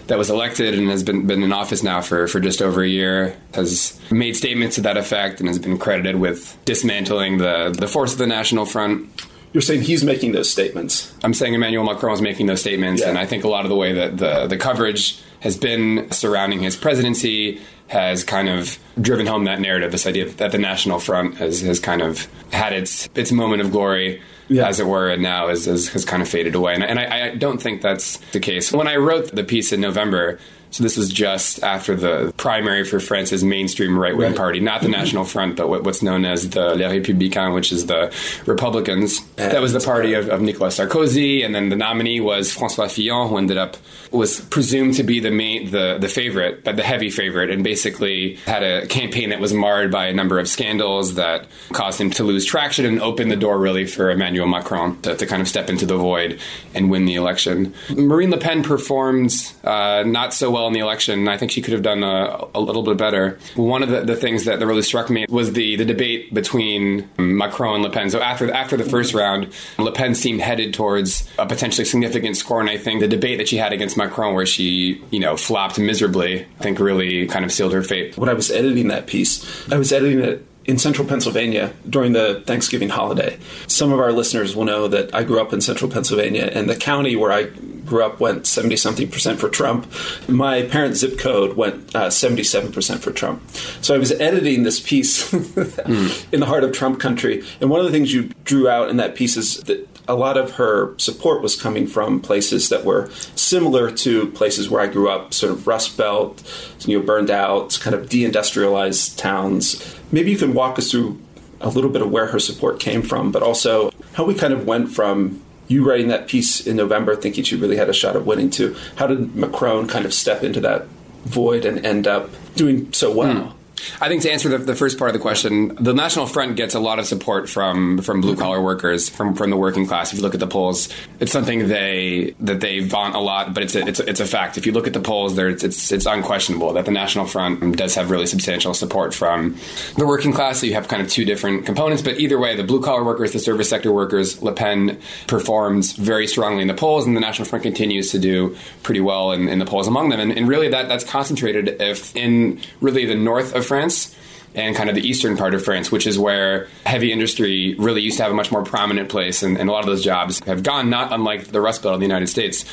that 0.07 0.17
was 0.17 0.29
elected 0.29 0.73
and 0.73 0.89
has 0.89 1.03
been, 1.03 1.25
been 1.25 1.41
in 1.41 1.53
office 1.53 1.83
now 1.83 2.01
for, 2.01 2.27
for 2.27 2.41
just 2.41 2.61
over 2.61 2.81
a 2.81 2.87
year, 2.87 3.33
has 3.53 3.97
made 4.11 4.35
statements 4.35 4.75
to 4.75 4.81
that 4.81 4.97
effect 4.97 5.39
and 5.39 5.47
has 5.47 5.57
been 5.59 5.77
credited 5.77 6.17
with 6.17 6.57
dismantling 6.65 7.37
the, 7.37 7.73
the 7.77 7.87
force 7.87 8.11
of 8.11 8.17
the 8.17 8.27
National 8.27 8.65
Front. 8.65 9.07
You're 9.53 9.61
saying 9.61 9.81
he's 9.81 10.03
making 10.03 10.31
those 10.31 10.49
statements. 10.49 11.13
I'm 11.23 11.33
saying 11.33 11.53
Emmanuel 11.53 11.83
Macron 11.83 12.13
is 12.13 12.21
making 12.21 12.45
those 12.47 12.61
statements, 12.61 13.01
Yeah. 13.01 13.09
and 13.09 13.17
I 13.17 13.25
think 13.25 13.43
a 13.43 13.49
lot 13.49 13.65
of 13.65 13.69
the 13.69 13.75
way 13.75 13.93
that 13.93 14.17
the, 14.17 14.47
the 14.47 14.57
coverage 14.57 15.19
has 15.41 15.57
been 15.57 16.09
surrounding 16.11 16.59
his 16.61 16.75
presidency 16.77 17.59
has 17.87 18.23
kind 18.23 18.47
of 18.47 18.77
driven 19.01 19.25
home 19.27 19.43
that 19.45 19.59
narrative, 19.59 19.91
this 19.91 20.07
idea 20.07 20.29
that 20.29 20.51
the 20.53 20.57
National 20.57 20.99
Front 20.99 21.35
has, 21.37 21.59
has 21.61 21.79
kind 21.79 22.01
of 22.01 22.27
had 22.53 22.71
its 22.71 23.09
its 23.15 23.33
moment 23.33 23.61
of 23.61 23.71
glory, 23.71 24.21
Yeah. 24.47 24.67
as 24.69 24.79
it 24.79 24.87
were, 24.87 25.09
and 25.09 25.21
now 25.21 25.49
is, 25.49 25.67
is, 25.67 25.89
has 25.89 26.05
kind 26.05 26.21
of 26.21 26.29
faded 26.29 26.55
away. 26.55 26.73
And, 26.73 26.83
and 26.83 26.97
I, 26.97 27.27
I 27.31 27.35
don't 27.35 27.61
think 27.61 27.81
that's 27.81 28.17
the 28.31 28.39
case. 28.39 28.71
When 28.71 28.87
I 28.87 28.95
wrote 28.95 29.35
the 29.35 29.43
piece 29.43 29.73
in 29.73 29.81
November, 29.81 30.39
So 30.71 30.83
this 30.83 30.95
was 30.97 31.09
just 31.11 31.61
after 31.63 31.95
the 31.95 32.33
primary 32.37 32.83
for 32.85 32.99
France's 32.99 33.43
mainstream 33.43 33.97
right 33.97 34.15
wing 34.15 34.29
Right. 34.29 34.35
party, 34.37 34.59
not 34.61 34.81
the 34.81 34.87
National 34.87 35.25
Front, 35.25 35.57
but 35.57 35.67
what- 35.69 35.83
what's 35.83 36.01
known 36.01 36.23
as 36.25 36.49
the 36.49 36.75
Les 36.75 36.99
Républicains, 36.99 37.53
which 37.53 37.71
is 37.73 37.85
the 37.87 38.11
Republicans. 38.45 39.21
that 39.35 39.61
was 39.61 39.73
the 39.73 39.79
party 39.79 40.13
of, 40.13 40.29
of 40.29 40.41
Nicolas 40.41 40.77
Sarkozy, 40.77 41.43
and 41.45 41.53
then 41.53 41.69
the 41.69 41.75
nominee 41.75 42.19
was 42.19 42.53
François 42.55 42.89
Fillon, 42.89 43.27
who 43.29 43.37
ended 43.37 43.57
up 43.57 43.77
was 44.11 44.41
presumed 44.41 44.93
to 44.95 45.03
be 45.03 45.19
the 45.21 45.31
main 45.31 45.71
the 45.71 45.97
the 45.99 46.07
favorite, 46.09 46.63
but 46.65 46.75
the 46.75 46.83
heavy 46.83 47.09
favorite, 47.09 47.49
and 47.49 47.63
basically 47.63 48.37
had 48.45 48.61
a 48.63 48.85
campaign 48.87 49.29
that 49.29 49.39
was 49.39 49.53
marred 49.53 49.89
by 49.91 50.07
a 50.07 50.13
number 50.13 50.37
of 50.39 50.47
scandals 50.49 51.15
that 51.15 51.45
caused 51.71 51.99
him 52.01 52.09
to 52.11 52.23
lose 52.23 52.45
traction 52.45 52.85
and 52.85 53.01
open 53.01 53.29
the 53.29 53.35
door 53.37 53.57
really 53.57 53.85
for 53.85 54.11
Emmanuel 54.11 54.47
Macron 54.47 54.99
to, 55.01 55.15
to 55.15 55.25
kind 55.25 55.41
of 55.41 55.47
step 55.47 55.69
into 55.69 55.85
the 55.85 55.95
void 55.97 56.39
and 56.75 56.89
win 56.91 57.05
the 57.05 57.15
election. 57.15 57.73
Marine 57.89 58.31
Le 58.31 58.37
Pen 58.37 58.63
performed 58.63 59.31
uh, 59.63 60.03
not 60.05 60.33
so 60.33 60.51
well 60.51 60.60
in 60.67 60.73
the 60.73 60.79
election. 60.79 61.27
I 61.27 61.37
think 61.37 61.51
she 61.51 61.61
could 61.61 61.73
have 61.73 61.83
done 61.83 62.03
a, 62.03 62.45
a 62.53 62.59
little 62.59 62.83
bit 62.83 62.97
better. 62.97 63.39
One 63.55 63.83
of 63.83 63.89
the, 63.89 64.01
the 64.01 64.15
things 64.15 64.45
that, 64.45 64.59
that 64.59 64.67
really 64.67 64.81
struck 64.81 65.09
me 65.09 65.25
was 65.29 65.53
the, 65.53 65.75
the 65.75 65.85
debate 65.85 66.33
between 66.33 67.09
Macron 67.17 67.75
and 67.75 67.83
Le 67.83 67.89
Pen. 67.89 68.09
So 68.09 68.21
after 68.21 68.51
after 68.51 68.77
the 68.77 68.83
first 68.83 69.13
round, 69.13 69.53
Le 69.77 69.91
Pen 69.91 70.15
seemed 70.15 70.41
headed 70.41 70.73
towards 70.73 71.27
a 71.37 71.45
potentially 71.45 71.85
significant 71.85 72.37
score, 72.37 72.59
and 72.59 72.69
I 72.69 72.77
think 72.77 73.01
the 73.01 73.07
debate 73.07 73.37
that 73.37 73.47
she 73.47 73.57
had 73.57 73.73
against 73.73 73.97
Macron, 73.97 74.33
where 74.33 74.45
she 74.45 75.03
you 75.11 75.19
know 75.19 75.37
flopped 75.37 75.79
miserably, 75.79 76.45
I 76.59 76.63
think 76.63 76.79
really 76.79 77.27
kind 77.27 77.45
of 77.45 77.51
sealed 77.51 77.73
her 77.73 77.83
fate. 77.83 78.17
when 78.17 78.29
I 78.29 78.33
was 78.33 78.51
editing 78.51 78.89
that 78.89 79.07
piece, 79.07 79.71
I 79.71 79.77
was 79.77 79.91
editing 79.91 80.23
it 80.23 80.45
in 80.65 80.77
central 80.77 81.07
Pennsylvania 81.07 81.73
during 81.89 82.13
the 82.13 82.43
Thanksgiving 82.45 82.89
holiday. 82.89 83.37
Some 83.67 83.91
of 83.91 83.99
our 83.99 84.11
listeners 84.11 84.55
will 84.55 84.65
know 84.65 84.87
that 84.87 85.13
I 85.13 85.23
grew 85.23 85.41
up 85.41 85.53
in 85.53 85.61
central 85.61 85.89
Pennsylvania, 85.89 86.49
and 86.53 86.69
the 86.69 86.75
county 86.75 87.15
where 87.15 87.31
I 87.31 87.43
grew 87.85 88.03
up 88.03 88.19
went 88.19 88.45
70 88.45 88.75
something 88.77 89.09
percent 89.09 89.39
for 89.39 89.49
Trump. 89.49 89.91
My 90.27 90.63
parents' 90.63 90.99
zip 90.99 91.17
code 91.17 91.57
went 91.57 91.95
uh, 91.95 92.09
77 92.09 92.71
percent 92.71 93.01
for 93.01 93.11
Trump. 93.11 93.47
So 93.81 93.95
I 93.95 93.97
was 93.97 94.11
editing 94.11 94.63
this 94.63 94.79
piece 94.79 95.33
in 95.33 96.39
the 96.39 96.45
heart 96.45 96.63
of 96.63 96.71
Trump 96.71 96.99
country, 96.99 97.43
and 97.59 97.69
one 97.69 97.79
of 97.79 97.85
the 97.85 97.91
things 97.91 98.13
you 98.13 98.29
drew 98.43 98.69
out 98.69 98.89
in 98.89 98.97
that 98.97 99.15
piece 99.15 99.37
is 99.37 99.57
that 99.61 99.87
a 100.07 100.15
lot 100.15 100.37
of 100.37 100.51
her 100.51 100.97
support 100.97 101.41
was 101.41 101.59
coming 101.59 101.87
from 101.87 102.19
places 102.19 102.69
that 102.69 102.83
were 102.83 103.09
similar 103.35 103.91
to 103.91 104.27
places 104.31 104.69
where 104.69 104.81
I 104.81 104.87
grew 104.87 105.09
up, 105.09 105.33
sort 105.33 105.51
of 105.53 105.67
Rust 105.67 105.97
Belt, 105.97 106.43
you 106.85 106.99
know, 106.99 107.05
burned 107.05 107.31
out, 107.31 107.79
kind 107.81 107.95
of 107.95 108.09
deindustrialized 108.09 109.17
towns. 109.17 109.97
Maybe 110.11 110.31
you 110.31 110.37
can 110.37 110.53
walk 110.53 110.77
us 110.77 110.91
through 110.91 111.19
a 111.59 111.69
little 111.69 111.89
bit 111.89 112.01
of 112.01 112.11
where 112.11 112.27
her 112.27 112.39
support 112.39 112.79
came 112.79 113.01
from, 113.01 113.31
but 113.31 113.43
also 113.43 113.91
how 114.13 114.25
we 114.25 114.33
kind 114.33 114.53
of 114.53 114.65
went 114.65 114.89
from 114.91 115.41
you 115.67 115.87
writing 115.87 116.09
that 116.09 116.27
piece 116.27 116.65
in 116.65 116.75
November, 116.75 117.15
thinking 117.15 117.43
she 117.43 117.55
really 117.55 117.77
had 117.77 117.89
a 117.89 117.93
shot 117.93 118.15
at 118.15 118.25
winning, 118.25 118.49
to 118.51 118.75
how 118.97 119.07
did 119.07 119.35
Macron 119.35 119.87
kind 119.87 120.05
of 120.05 120.13
step 120.13 120.43
into 120.43 120.59
that 120.59 120.85
void 121.23 121.65
and 121.65 121.85
end 121.85 122.07
up 122.07 122.29
doing 122.55 122.91
so 122.91 123.11
well? 123.11 123.47
Hmm. 123.47 123.57
I 123.99 124.07
think 124.07 124.21
to 124.23 124.31
answer 124.31 124.49
the, 124.49 124.57
the 124.57 124.75
first 124.75 124.97
part 124.97 125.09
of 125.09 125.13
the 125.13 125.19
question, 125.19 125.75
the 125.75 125.93
National 125.93 126.25
Front 126.25 126.55
gets 126.55 126.75
a 126.75 126.79
lot 126.79 126.99
of 126.99 127.05
support 127.05 127.49
from 127.49 127.99
from 127.99 128.21
blue 128.21 128.35
collar 128.35 128.61
workers, 128.61 129.09
from 129.09 129.35
from 129.35 129.49
the 129.49 129.57
working 129.57 129.87
class. 129.87 130.11
If 130.11 130.19
you 130.19 130.23
look 130.23 130.33
at 130.33 130.39
the 130.39 130.47
polls, 130.47 130.89
it's 131.19 131.31
something 131.31 131.67
they 131.67 132.35
that 132.39 132.61
they 132.61 132.79
vaunt 132.79 133.15
a 133.15 133.19
lot, 133.19 133.53
but 133.53 133.63
it's 133.63 133.75
a, 133.75 133.87
it's 133.87 133.99
a, 133.99 134.09
it's 134.09 134.19
a 134.19 134.25
fact. 134.25 134.57
If 134.57 134.65
you 134.65 134.71
look 134.71 134.87
at 134.87 134.93
the 134.93 134.99
polls, 134.99 135.35
there 135.35 135.49
it's, 135.49 135.63
it's 135.63 135.91
it's 135.91 136.05
unquestionable 136.05 136.73
that 136.73 136.85
the 136.85 136.91
National 136.91 137.25
Front 137.25 137.77
does 137.77 137.95
have 137.95 138.11
really 138.11 138.27
substantial 138.27 138.73
support 138.73 139.13
from 139.13 139.57
the 139.97 140.05
working 140.05 140.33
class. 140.33 140.59
So 140.59 140.65
you 140.65 140.73
have 140.73 140.87
kind 140.87 141.01
of 141.01 141.09
two 141.09 141.25
different 141.25 141.65
components, 141.65 142.01
but 142.01 142.19
either 142.19 142.39
way, 142.39 142.55
the 142.55 142.63
blue 142.63 142.81
collar 142.81 143.03
workers, 143.03 143.33
the 143.33 143.39
service 143.39 143.69
sector 143.69 143.91
workers, 143.91 144.41
Le 144.41 144.53
Pen 144.53 144.99
performs 145.27 145.93
very 145.93 146.27
strongly 146.27 146.61
in 146.61 146.67
the 146.67 146.73
polls, 146.73 147.05
and 147.07 147.15
the 147.15 147.21
National 147.21 147.47
Front 147.47 147.63
continues 147.63 148.11
to 148.11 148.19
do 148.19 148.55
pretty 148.83 149.01
well 149.01 149.31
in, 149.31 149.47
in 149.47 149.59
the 149.59 149.65
polls 149.65 149.87
among 149.87 150.09
them. 150.09 150.19
And, 150.19 150.31
and 150.31 150.47
really, 150.47 150.69
that 150.69 150.87
that's 150.87 151.03
concentrated 151.03 151.81
if 151.81 152.15
in 152.15 152.61
really 152.81 153.05
the 153.05 153.15
north 153.15 153.55
of 153.55 153.65
France 153.71 154.13
and 154.53 154.75
kind 154.75 154.89
of 154.89 154.95
the 154.95 155.07
eastern 155.07 155.37
part 155.37 155.53
of 155.53 155.63
France, 155.63 155.93
which 155.93 156.05
is 156.05 156.19
where 156.19 156.67
heavy 156.85 157.13
industry 157.13 157.73
really 157.75 158.01
used 158.01 158.17
to 158.17 158.23
have 158.23 158.31
a 158.33 158.35
much 158.35 158.51
more 158.51 158.63
prominent 158.63 159.07
place, 159.07 159.43
and, 159.43 159.57
and 159.57 159.69
a 159.69 159.71
lot 159.71 159.79
of 159.79 159.85
those 159.85 160.03
jobs 160.03 160.41
have 160.45 160.61
gone, 160.61 160.89
not 160.89 161.13
unlike 161.13 161.47
the 161.47 161.61
Rust 161.61 161.81
Belt 161.81 161.93
of 161.93 162.01
the 162.01 162.05
United 162.05 162.27
States. 162.27 162.65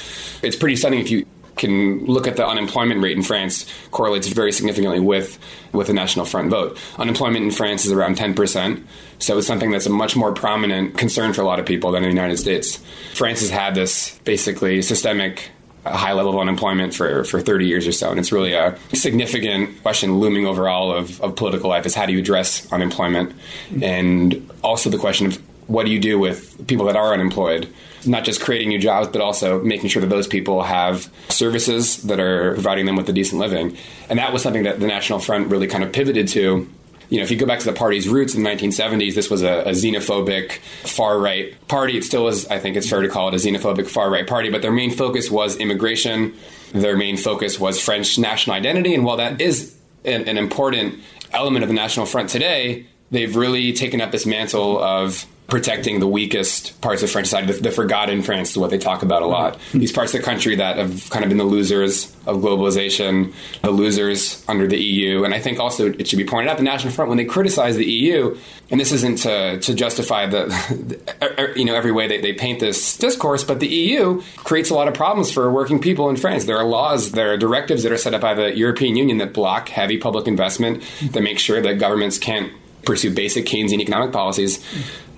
It's 0.42 0.56
pretty 0.56 0.74
stunning 0.74 0.98
if 0.98 1.08
you 1.08 1.24
can 1.54 2.04
look 2.06 2.26
at 2.26 2.34
the 2.34 2.44
unemployment 2.44 3.00
rate 3.00 3.16
in 3.16 3.22
France 3.22 3.64
correlates 3.92 4.26
very 4.26 4.50
significantly 4.50 4.98
with 4.98 5.38
with 5.72 5.86
the 5.86 5.92
National 5.92 6.24
Front 6.24 6.50
vote. 6.50 6.76
Unemployment 6.98 7.44
in 7.44 7.52
France 7.52 7.84
is 7.84 7.92
around 7.92 8.16
10%, 8.16 8.82
so 9.20 9.38
it's 9.38 9.46
something 9.46 9.70
that's 9.70 9.86
a 9.86 9.90
much 9.90 10.16
more 10.16 10.32
prominent 10.32 10.98
concern 10.98 11.32
for 11.32 11.42
a 11.42 11.44
lot 11.44 11.60
of 11.60 11.66
people 11.66 11.92
than 11.92 12.02
in 12.02 12.10
the 12.10 12.14
United 12.14 12.38
States. 12.38 12.82
France 13.14 13.40
has 13.40 13.50
had 13.50 13.76
this 13.76 14.18
basically 14.24 14.82
systemic 14.82 15.50
a 15.84 15.96
high 15.96 16.12
level 16.12 16.34
of 16.34 16.40
unemployment 16.40 16.94
for, 16.94 17.24
for 17.24 17.40
30 17.40 17.66
years 17.66 17.86
or 17.86 17.92
so. 17.92 18.10
And 18.10 18.18
it's 18.18 18.32
really 18.32 18.52
a 18.52 18.78
significant 18.92 19.82
question 19.82 20.18
looming 20.18 20.46
over 20.46 20.68
all 20.68 20.92
of, 20.92 21.20
of 21.20 21.36
political 21.36 21.70
life 21.70 21.86
is 21.86 21.94
how 21.94 22.06
do 22.06 22.12
you 22.12 22.18
address 22.18 22.70
unemployment? 22.72 23.34
And 23.80 24.50
also 24.62 24.90
the 24.90 24.98
question 24.98 25.26
of 25.26 25.36
what 25.68 25.84
do 25.84 25.92
you 25.92 26.00
do 26.00 26.18
with 26.18 26.66
people 26.66 26.86
that 26.86 26.96
are 26.96 27.12
unemployed? 27.12 27.68
Not 28.06 28.24
just 28.24 28.40
creating 28.40 28.68
new 28.68 28.78
jobs, 28.78 29.08
but 29.08 29.20
also 29.20 29.62
making 29.62 29.90
sure 29.90 30.00
that 30.00 30.08
those 30.08 30.26
people 30.26 30.62
have 30.62 31.10
services 31.28 32.02
that 32.04 32.18
are 32.18 32.54
providing 32.54 32.86
them 32.86 32.96
with 32.96 33.08
a 33.08 33.12
decent 33.12 33.40
living. 33.40 33.76
And 34.08 34.18
that 34.18 34.32
was 34.32 34.42
something 34.42 34.62
that 34.62 34.80
the 34.80 34.86
National 34.86 35.18
Front 35.18 35.48
really 35.48 35.66
kind 35.66 35.84
of 35.84 35.92
pivoted 35.92 36.28
to 36.28 36.68
you 37.08 37.18
know, 37.18 37.22
if 37.22 37.30
you 37.30 37.36
go 37.36 37.46
back 37.46 37.58
to 37.60 37.64
the 37.64 37.72
party's 37.72 38.08
roots 38.08 38.34
in 38.34 38.42
the 38.42 38.50
1970s, 38.50 39.14
this 39.14 39.30
was 39.30 39.42
a, 39.42 39.60
a 39.60 39.70
xenophobic 39.70 40.58
far 40.84 41.18
right 41.18 41.54
party. 41.68 41.96
It 41.96 42.04
still 42.04 42.28
is, 42.28 42.46
I 42.48 42.58
think 42.58 42.76
it's 42.76 42.88
fair 42.88 43.00
to 43.00 43.08
call 43.08 43.28
it 43.28 43.34
a 43.34 43.38
xenophobic 43.38 43.88
far 43.88 44.10
right 44.10 44.26
party, 44.26 44.50
but 44.50 44.62
their 44.62 44.72
main 44.72 44.90
focus 44.90 45.30
was 45.30 45.56
immigration. 45.56 46.34
Their 46.72 46.96
main 46.96 47.16
focus 47.16 47.58
was 47.58 47.80
French 47.80 48.18
national 48.18 48.56
identity. 48.56 48.94
And 48.94 49.04
while 49.04 49.16
that 49.16 49.40
is 49.40 49.74
an, 50.04 50.28
an 50.28 50.36
important 50.36 51.00
element 51.32 51.62
of 51.62 51.68
the 51.68 51.74
National 51.74 52.04
Front 52.04 52.30
today, 52.30 52.86
they've 53.10 53.34
really 53.34 53.72
taken 53.72 54.00
up 54.00 54.10
this 54.10 54.26
mantle 54.26 54.82
of 54.82 55.26
protecting 55.48 55.98
the 55.98 56.06
weakest 56.06 56.78
parts 56.82 57.02
of 57.02 57.10
French 57.10 57.28
society, 57.28 57.50
the, 57.50 57.62
the 57.62 57.70
forgotten 57.70 58.20
France 58.20 58.50
is 58.50 58.58
what 58.58 58.68
they 58.68 58.76
talk 58.76 59.02
about 59.02 59.22
a 59.22 59.26
lot. 59.26 59.54
Mm-hmm. 59.54 59.78
These 59.78 59.92
parts 59.92 60.12
of 60.12 60.20
the 60.20 60.24
country 60.24 60.54
that 60.56 60.76
have 60.76 61.08
kind 61.08 61.24
of 61.24 61.30
been 61.30 61.38
the 61.38 61.44
losers 61.44 62.14
of 62.26 62.42
globalization, 62.42 63.32
the 63.62 63.70
losers 63.70 64.44
under 64.46 64.66
the 64.66 64.78
EU. 64.78 65.24
And 65.24 65.32
I 65.32 65.40
think 65.40 65.58
also 65.58 65.90
it 65.90 66.06
should 66.06 66.18
be 66.18 66.26
pointed 66.26 66.50
out 66.50 66.58
the 66.58 66.64
National 66.64 66.92
Front, 66.92 67.08
when 67.08 67.16
they 67.16 67.24
criticize 67.24 67.76
the 67.76 67.86
EU, 67.86 68.36
and 68.70 68.78
this 68.78 68.92
isn't 68.92 69.20
to, 69.20 69.58
to 69.60 69.72
justify 69.72 70.26
the, 70.28 71.54
you 71.56 71.64
know, 71.64 71.74
every 71.74 71.92
way 71.92 72.06
they, 72.06 72.20
they 72.20 72.34
paint 72.34 72.60
this 72.60 72.98
discourse, 72.98 73.42
but 73.42 73.58
the 73.58 73.68
EU 73.68 74.20
creates 74.36 74.68
a 74.68 74.74
lot 74.74 74.86
of 74.86 74.92
problems 74.92 75.32
for 75.32 75.50
working 75.50 75.80
people 75.80 76.10
in 76.10 76.16
France. 76.16 76.44
There 76.44 76.58
are 76.58 76.66
laws, 76.66 77.12
there 77.12 77.32
are 77.32 77.38
directives 77.38 77.84
that 77.84 77.92
are 77.92 77.96
set 77.96 78.12
up 78.12 78.20
by 78.20 78.34
the 78.34 78.54
European 78.54 78.96
Union 78.96 79.16
that 79.16 79.32
block 79.32 79.70
heavy 79.70 79.96
public 79.96 80.28
investment, 80.28 80.84
that 81.12 81.22
make 81.22 81.38
sure 81.38 81.62
that 81.62 81.78
governments 81.78 82.18
can't 82.18 82.52
pursue 82.88 83.12
basic 83.14 83.44
Keynesian 83.44 83.80
economic 83.80 84.12
policies. 84.12 84.64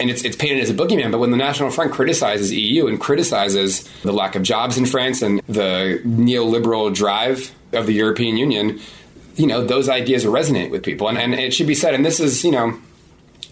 And 0.00 0.10
it's, 0.10 0.24
it's 0.24 0.36
painted 0.36 0.60
as 0.60 0.70
a 0.70 0.74
boogeyman. 0.74 1.12
But 1.12 1.18
when 1.18 1.30
the 1.30 1.36
National 1.36 1.70
Front 1.70 1.92
criticizes 1.92 2.52
EU 2.52 2.88
and 2.88 3.00
criticizes 3.00 3.84
the 4.02 4.12
lack 4.12 4.34
of 4.34 4.42
jobs 4.42 4.76
in 4.76 4.86
France 4.86 5.22
and 5.22 5.40
the 5.46 6.02
neoliberal 6.04 6.92
drive 6.92 7.54
of 7.72 7.86
the 7.86 7.92
European 7.92 8.36
Union, 8.36 8.80
you 9.36 9.46
know, 9.46 9.64
those 9.64 9.88
ideas 9.88 10.24
resonate 10.24 10.70
with 10.70 10.82
people. 10.82 11.08
And, 11.08 11.16
and 11.16 11.32
it 11.32 11.54
should 11.54 11.68
be 11.68 11.76
said, 11.76 11.94
and 11.94 12.04
this 12.04 12.18
is, 12.18 12.42
you 12.42 12.50
know, 12.50 12.76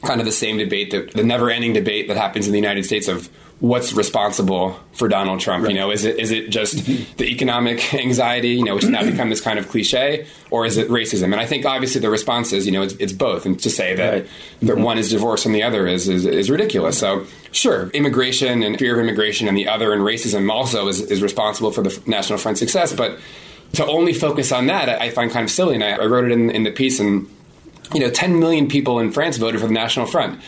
kind 0.02 0.20
of 0.20 0.26
the 0.26 0.32
same 0.32 0.58
debate, 0.58 0.90
that 0.90 1.12
the 1.12 1.22
never 1.22 1.48
ending 1.48 1.72
debate 1.72 2.08
that 2.08 2.16
happens 2.16 2.46
in 2.46 2.52
the 2.52 2.58
United 2.58 2.84
States 2.84 3.06
of 3.06 3.30
what's 3.60 3.92
responsible 3.92 4.78
for 4.92 5.08
Donald 5.08 5.40
Trump. 5.40 5.64
Right. 5.64 5.72
You 5.72 5.80
know, 5.80 5.90
is 5.90 6.04
it 6.04 6.18
is 6.18 6.30
it 6.30 6.50
just 6.50 6.84
the 7.16 7.24
economic 7.24 7.94
anxiety, 7.94 8.50
you 8.50 8.64
know, 8.64 8.74
which 8.74 8.84
has 8.84 8.90
now 8.90 9.04
become 9.04 9.30
this 9.30 9.40
kind 9.40 9.58
of 9.58 9.68
cliche, 9.68 10.26
or 10.50 10.64
is 10.64 10.76
it 10.76 10.88
racism? 10.88 11.24
And 11.24 11.36
I 11.36 11.46
think 11.46 11.66
obviously 11.66 12.00
the 12.00 12.10
response 12.10 12.52
is, 12.52 12.66
you 12.66 12.72
know, 12.72 12.82
it's, 12.82 12.94
it's 12.94 13.12
both. 13.12 13.46
And 13.46 13.58
to 13.60 13.70
say 13.70 13.94
that, 13.96 14.12
right. 14.12 14.28
that 14.60 14.74
mm-hmm. 14.74 14.82
one 14.82 14.98
is 14.98 15.10
divorced 15.10 15.42
from 15.42 15.52
the 15.52 15.62
other 15.62 15.86
is, 15.86 16.08
is, 16.08 16.24
is 16.24 16.50
ridiculous. 16.50 16.98
So 16.98 17.26
sure, 17.50 17.90
immigration 17.90 18.62
and 18.62 18.78
fear 18.78 18.94
of 18.94 19.00
immigration 19.00 19.48
and 19.48 19.56
the 19.56 19.68
other 19.68 19.92
and 19.92 20.02
racism 20.02 20.50
also 20.50 20.88
is, 20.88 21.00
is 21.00 21.22
responsible 21.22 21.72
for 21.72 21.82
the 21.82 22.00
National 22.06 22.38
Front's 22.38 22.60
success. 22.60 22.92
But 22.92 23.18
to 23.72 23.84
only 23.86 24.12
focus 24.12 24.52
on 24.52 24.66
that, 24.66 24.88
I 24.88 25.10
find 25.10 25.30
kind 25.30 25.44
of 25.44 25.50
silly. 25.50 25.74
And 25.74 25.84
I, 25.84 25.90
I 25.90 26.06
wrote 26.06 26.24
it 26.24 26.32
in, 26.32 26.50
in 26.50 26.62
the 26.62 26.70
piece 26.70 27.00
and 27.00 27.28
you 27.94 28.00
know, 28.00 28.10
10 28.10 28.38
million 28.38 28.68
people 28.68 28.98
in 28.98 29.10
France 29.10 29.38
voted 29.38 29.60
for 29.60 29.66
the 29.66 29.72
National 29.72 30.06
Front 30.06 30.40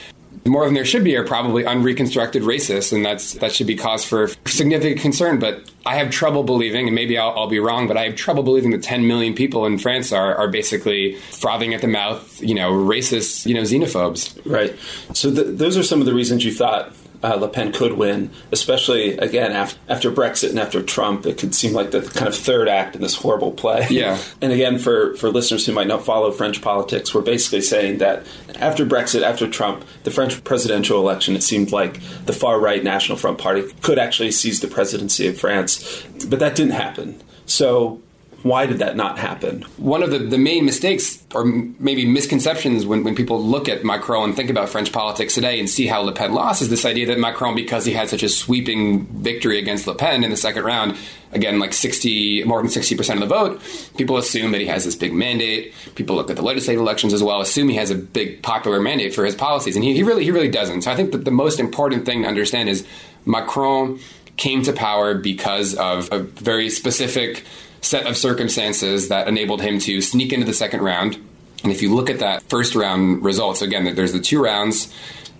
more 0.46 0.64
than 0.64 0.74
there 0.74 0.84
should 0.84 1.04
be 1.04 1.16
are 1.16 1.24
probably 1.24 1.64
unreconstructed 1.64 2.42
racists, 2.42 2.92
and 2.92 3.04
that's 3.04 3.34
that 3.34 3.52
should 3.52 3.66
be 3.66 3.76
cause 3.76 4.04
for 4.04 4.28
significant 4.46 5.00
concern. 5.00 5.38
But 5.38 5.70
I 5.84 5.96
have 5.96 6.10
trouble 6.10 6.44
believing, 6.44 6.86
and 6.86 6.94
maybe 6.94 7.18
I'll, 7.18 7.30
I'll, 7.30 7.48
be 7.48 7.58
wrong, 7.58 7.88
but 7.88 7.96
I 7.96 8.04
have 8.04 8.16
trouble 8.16 8.42
believing 8.42 8.70
that 8.72 8.82
10 8.82 9.06
million 9.06 9.34
people 9.34 9.66
in 9.66 9.78
France 9.78 10.12
are, 10.12 10.34
are 10.34 10.48
basically 10.48 11.16
frothing 11.16 11.72
at 11.74 11.80
the 11.80 11.88
mouth, 11.88 12.42
you 12.42 12.54
know, 12.54 12.70
racist, 12.72 13.46
you 13.46 13.54
know, 13.54 13.62
xenophobes. 13.62 14.38
Right. 14.44 14.76
So 15.14 15.34
th- 15.34 15.58
those 15.58 15.76
are 15.76 15.82
some 15.82 16.00
of 16.00 16.06
the 16.06 16.14
reasons 16.14 16.44
you 16.44 16.52
thought 16.52 16.92
uh, 17.22 17.34
Le 17.34 17.48
Pen 17.48 17.72
could 17.72 17.94
win, 17.94 18.30
especially 18.52 19.16
again 19.18 19.52
after, 19.52 19.78
after 19.88 20.10
Brexit 20.10 20.50
and 20.50 20.58
after 20.58 20.82
Trump. 20.82 21.26
It 21.26 21.38
could 21.38 21.54
seem 21.54 21.72
like 21.72 21.90
the 21.90 22.02
kind 22.02 22.28
of 22.28 22.34
third 22.34 22.68
act 22.68 22.94
in 22.94 23.02
this 23.02 23.14
horrible 23.14 23.52
play. 23.52 23.86
Yeah. 23.90 24.18
And 24.42 24.52
again, 24.52 24.78
for, 24.78 25.14
for 25.16 25.28
listeners 25.28 25.66
who 25.66 25.72
might 25.72 25.86
not 25.86 26.04
follow 26.04 26.30
French 26.30 26.62
politics, 26.62 27.14
we're 27.14 27.20
basically 27.20 27.60
saying 27.60 27.98
that 27.98 28.24
after 28.56 28.86
Brexit, 28.86 29.22
after 29.22 29.48
Trump, 29.48 29.84
the 30.04 30.10
French 30.10 30.42
presidential 30.44 30.98
election, 30.98 31.36
it 31.36 31.42
seemed 31.42 31.72
like 31.72 32.00
the 32.24 32.32
far 32.32 32.58
right 32.58 32.82
National 32.82 33.18
Front 33.18 33.38
Party 33.38 33.64
could 33.82 33.98
actually 33.98 34.30
seize 34.30 34.60
the 34.60 34.68
presidency 34.68 35.26
of 35.26 35.38
France, 35.38 36.04
but 36.26 36.38
that 36.38 36.56
didn't 36.56 36.72
happen. 36.72 37.22
So 37.44 38.00
Why 38.42 38.64
did 38.64 38.78
that 38.78 38.96
not 38.96 39.18
happen? 39.18 39.62
One 39.76 40.02
of 40.02 40.10
the, 40.10 40.18
the 40.18 40.38
main 40.38 40.64
mistakes 40.64 41.22
or 41.34 41.44
maybe 41.44 42.06
misconceptions 42.06 42.86
when, 42.86 43.04
when 43.04 43.14
people 43.14 43.42
look 43.42 43.68
at 43.68 43.84
Macron 43.84 44.30
and 44.30 44.36
think 44.36 44.48
about 44.48 44.70
French 44.70 44.92
politics 44.92 45.34
today 45.34 45.60
and 45.60 45.68
see 45.68 45.86
how 45.86 46.00
Le 46.00 46.12
Pen 46.12 46.32
lost 46.32 46.62
is 46.62 46.70
this 46.70 46.86
idea 46.86 47.06
that 47.08 47.18
Macron, 47.18 47.54
because 47.54 47.84
he 47.84 47.92
had 47.92 48.08
such 48.08 48.22
a 48.22 48.30
sweeping 48.30 49.04
victory 49.06 49.58
against 49.58 49.86
Le 49.86 49.94
Pen 49.94 50.24
in 50.24 50.30
the 50.30 50.38
second 50.38 50.64
round, 50.64 50.96
again, 51.32 51.58
like 51.58 51.74
60, 51.74 52.44
more 52.44 52.62
than 52.62 52.70
60% 52.70 53.14
of 53.14 53.20
the 53.20 53.26
vote, 53.26 53.60
people 53.98 54.16
assume 54.16 54.52
that 54.52 54.60
he 54.60 54.66
has 54.68 54.86
this 54.86 54.96
big 54.96 55.12
mandate. 55.12 55.74
People 55.94 56.16
look 56.16 56.30
at 56.30 56.36
the 56.36 56.42
legislative 56.42 56.80
elections 56.80 57.12
as 57.12 57.22
well, 57.22 57.42
assume 57.42 57.68
he 57.68 57.76
has 57.76 57.90
a 57.90 57.94
big 57.94 58.42
popular 58.42 58.80
mandate 58.80 59.14
for 59.14 59.26
his 59.26 59.34
policies. 59.34 59.76
And 59.76 59.84
he, 59.84 59.94
he 59.94 60.02
really, 60.02 60.24
he 60.24 60.30
really 60.30 60.50
doesn't. 60.50 60.82
So 60.82 60.90
I 60.90 60.96
think 60.96 61.12
that 61.12 61.26
the 61.26 61.30
most 61.30 61.60
important 61.60 62.06
thing 62.06 62.22
to 62.22 62.28
understand 62.28 62.70
is 62.70 62.86
Macron 63.26 64.00
came 64.38 64.62
to 64.62 64.72
power 64.72 65.14
because 65.14 65.74
of 65.74 66.10
a 66.10 66.20
very 66.20 66.70
specific 66.70 67.44
set 67.80 68.06
of 68.06 68.16
circumstances 68.16 69.08
that 69.08 69.28
enabled 69.28 69.62
him 69.62 69.78
to 69.80 70.00
sneak 70.00 70.32
into 70.32 70.46
the 70.46 70.54
second 70.54 70.82
round. 70.82 71.16
And 71.62 71.72
if 71.72 71.82
you 71.82 71.94
look 71.94 72.10
at 72.10 72.20
that 72.20 72.42
first 72.44 72.74
round 72.74 73.24
results, 73.24 73.62
again, 73.62 73.94
there's 73.94 74.12
the 74.12 74.20
two 74.20 74.42
rounds. 74.42 74.92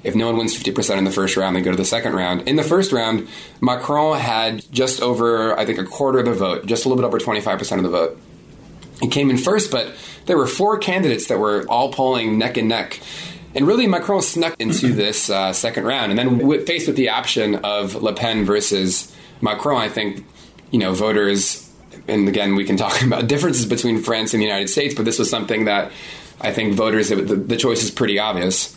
If 0.03 0.15
no 0.15 0.27
one 0.27 0.39
wins 0.39 0.57
50% 0.57 0.97
in 0.97 1.05
the 1.05 1.11
first 1.11 1.37
round, 1.37 1.57
they 1.57 1.61
go 1.61 1.71
to 1.71 1.77
the 1.77 1.85
second 1.85 2.15
round. 2.15 2.49
In 2.49 2.57
the 2.57 2.63
first 2.63 2.93
round, 2.93 3.29
Macron 3.61 4.19
had 4.19 4.71
just 4.73 5.03
over, 5.03 5.59
I 5.59 5.67
think, 5.67 5.79
a 5.79 5.85
quarter 5.85 6.21
of 6.21 6.25
the 6.27 6.33
vote, 6.33 6.67
just 6.67 6.85
a 6.85 6.89
little 6.89 7.03
bit 7.03 7.07
over 7.07 7.19
25% 7.19 7.77
of 7.77 7.83
the 7.83 7.91
vote. 7.91 8.19
He 9.01 9.09
came 9.09 9.31
in 9.31 9.37
first, 9.37 9.71
but 9.71 9.95
there 10.27 10.37
were 10.37 10.47
four 10.47 10.79
candidates 10.79 11.27
that 11.29 11.39
were 11.39 11.67
all 11.69 11.93
polling 11.93 12.39
neck 12.39 12.57
and 12.57 12.69
neck. 12.69 13.01
And 13.55 13.67
really, 13.67 13.87
Macron 13.87 14.23
snuck 14.23 14.55
into 14.59 14.89
this 14.95 15.29
uh, 15.29 15.53
second 15.53 15.85
round. 15.85 16.13
And 16.13 16.19
then, 16.19 16.67
faced 16.67 16.87
with 16.87 16.97
the 16.97 17.11
option 17.11 17.57
of 17.57 17.95
Le 17.95 18.15
Pen 18.15 18.45
versus 18.45 19.15
Macron, 19.41 19.81
I 19.81 19.89
think, 19.89 20.25
you 20.71 20.79
know, 20.79 20.95
voters 20.95 21.70
and 22.11 22.29
again, 22.29 22.55
we 22.55 22.65
can 22.65 22.77
talk 22.77 23.01
about 23.07 23.27
differences 23.27 23.67
between 23.67 24.03
France 24.03 24.35
and 24.35 24.43
the 24.43 24.47
United 24.47 24.69
States, 24.69 24.95
but 24.95 25.05
this 25.05 25.19
was 25.19 25.31
something 25.31 25.65
that 25.65 25.93
I 26.41 26.53
think 26.53 26.75
voters, 26.75 27.09
the, 27.09 27.17
the 27.17 27.57
choice 27.57 27.83
is 27.83 27.91
pretty 27.91 28.19
obvious 28.19 28.77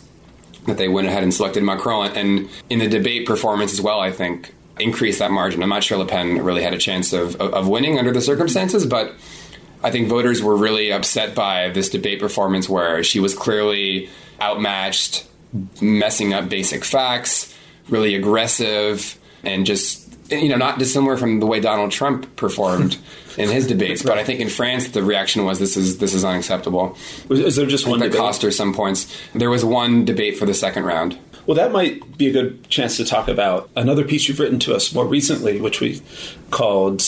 that 0.66 0.78
they 0.78 0.88
went 0.88 1.06
ahead 1.06 1.22
and 1.22 1.32
selected 1.32 1.62
Macron. 1.62 2.12
And 2.16 2.48
in 2.70 2.78
the 2.78 2.88
debate 2.88 3.26
performance 3.26 3.72
as 3.72 3.80
well, 3.80 4.00
I 4.00 4.10
think 4.10 4.54
increased 4.78 5.18
that 5.18 5.30
margin. 5.30 5.62
I'm 5.62 5.68
not 5.68 5.84
sure 5.84 5.98
Le 5.98 6.06
Pen 6.06 6.42
really 6.42 6.62
had 6.62 6.74
a 6.74 6.78
chance 6.78 7.12
of, 7.12 7.36
of, 7.36 7.68
winning 7.68 7.98
under 7.98 8.12
the 8.12 8.20
circumstances, 8.20 8.86
but 8.86 9.14
I 9.82 9.90
think 9.90 10.08
voters 10.08 10.42
were 10.42 10.56
really 10.56 10.92
upset 10.92 11.34
by 11.34 11.68
this 11.70 11.90
debate 11.90 12.18
performance 12.18 12.68
where 12.68 13.04
she 13.04 13.20
was 13.20 13.34
clearly 13.34 14.08
outmatched, 14.40 15.26
messing 15.80 16.34
up 16.34 16.48
basic 16.48 16.84
facts, 16.84 17.54
really 17.88 18.14
aggressive, 18.14 19.18
and 19.44 19.64
just 19.64 20.04
you 20.30 20.48
know, 20.48 20.56
not 20.56 20.78
dissimilar 20.78 21.16
from 21.16 21.40
the 21.40 21.46
way 21.46 21.60
Donald 21.60 21.90
Trump 21.90 22.34
performed 22.36 22.98
in 23.36 23.48
his 23.48 23.66
debates. 23.66 24.02
But 24.02 24.18
I 24.18 24.24
think 24.24 24.40
in 24.40 24.48
France, 24.48 24.88
the 24.88 25.02
reaction 25.02 25.44
was 25.44 25.58
this 25.58 25.76
is 25.76 25.98
this 25.98 26.14
is 26.14 26.24
unacceptable. 26.24 26.96
Is 27.30 27.56
there 27.56 27.66
just 27.66 27.86
one 27.86 28.00
that 28.00 28.12
cost 28.12 28.42
her 28.42 28.50
some 28.50 28.74
points? 28.74 29.14
There 29.34 29.50
was 29.50 29.64
one 29.64 30.04
debate 30.04 30.38
for 30.38 30.46
the 30.46 30.54
second 30.54 30.84
round. 30.84 31.18
Well, 31.46 31.56
that 31.56 31.72
might 31.72 32.16
be 32.16 32.28
a 32.28 32.32
good 32.32 32.68
chance 32.70 32.96
to 32.96 33.04
talk 33.04 33.28
about 33.28 33.68
another 33.76 34.02
piece 34.04 34.28
you've 34.28 34.40
written 34.40 34.58
to 34.60 34.74
us 34.74 34.94
more 34.94 35.06
recently, 35.06 35.60
which 35.60 35.78
we 35.78 36.00
called 36.50 37.02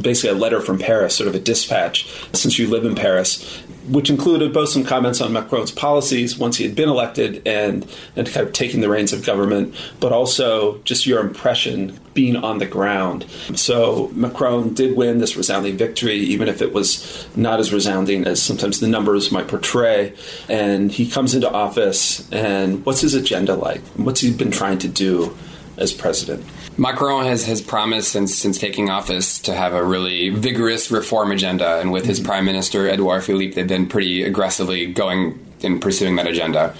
basically 0.00 0.30
a 0.30 0.40
letter 0.40 0.60
from 0.60 0.78
Paris, 0.78 1.16
sort 1.16 1.26
of 1.28 1.34
a 1.34 1.40
dispatch, 1.40 2.08
since 2.32 2.56
you 2.56 2.68
live 2.68 2.84
in 2.84 2.94
Paris 2.94 3.62
which 3.88 4.10
included 4.10 4.52
both 4.52 4.68
some 4.68 4.84
comments 4.84 5.20
on 5.20 5.32
Macron's 5.32 5.70
policies 5.70 6.38
once 6.38 6.56
he 6.56 6.64
had 6.64 6.74
been 6.74 6.88
elected 6.88 7.46
and, 7.46 7.86
and 8.16 8.26
kind 8.28 8.46
of 8.46 8.52
taking 8.52 8.80
the 8.80 8.88
reins 8.88 9.12
of 9.12 9.24
government, 9.24 9.74
but 10.00 10.12
also 10.12 10.78
just 10.84 11.06
your 11.06 11.20
impression 11.20 11.98
being 12.14 12.36
on 12.36 12.58
the 12.58 12.66
ground. 12.66 13.26
So 13.54 14.10
Macron 14.14 14.72
did 14.74 14.96
win 14.96 15.18
this 15.18 15.36
resounding 15.36 15.76
victory, 15.76 16.16
even 16.16 16.48
if 16.48 16.62
it 16.62 16.72
was 16.72 17.28
not 17.36 17.60
as 17.60 17.72
resounding 17.72 18.26
as 18.26 18.40
sometimes 18.40 18.80
the 18.80 18.88
numbers 18.88 19.32
might 19.32 19.48
portray. 19.48 20.14
And 20.48 20.90
he 20.90 21.10
comes 21.10 21.34
into 21.34 21.50
office, 21.50 22.30
and 22.32 22.84
what's 22.86 23.00
his 23.00 23.14
agenda 23.14 23.54
like? 23.54 23.82
What's 23.96 24.20
he 24.20 24.32
been 24.32 24.50
trying 24.50 24.78
to 24.78 24.88
do 24.88 25.36
as 25.76 25.92
president? 25.92 26.44
Macron 26.76 27.24
has, 27.24 27.46
has 27.46 27.60
promised 27.60 28.10
since 28.10 28.36
since 28.36 28.58
taking 28.58 28.90
office 28.90 29.38
to 29.40 29.54
have 29.54 29.74
a 29.74 29.84
really 29.84 30.30
vigorous 30.30 30.90
reform 30.90 31.30
agenda, 31.30 31.78
and 31.80 31.92
with 31.92 32.04
his 32.04 32.18
mm-hmm. 32.18 32.28
prime 32.28 32.44
minister 32.44 32.88
Edouard 32.88 33.22
Philippe, 33.22 33.54
they've 33.54 33.68
been 33.68 33.86
pretty 33.86 34.24
aggressively 34.24 34.86
going 34.92 35.38
in 35.60 35.80
pursuing 35.80 36.16
that 36.16 36.26
agenda. 36.26 36.74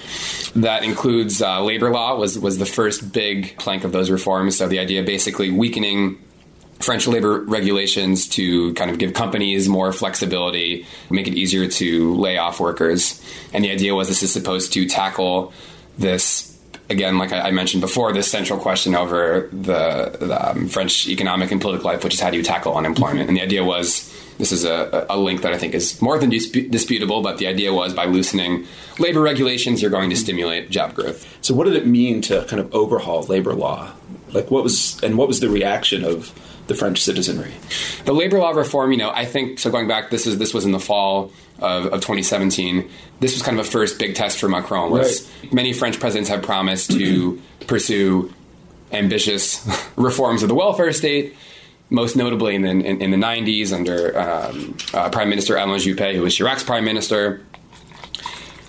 That 0.56 0.84
includes 0.84 1.40
uh, 1.40 1.62
labor 1.62 1.90
law 1.90 2.16
was 2.16 2.38
was 2.38 2.58
the 2.58 2.66
first 2.66 3.12
big 3.12 3.56
plank 3.58 3.84
of 3.84 3.92
those 3.92 4.10
reforms. 4.10 4.58
So 4.58 4.68
the 4.68 4.78
idea 4.78 5.02
basically 5.02 5.50
weakening 5.50 6.18
French 6.80 7.06
labor 7.06 7.40
regulations 7.40 8.28
to 8.28 8.74
kind 8.74 8.90
of 8.90 8.98
give 8.98 9.14
companies 9.14 9.68
more 9.68 9.92
flexibility, 9.92 10.86
make 11.08 11.28
it 11.28 11.34
easier 11.34 11.68
to 11.68 12.14
lay 12.16 12.36
off 12.36 12.60
workers. 12.60 13.22
And 13.52 13.64
the 13.64 13.70
idea 13.70 13.94
was 13.94 14.08
this 14.08 14.22
is 14.22 14.32
supposed 14.32 14.72
to 14.74 14.86
tackle 14.86 15.52
this 15.98 16.53
again, 16.90 17.18
like 17.18 17.32
I, 17.32 17.50
mentioned 17.50 17.80
before, 17.80 18.12
this 18.12 18.30
central 18.30 18.58
question 18.58 18.94
over 18.94 19.48
the, 19.52 20.16
the 20.20 20.50
um, 20.50 20.68
French 20.68 21.08
economic 21.08 21.50
and 21.50 21.60
political 21.60 21.90
life, 21.90 22.04
which 22.04 22.14
is 22.14 22.20
how 22.20 22.30
do 22.30 22.36
you 22.36 22.42
tackle 22.42 22.76
unemployment? 22.76 23.20
Mm-hmm. 23.20 23.28
And 23.28 23.36
the 23.36 23.42
idea 23.42 23.64
was 23.64 24.12
this 24.38 24.52
is 24.52 24.64
a, 24.64 25.06
a, 25.08 25.16
link 25.16 25.42
that 25.42 25.52
I 25.52 25.58
think 25.58 25.74
is 25.74 26.00
more 26.02 26.18
than 26.18 26.28
disputable, 26.28 27.22
but 27.22 27.38
the 27.38 27.46
idea 27.46 27.72
was 27.72 27.94
by 27.94 28.06
loosening 28.06 28.66
labor 28.98 29.20
regulations, 29.20 29.80
you're 29.80 29.90
going 29.90 30.10
to 30.10 30.16
stimulate 30.16 30.70
job 30.70 30.94
growth. 30.94 31.38
So, 31.40 31.54
what 31.54 31.64
did 31.64 31.74
it 31.74 31.86
mean 31.86 32.20
to 32.22 32.44
kind 32.44 32.60
of 32.60 32.74
overhaul 32.74 33.22
labor 33.22 33.54
law? 33.54 33.92
Like, 34.34 34.50
what 34.50 34.64
was 34.64 35.02
and 35.02 35.16
what 35.16 35.28
was 35.28 35.40
the 35.40 35.48
reaction 35.48 36.04
of 36.04 36.32
the 36.66 36.74
French 36.74 37.00
citizenry? 37.02 37.52
The 38.04 38.12
labor 38.12 38.38
law 38.38 38.50
reform, 38.50 38.92
you 38.92 38.98
know, 38.98 39.10
I 39.10 39.24
think 39.24 39.58
so. 39.58 39.70
Going 39.70 39.88
back, 39.88 40.10
this 40.10 40.26
is 40.26 40.38
this 40.38 40.52
was 40.52 40.64
in 40.64 40.72
the 40.72 40.80
fall 40.80 41.30
of, 41.60 41.86
of 41.86 42.00
2017. 42.00 42.88
This 43.20 43.34
was 43.34 43.42
kind 43.42 43.58
of 43.58 43.66
a 43.66 43.70
first 43.70 43.98
big 43.98 44.14
test 44.14 44.38
for 44.38 44.48
Macron. 44.48 44.90
Was 44.90 45.30
right. 45.42 45.52
many 45.52 45.72
French 45.72 46.00
presidents 46.00 46.28
have 46.28 46.42
promised 46.42 46.90
to 46.92 47.40
pursue 47.66 48.32
ambitious 48.92 49.66
reforms 49.96 50.42
of 50.42 50.48
the 50.48 50.54
welfare 50.54 50.92
state. 50.92 51.36
Most 51.90 52.16
notably 52.16 52.54
in 52.54 52.62
the, 52.62 52.70
in, 52.70 53.02
in 53.02 53.10
the 53.10 53.16
90s 53.16 53.72
under 53.72 54.18
um, 54.18 54.76
uh, 54.94 55.10
Prime 55.10 55.28
Minister 55.28 55.56
Alain 55.56 55.78
Juppé, 55.78 56.14
who 56.14 56.22
was 56.22 56.34
Chirac's 56.34 56.64
prime 56.64 56.84
minister, 56.84 57.42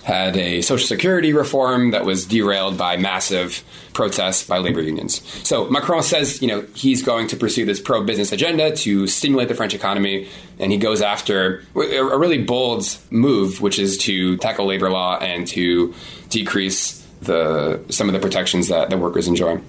had 0.06 0.36
a 0.36 0.62
social 0.62 0.86
security 0.86 1.32
reform 1.32 1.90
that 1.90 2.04
was 2.04 2.26
derailed 2.26 2.78
by 2.78 2.96
massive 2.96 3.64
protests 3.92 4.46
by 4.46 4.56
labor 4.56 4.80
unions. 4.80 5.20
So 5.44 5.68
Macron 5.68 6.04
says, 6.04 6.40
you 6.40 6.46
know, 6.46 6.64
he's 6.76 7.02
going 7.02 7.26
to 7.26 7.36
pursue 7.36 7.66
this 7.66 7.80
pro-business 7.80 8.30
agenda 8.30 8.70
to 8.76 9.08
stimulate 9.08 9.48
the 9.48 9.56
French 9.56 9.74
economy, 9.74 10.28
and 10.60 10.70
he 10.70 10.78
goes 10.78 11.02
after 11.02 11.64
a 11.74 12.18
really 12.18 12.40
bold 12.40 12.86
move, 13.10 13.60
which 13.60 13.80
is 13.80 13.98
to 13.98 14.36
tackle 14.36 14.66
labor 14.66 14.90
law 14.90 15.18
and 15.18 15.48
to 15.48 15.92
decrease 16.28 17.04
the 17.22 17.82
some 17.88 18.08
of 18.08 18.12
the 18.12 18.20
protections 18.20 18.68
that 18.68 18.90
the 18.90 18.96
workers 18.96 19.26
enjoy. 19.26 19.60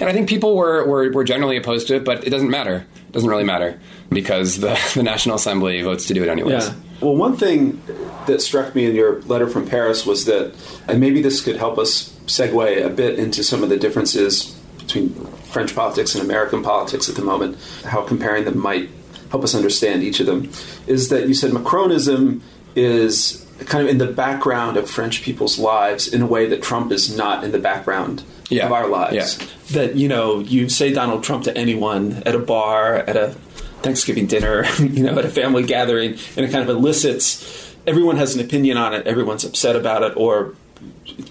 And 0.00 0.08
I 0.08 0.12
think 0.12 0.28
people 0.28 0.54
were, 0.54 0.86
were, 0.86 1.10
were 1.12 1.24
generally 1.24 1.56
opposed 1.56 1.88
to 1.88 1.94
it, 1.94 2.04
but 2.04 2.26
it 2.26 2.30
doesn't 2.30 2.50
matter. 2.50 2.84
It 3.08 3.12
doesn't 3.12 3.28
really 3.28 3.44
matter 3.44 3.80
because 4.10 4.60
the, 4.60 4.78
the 4.94 5.02
National 5.02 5.36
Assembly 5.36 5.80
votes 5.82 6.06
to 6.06 6.14
do 6.14 6.22
it 6.22 6.28
anyways. 6.28 6.68
Yeah. 6.68 6.74
Well, 7.00 7.16
one 7.16 7.36
thing 7.36 7.82
that 8.26 8.42
struck 8.42 8.74
me 8.74 8.84
in 8.84 8.94
your 8.94 9.22
letter 9.22 9.48
from 9.48 9.66
Paris 9.66 10.04
was 10.04 10.26
that, 10.26 10.54
and 10.86 11.00
maybe 11.00 11.22
this 11.22 11.40
could 11.40 11.56
help 11.56 11.78
us 11.78 12.10
segue 12.26 12.84
a 12.84 12.90
bit 12.90 13.18
into 13.18 13.42
some 13.42 13.62
of 13.62 13.70
the 13.70 13.76
differences 13.76 14.54
between 14.78 15.14
French 15.50 15.74
politics 15.74 16.14
and 16.14 16.22
American 16.22 16.62
politics 16.62 17.08
at 17.08 17.14
the 17.14 17.22
moment, 17.22 17.56
how 17.84 18.02
comparing 18.02 18.44
them 18.44 18.58
might 18.58 18.90
help 19.30 19.44
us 19.44 19.54
understand 19.54 20.02
each 20.02 20.20
of 20.20 20.26
them, 20.26 20.50
is 20.86 21.08
that 21.08 21.28
you 21.28 21.34
said 21.34 21.52
Macronism 21.52 22.40
is 22.74 23.46
kind 23.66 23.84
of 23.84 23.90
in 23.90 23.98
the 23.98 24.06
background 24.06 24.76
of 24.76 24.88
French 24.88 25.22
people's 25.22 25.58
lives 25.58 26.08
in 26.08 26.22
a 26.22 26.26
way 26.26 26.46
that 26.46 26.62
Trump 26.62 26.92
is 26.92 27.14
not 27.14 27.44
in 27.44 27.52
the 27.52 27.58
background 27.58 28.22
yeah. 28.48 28.66
of 28.66 28.72
our 28.72 28.88
lives. 28.88 29.38
Yeah. 29.38 29.46
That, 29.72 29.96
you 29.96 30.08
know, 30.08 30.40
you 30.40 30.68
say 30.68 30.92
Donald 30.92 31.22
Trump 31.22 31.44
to 31.44 31.56
anyone 31.56 32.22
at 32.26 32.34
a 32.34 32.38
bar, 32.38 32.96
at 32.96 33.16
a 33.16 33.36
Thanksgiving 33.82 34.26
dinner, 34.26 34.64
you 34.78 35.04
know, 35.04 35.18
at 35.18 35.24
a 35.24 35.28
family 35.28 35.62
gathering, 35.62 36.12
and 36.36 36.46
it 36.46 36.50
kind 36.50 36.62
of 36.62 36.68
elicits 36.68 37.70
everyone 37.86 38.16
has 38.16 38.34
an 38.34 38.40
opinion 38.40 38.76
on 38.76 38.94
it, 38.94 39.06
everyone's 39.06 39.44
upset 39.44 39.76
about 39.76 40.02
it 40.02 40.16
or 40.16 40.54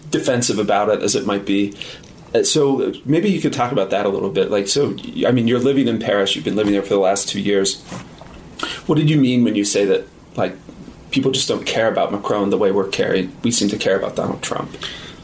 defensive 0.10 0.60
about 0.60 0.90
it, 0.90 1.02
as 1.02 1.16
it 1.16 1.26
might 1.26 1.46
be. 1.46 1.76
Uh, 2.34 2.44
so 2.44 2.94
maybe 3.06 3.30
you 3.30 3.42
could 3.42 3.54
talk 3.54 3.72
about 3.72 3.90
that 3.90 4.06
a 4.06 4.10
little 4.10 4.30
bit. 4.30 4.52
Like, 4.52 4.68
so 4.68 4.96
I 5.26 5.32
mean, 5.32 5.48
you're 5.48 5.60
living 5.60 5.88
in 5.88 6.00
Paris. 6.00 6.36
You've 6.36 6.46
been 6.46 6.56
living 6.56 6.74
there 6.74 6.84
for 6.84 6.90
the 6.90 7.00
last 7.00 7.30
two 7.30 7.40
years. 7.40 7.82
What 8.86 8.96
did 8.96 9.10
you 9.10 9.20
mean 9.20 9.44
when 9.44 9.56
you 9.56 9.64
say 9.64 9.86
that? 9.86 10.08
Like, 10.36 10.56
people 11.12 11.32
just 11.32 11.48
don't 11.48 11.66
care 11.66 11.88
about 11.88 12.12
Macron 12.12 12.50
the 12.50 12.58
way 12.58 12.72
we're 12.72 12.88
caring. 12.88 13.36
We 13.44 13.52
seem 13.52 13.68
to 13.70 13.78
care 13.78 13.98
about 13.98 14.16
Donald 14.16 14.44
Trump. 14.44 14.72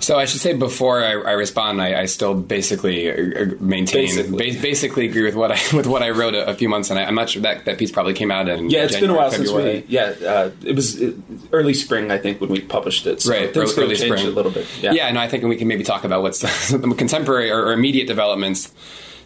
So 0.05 0.19
I 0.19 0.25
should 0.25 0.39
say 0.39 0.53
before 0.53 1.03
I, 1.03 1.13
I 1.13 1.31
respond, 1.31 1.81
I, 1.81 2.01
I, 2.01 2.05
still 2.05 2.35
basically 2.35 3.09
uh, 3.09 3.15
uh, 3.15 3.45
maintain, 3.59 4.05
basically. 4.05 4.51
Ba- 4.51 4.61
basically 4.61 5.05
agree 5.07 5.23
with 5.23 5.33
what 5.33 5.51
I 5.51 5.59
with 5.75 5.87
what 5.87 6.03
I 6.03 6.11
wrote 6.11 6.35
a, 6.35 6.45
a 6.45 6.53
few 6.53 6.69
months, 6.69 6.91
and 6.91 6.99
I, 6.99 7.03
am 7.03 7.15
not 7.15 7.31
sure 7.31 7.41
that 7.41 7.65
that 7.65 7.79
piece 7.79 7.91
probably 7.91 8.13
came 8.13 8.29
out 8.29 8.47
in 8.47 8.69
yeah, 8.69 8.83
it's 8.83 8.93
January, 8.93 9.01
been 9.01 9.09
a 9.09 9.19
while 9.19 9.31
February. 9.31 9.79
since 9.79 9.89
we 9.89 9.95
yeah, 9.95 10.29
uh, 10.29 10.51
it 10.63 10.75
was 10.75 11.01
early 11.51 11.73
spring 11.73 12.11
I 12.11 12.19
think 12.19 12.39
when 12.39 12.51
we 12.51 12.61
published 12.61 13.07
it. 13.07 13.23
So 13.23 13.31
right, 13.31 13.49
early, 13.57 13.73
early 13.77 13.95
spring 13.95 14.27
a 14.27 14.29
little 14.29 14.51
bit. 14.51 14.67
Yeah. 14.79 14.91
yeah, 14.91 15.11
no, 15.11 15.21
I 15.21 15.27
think 15.27 15.43
we 15.43 15.55
can 15.55 15.67
maybe 15.67 15.83
talk 15.83 16.03
about 16.03 16.21
what's 16.21 16.39
the 16.69 16.93
contemporary 16.95 17.49
or, 17.49 17.65
or 17.65 17.73
immediate 17.73 18.05
developments 18.05 18.71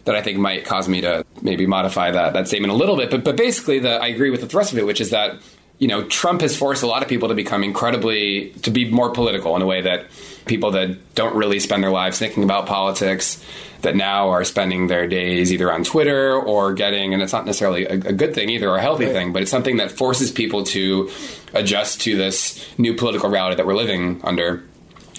that 0.06 0.16
I 0.16 0.22
think 0.22 0.38
might 0.38 0.64
cause 0.64 0.88
me 0.88 1.02
to 1.02 1.26
maybe 1.42 1.66
modify 1.66 2.10
that 2.10 2.32
that 2.32 2.48
statement 2.48 2.72
a 2.72 2.76
little 2.76 2.96
bit. 2.96 3.10
But 3.10 3.22
but 3.22 3.36
basically, 3.36 3.80
the, 3.80 4.00
I 4.00 4.06
agree 4.06 4.30
with 4.30 4.40
the 4.40 4.48
thrust 4.48 4.72
of 4.72 4.78
it, 4.78 4.86
which 4.86 5.02
is 5.02 5.10
that 5.10 5.36
you 5.80 5.88
know 5.88 6.04
Trump 6.04 6.42
has 6.42 6.56
forced 6.56 6.84
a 6.84 6.86
lot 6.86 7.02
of 7.02 7.08
people 7.08 7.28
to 7.28 7.34
become 7.34 7.64
incredibly 7.64 8.50
to 8.62 8.70
be 8.70 8.88
more 8.88 9.10
political 9.10 9.56
in 9.56 9.62
a 9.62 9.66
way 9.66 9.80
that 9.80 10.06
people 10.46 10.70
that 10.72 11.14
don't 11.14 11.34
really 11.34 11.58
spend 11.58 11.82
their 11.82 11.90
lives 11.90 12.18
thinking 12.18 12.44
about 12.44 12.66
politics 12.66 13.44
that 13.82 13.96
now 13.96 14.28
are 14.28 14.44
spending 14.44 14.86
their 14.86 15.06
days 15.06 15.52
either 15.52 15.72
on 15.72 15.84
Twitter 15.84 16.34
or 16.34 16.74
getting, 16.74 17.14
and 17.14 17.22
it's 17.22 17.32
not 17.32 17.46
necessarily 17.46 17.86
a, 17.86 17.94
a 17.94 18.12
good 18.12 18.34
thing 18.34 18.50
either 18.50 18.68
or 18.68 18.76
a 18.76 18.80
healthy 18.80 19.06
right. 19.06 19.14
thing, 19.14 19.32
but 19.32 19.42
it's 19.42 19.50
something 19.50 19.78
that 19.78 19.90
forces 19.90 20.30
people 20.30 20.64
to 20.64 21.10
adjust 21.54 22.02
to 22.02 22.16
this 22.16 22.66
new 22.78 22.94
political 22.94 23.30
reality 23.30 23.56
that 23.56 23.66
we're 23.66 23.74
living 23.74 24.20
under. 24.22 24.62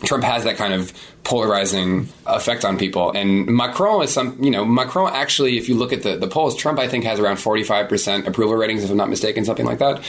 Trump 0.03 0.23
has 0.23 0.43
that 0.45 0.57
kind 0.57 0.73
of 0.73 0.93
polarizing 1.23 2.09
effect 2.25 2.65
on 2.65 2.77
people. 2.77 3.11
And 3.11 3.45
Macron 3.47 4.03
is 4.03 4.11
some, 4.11 4.41
you 4.43 4.49
know, 4.49 4.65
Macron 4.65 5.11
actually, 5.13 5.57
if 5.57 5.69
you 5.69 5.75
look 5.75 5.93
at 5.93 6.03
the, 6.03 6.17
the 6.17 6.27
polls, 6.27 6.55
Trump, 6.55 6.79
I 6.79 6.87
think, 6.87 7.03
has 7.03 7.19
around 7.19 7.37
45% 7.37 8.25
approval 8.25 8.55
ratings, 8.55 8.83
if 8.83 8.89
I'm 8.89 8.97
not 8.97 9.09
mistaken, 9.09 9.45
something 9.45 9.65
like 9.65 9.79
that. 9.79 10.03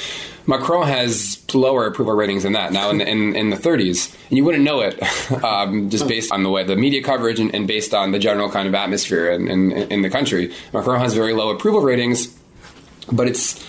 Macron 0.47 0.87
has 0.89 1.45
lower 1.55 1.87
approval 1.87 2.15
ratings 2.15 2.43
than 2.43 2.55
that 2.55 2.73
now 2.73 2.91
in 2.91 2.99
the, 2.99 3.09
in, 3.09 3.37
in 3.37 3.51
the 3.51 3.57
30s. 3.57 4.15
And 4.29 4.39
you 4.39 4.45
wouldn't 4.45 4.65
know 4.65 4.81
it 4.81 5.01
um, 5.45 5.91
just 5.91 6.09
based 6.09 6.33
on 6.33 6.43
the 6.43 6.51
way 6.51 6.65
the 6.65 6.77
media 6.77 7.03
coverage 7.03 7.39
and, 7.39 7.55
and 7.55 7.69
based 7.69 7.93
on 7.95 8.13
the 8.13 8.19
general 8.19 8.51
kind 8.51 8.67
of 8.67 8.75
atmosphere 8.75 9.31
in, 9.31 9.49
in, 9.49 9.73
in 9.73 10.03
the 10.03 10.11
country. 10.11 10.53
Macron 10.73 11.01
has 11.01 11.15
very 11.15 11.35
low 11.35 11.51
approval 11.51 11.83
ratings, 11.83 12.35
but 13.13 13.29
it's 13.29 13.65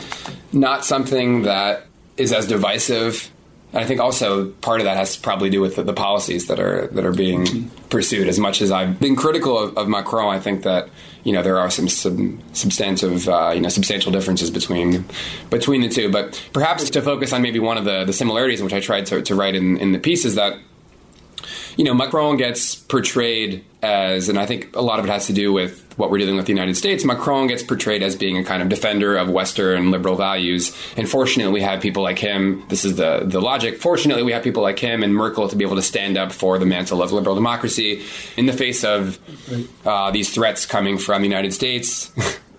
not 0.54 0.86
something 0.86 1.44
that 1.44 1.86
is 2.16 2.32
as 2.32 2.48
divisive 2.48 3.30
I 3.76 3.86
think 3.86 4.00
also 4.00 4.50
part 4.62 4.82
of 4.82 4.86
that 4.86 4.98
has 4.98 5.16
to 5.16 5.22
probably 5.22 5.50
do 5.50 5.60
with 5.60 5.78
the, 5.78 5.84
the 5.84 5.94
policies 5.94 6.48
that 6.48 6.60
are 6.60 6.88
that 6.88 7.06
are 7.06 7.14
being 7.14 7.46
mm-hmm. 7.46 7.88
pursued. 7.90 8.28
As 8.28 8.38
much 8.38 8.62
as 8.62 8.72
I've 8.72 9.00
been 9.00 9.16
critical 9.16 9.58
of, 9.58 9.78
of, 9.78 9.88
Macron, 9.88 10.34
I 10.34 10.40
think 10.40 10.64
that 10.64 10.90
you 11.24 11.34
know 11.34 11.42
there 11.42 11.58
are 11.58 11.72
some, 11.72 11.90
some 11.90 12.42
substantive 12.54 13.28
uh, 13.28 13.52
you 13.56 13.62
know 13.62 13.70
substantial 13.70 14.12
differences 14.12 14.52
between 14.52 15.06
between 15.50 15.82
the 15.82 15.90
two. 15.90 16.12
But 16.12 16.42
perhaps 16.54 16.90
to 16.92 17.02
focus 17.02 17.34
on 17.34 17.42
maybe 17.42 17.60
one 17.60 17.78
of 17.78 17.86
the, 17.86 18.06
the 18.06 18.14
similarities, 18.14 18.62
which 18.62 18.74
I 18.74 18.80
tried 18.80 19.08
to, 19.08 19.22
to 19.24 19.36
write 19.36 19.56
in, 19.56 19.78
in 19.78 19.92
the 19.92 20.00
piece, 20.00 20.24
is 20.24 20.36
that 20.36 20.60
you 21.78 21.84
know 21.84 21.94
Macron 21.94 22.38
gets 22.38 22.76
portrayed 22.76 23.64
as, 23.82 24.30
and 24.30 24.40
I 24.40 24.46
think 24.46 24.76
a 24.76 24.82
lot 24.82 25.00
of 25.00 25.06
it 25.06 25.10
has 25.10 25.28
to 25.28 25.34
do 25.34 25.52
with 25.52 25.84
what 25.98 26.10
we're 26.10 26.18
dealing 26.18 26.36
with 26.36 26.46
the 26.46 26.52
United 26.52 26.76
States, 26.76 27.04
Macron 27.04 27.48
gets 27.48 27.64
portrayed 27.64 28.02
as 28.02 28.16
being 28.16 28.38
a 28.38 28.44
kind 28.44 28.62
of 28.62 28.70
defender 28.70 29.16
of 29.16 29.30
Western 29.30 29.92
liberal 29.92 30.16
values. 30.16 30.76
And 30.98 31.08
fortunately, 31.08 31.54
we 31.54 31.62
have 31.62 31.82
people 31.82 32.04
like 32.04 32.20
him. 32.20 32.64
This 32.70 32.86
is 32.86 32.96
the, 32.96 33.22
the 33.26 33.42
logic. 33.42 33.80
Fortunately, 33.80 34.24
we 34.24 34.32
have 34.32 34.44
people 34.44 34.64
like 34.64 34.80
him 34.80 35.04
and 35.04 35.14
Merkel 35.14 35.48
to 35.50 35.56
be 35.56 35.64
able 35.64 35.76
to 35.76 35.82
stand 35.82 36.18
up 36.18 36.32
for 36.32 36.58
the 36.58 36.66
mantle 36.66 37.02
of 37.02 37.12
liberal 37.12 37.36
democracy 37.36 38.04
in 38.38 38.46
the 38.46 38.54
face 38.54 38.84
of 38.84 39.20
uh, 39.86 40.12
these 40.12 40.34
threats 40.34 40.66
coming 40.66 40.98
from 40.98 41.22
the 41.22 41.28
United 41.28 41.54
States. 41.54 42.12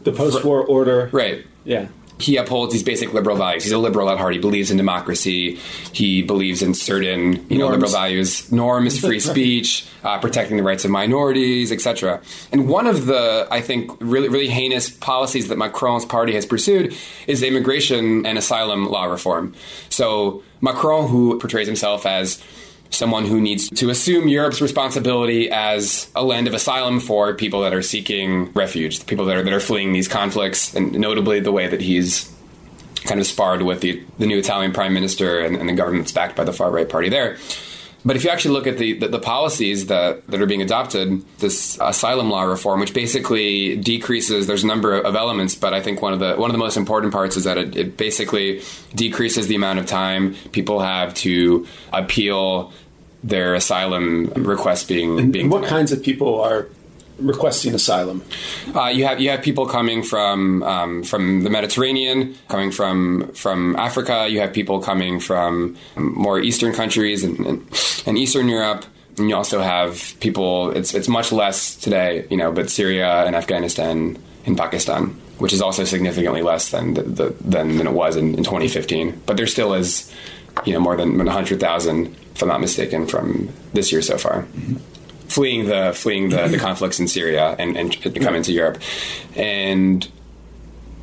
The 0.02 0.12
post 0.12 0.44
war 0.44 0.64
order. 0.64 1.10
Right. 1.12 1.46
Yeah 1.64 1.88
he 2.18 2.36
upholds 2.36 2.72
these 2.72 2.82
basic 2.82 3.12
liberal 3.12 3.36
values. 3.36 3.64
He's 3.64 3.72
a 3.72 3.78
liberal 3.78 4.08
at 4.08 4.18
heart. 4.18 4.34
He 4.34 4.38
believes 4.38 4.70
in 4.70 4.76
democracy. 4.76 5.56
He 5.92 6.22
believes 6.22 6.62
in 6.62 6.72
certain, 6.74 7.44
you 7.50 7.58
know, 7.58 7.68
liberal 7.68 7.90
values, 7.90 8.50
norms, 8.52 9.00
free 9.04 9.18
speech, 9.18 9.86
uh, 10.04 10.18
protecting 10.18 10.56
the 10.56 10.62
rights 10.62 10.84
of 10.84 10.90
minorities, 10.90 11.72
etc. 11.72 12.20
And 12.52 12.68
one 12.68 12.86
of 12.86 13.06
the, 13.06 13.48
I 13.50 13.60
think, 13.60 13.90
really, 14.00 14.28
really 14.28 14.48
heinous 14.48 14.90
policies 14.90 15.48
that 15.48 15.58
Macron's 15.58 16.04
party 16.04 16.34
has 16.34 16.46
pursued 16.46 16.96
is 17.26 17.42
immigration 17.42 18.24
and 18.26 18.38
asylum 18.38 18.88
law 18.88 19.04
reform. 19.04 19.54
So 19.88 20.42
Macron, 20.60 21.08
who 21.08 21.38
portrays 21.38 21.66
himself 21.66 22.06
as 22.06 22.42
someone 22.90 23.24
who 23.24 23.40
needs 23.40 23.68
to 23.68 23.90
assume 23.90 24.28
Europe's 24.28 24.60
responsibility 24.60 25.50
as 25.50 26.10
a 26.14 26.24
land 26.24 26.46
of 26.46 26.54
asylum 26.54 27.00
for 27.00 27.34
people 27.34 27.62
that 27.62 27.74
are 27.74 27.82
seeking 27.82 28.52
refuge, 28.52 29.04
people 29.06 29.24
that 29.26 29.36
are, 29.36 29.42
that 29.42 29.52
are 29.52 29.60
fleeing 29.60 29.92
these 29.92 30.08
conflicts, 30.08 30.74
and 30.74 30.92
notably 30.92 31.40
the 31.40 31.52
way 31.52 31.66
that 31.66 31.80
he's 31.80 32.30
kind 33.04 33.20
of 33.20 33.26
sparred 33.26 33.62
with 33.62 33.80
the, 33.80 34.02
the 34.18 34.26
new 34.26 34.38
Italian 34.38 34.72
prime 34.72 34.94
minister 34.94 35.40
and, 35.40 35.56
and 35.56 35.68
the 35.68 35.74
government 35.74 36.04
that's 36.04 36.12
backed 36.12 36.36
by 36.36 36.44
the 36.44 36.52
far 36.52 36.70
right 36.70 36.88
party 36.88 37.08
there. 37.08 37.36
But 38.04 38.16
if 38.16 38.24
you 38.24 38.30
actually 38.30 38.52
look 38.52 38.66
at 38.66 38.76
the, 38.76 38.94
the, 38.94 39.08
the, 39.08 39.18
policies 39.18 39.86
that, 39.86 40.26
that 40.26 40.40
are 40.40 40.46
being 40.46 40.60
adopted, 40.60 41.24
this 41.38 41.78
asylum 41.80 42.28
law 42.28 42.42
reform, 42.42 42.80
which 42.80 42.92
basically 42.92 43.76
decreases, 43.76 44.46
there's 44.46 44.62
a 44.62 44.66
number 44.66 45.00
of 45.00 45.16
elements, 45.16 45.54
but 45.54 45.72
I 45.72 45.80
think 45.80 46.02
one 46.02 46.12
of 46.12 46.18
the 46.18 46.34
one 46.34 46.50
of 46.50 46.52
the 46.52 46.58
most 46.58 46.76
important 46.76 47.12
parts 47.14 47.36
is 47.36 47.44
that 47.44 47.56
it, 47.56 47.76
it 47.76 47.96
basically 47.96 48.62
decreases 48.94 49.46
the 49.46 49.54
amount 49.54 49.78
of 49.78 49.86
time 49.86 50.34
people 50.52 50.80
have 50.80 51.14
to 51.14 51.66
appeal 51.92 52.72
their 53.22 53.54
asylum 53.54 54.26
requests 54.36 54.84
being 54.84 55.18
and, 55.18 55.32
being. 55.32 55.48
what 55.48 55.62
denied. 55.62 55.70
kinds 55.70 55.92
of 55.92 56.02
people 56.02 56.40
are 56.42 56.68
requesting 57.18 57.74
asylum? 57.74 58.22
Uh, 58.74 58.86
you 58.86 59.04
have 59.04 59.20
you 59.20 59.30
have 59.30 59.42
people 59.42 59.66
coming 59.66 60.02
from 60.02 60.62
um, 60.62 61.02
from 61.02 61.42
the 61.42 61.50
Mediterranean, 61.50 62.34
coming 62.48 62.70
from 62.70 63.32
from 63.32 63.76
Africa. 63.76 64.26
You 64.28 64.40
have 64.40 64.52
people 64.52 64.80
coming 64.80 65.20
from 65.20 65.76
more 65.96 66.40
eastern 66.40 66.72
countries 66.72 67.24
and, 67.24 67.38
and, 67.40 68.02
and 68.06 68.18
Eastern 68.18 68.48
Europe. 68.48 68.84
And 69.16 69.28
you 69.28 69.36
also 69.36 69.60
have 69.60 70.14
people. 70.20 70.70
It's 70.70 70.94
it's 70.94 71.08
much 71.08 71.32
less 71.32 71.76
today, 71.76 72.26
you 72.30 72.36
know, 72.36 72.50
but 72.50 72.68
Syria 72.70 73.24
and 73.24 73.36
Afghanistan 73.36 74.18
and 74.46 74.58
Pakistan, 74.58 75.06
which 75.38 75.52
is 75.52 75.62
also 75.62 75.84
significantly 75.84 76.42
less 76.42 76.70
than 76.70 76.94
the, 76.94 77.02
the, 77.02 77.36
than, 77.40 77.76
than 77.78 77.86
it 77.86 77.92
was 77.92 78.16
in, 78.16 78.34
in 78.34 78.44
2015. 78.44 79.22
But 79.24 79.36
there 79.36 79.46
still 79.46 79.72
is, 79.72 80.12
you 80.66 80.74
know, 80.74 80.80
more 80.80 80.96
than 80.96 81.16
100,000 81.16 82.16
if 82.34 82.42
I'm 82.42 82.48
not 82.48 82.60
mistaken, 82.60 83.06
from 83.06 83.48
this 83.72 83.92
year 83.92 84.02
so 84.02 84.18
far. 84.18 84.42
Mm-hmm. 84.42 84.76
Fleeing 85.28 85.66
the 85.66 85.92
fleeing 85.94 86.28
the, 86.28 86.48
the 86.48 86.58
conflicts 86.58 87.00
in 87.00 87.08
Syria 87.08 87.56
and, 87.58 87.76
and 87.76 87.92
to 87.92 88.52
Europe, 88.52 88.80
and 89.34 90.06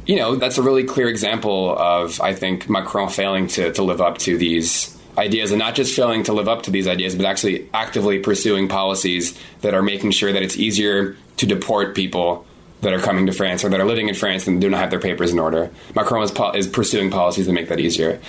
you 0.06 0.16
know 0.16 0.36
that's 0.36 0.58
a 0.58 0.62
really 0.62 0.84
clear 0.84 1.10
example 1.10 1.78
of 1.78 2.22
I 2.22 2.34
think 2.34 2.70
Macron 2.70 3.10
failing 3.10 3.48
to, 3.48 3.74
to 3.74 3.84
live 3.84 4.00
up 4.00 4.20
to 4.20 4.38
these 4.38 4.96
ideas 5.18 5.52
and 5.52 5.60
not 5.60 5.76
just 5.76 5.96
failing 5.96 6.24
to 6.24 6.34
live 6.34 6.48
up 6.48 6.64
to 6.64 6.72
these 6.72 6.88
ideas, 6.88 7.16
but 7.16 7.26
actually 7.26 7.70
actively 7.74 8.20
pursuing 8.20 8.68
policies 8.68 9.38
that 9.62 9.74
are 9.74 9.82
making 9.82 10.12
sure 10.12 10.32
that 10.32 10.44
it's 10.44 10.56
easier 10.56 11.18
to 11.38 11.46
deport 11.46 11.96
people 11.96 12.46
that 12.82 12.94
are 12.94 13.00
coming 13.00 13.26
to 13.26 13.32
France 13.32 13.64
or 13.64 13.70
that 13.70 13.80
are 13.80 13.86
living 13.86 14.08
in 14.08 14.16
France 14.16 14.48
and 14.48 14.62
do 14.62 14.70
not 14.70 14.80
have 14.80 14.90
their 14.90 15.00
papers 15.00 15.32
in 15.32 15.40
order. 15.40 15.70
Macron 15.96 16.24
is, 16.24 16.32
is 16.56 16.68
pursuing 16.68 17.12
policies 17.12 17.48
that 17.48 17.54
make 17.54 17.70
that 17.70 17.80
easier 17.80 18.20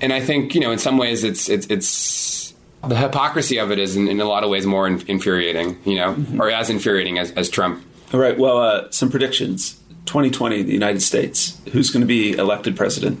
and 0.00 0.12
I 0.12 0.20
think 0.20 0.54
you 0.54 0.60
know 0.60 0.70
in 0.70 0.78
some 0.78 0.98
ways 0.98 1.24
it's 1.24 1.48
it's 1.48 1.66
it's 1.66 2.47
the 2.86 2.96
hypocrisy 2.96 3.58
of 3.58 3.70
it 3.70 3.78
is 3.78 3.96
in, 3.96 4.08
in 4.08 4.20
a 4.20 4.24
lot 4.24 4.44
of 4.44 4.50
ways 4.50 4.66
more 4.66 4.86
in, 4.86 5.02
infuriating, 5.08 5.78
you 5.84 5.96
know, 5.96 6.14
mm-hmm. 6.14 6.40
or 6.40 6.50
as 6.50 6.70
infuriating 6.70 7.18
as, 7.18 7.32
as 7.32 7.48
Trump. 7.48 7.84
All 8.12 8.20
right. 8.20 8.38
Well, 8.38 8.58
uh, 8.58 8.90
some 8.90 9.10
predictions. 9.10 9.74
2020, 10.06 10.62
the 10.62 10.72
United 10.72 11.02
States. 11.02 11.60
Who's 11.72 11.90
going 11.90 12.00
to 12.00 12.06
be 12.06 12.32
elected 12.32 12.76
president? 12.76 13.20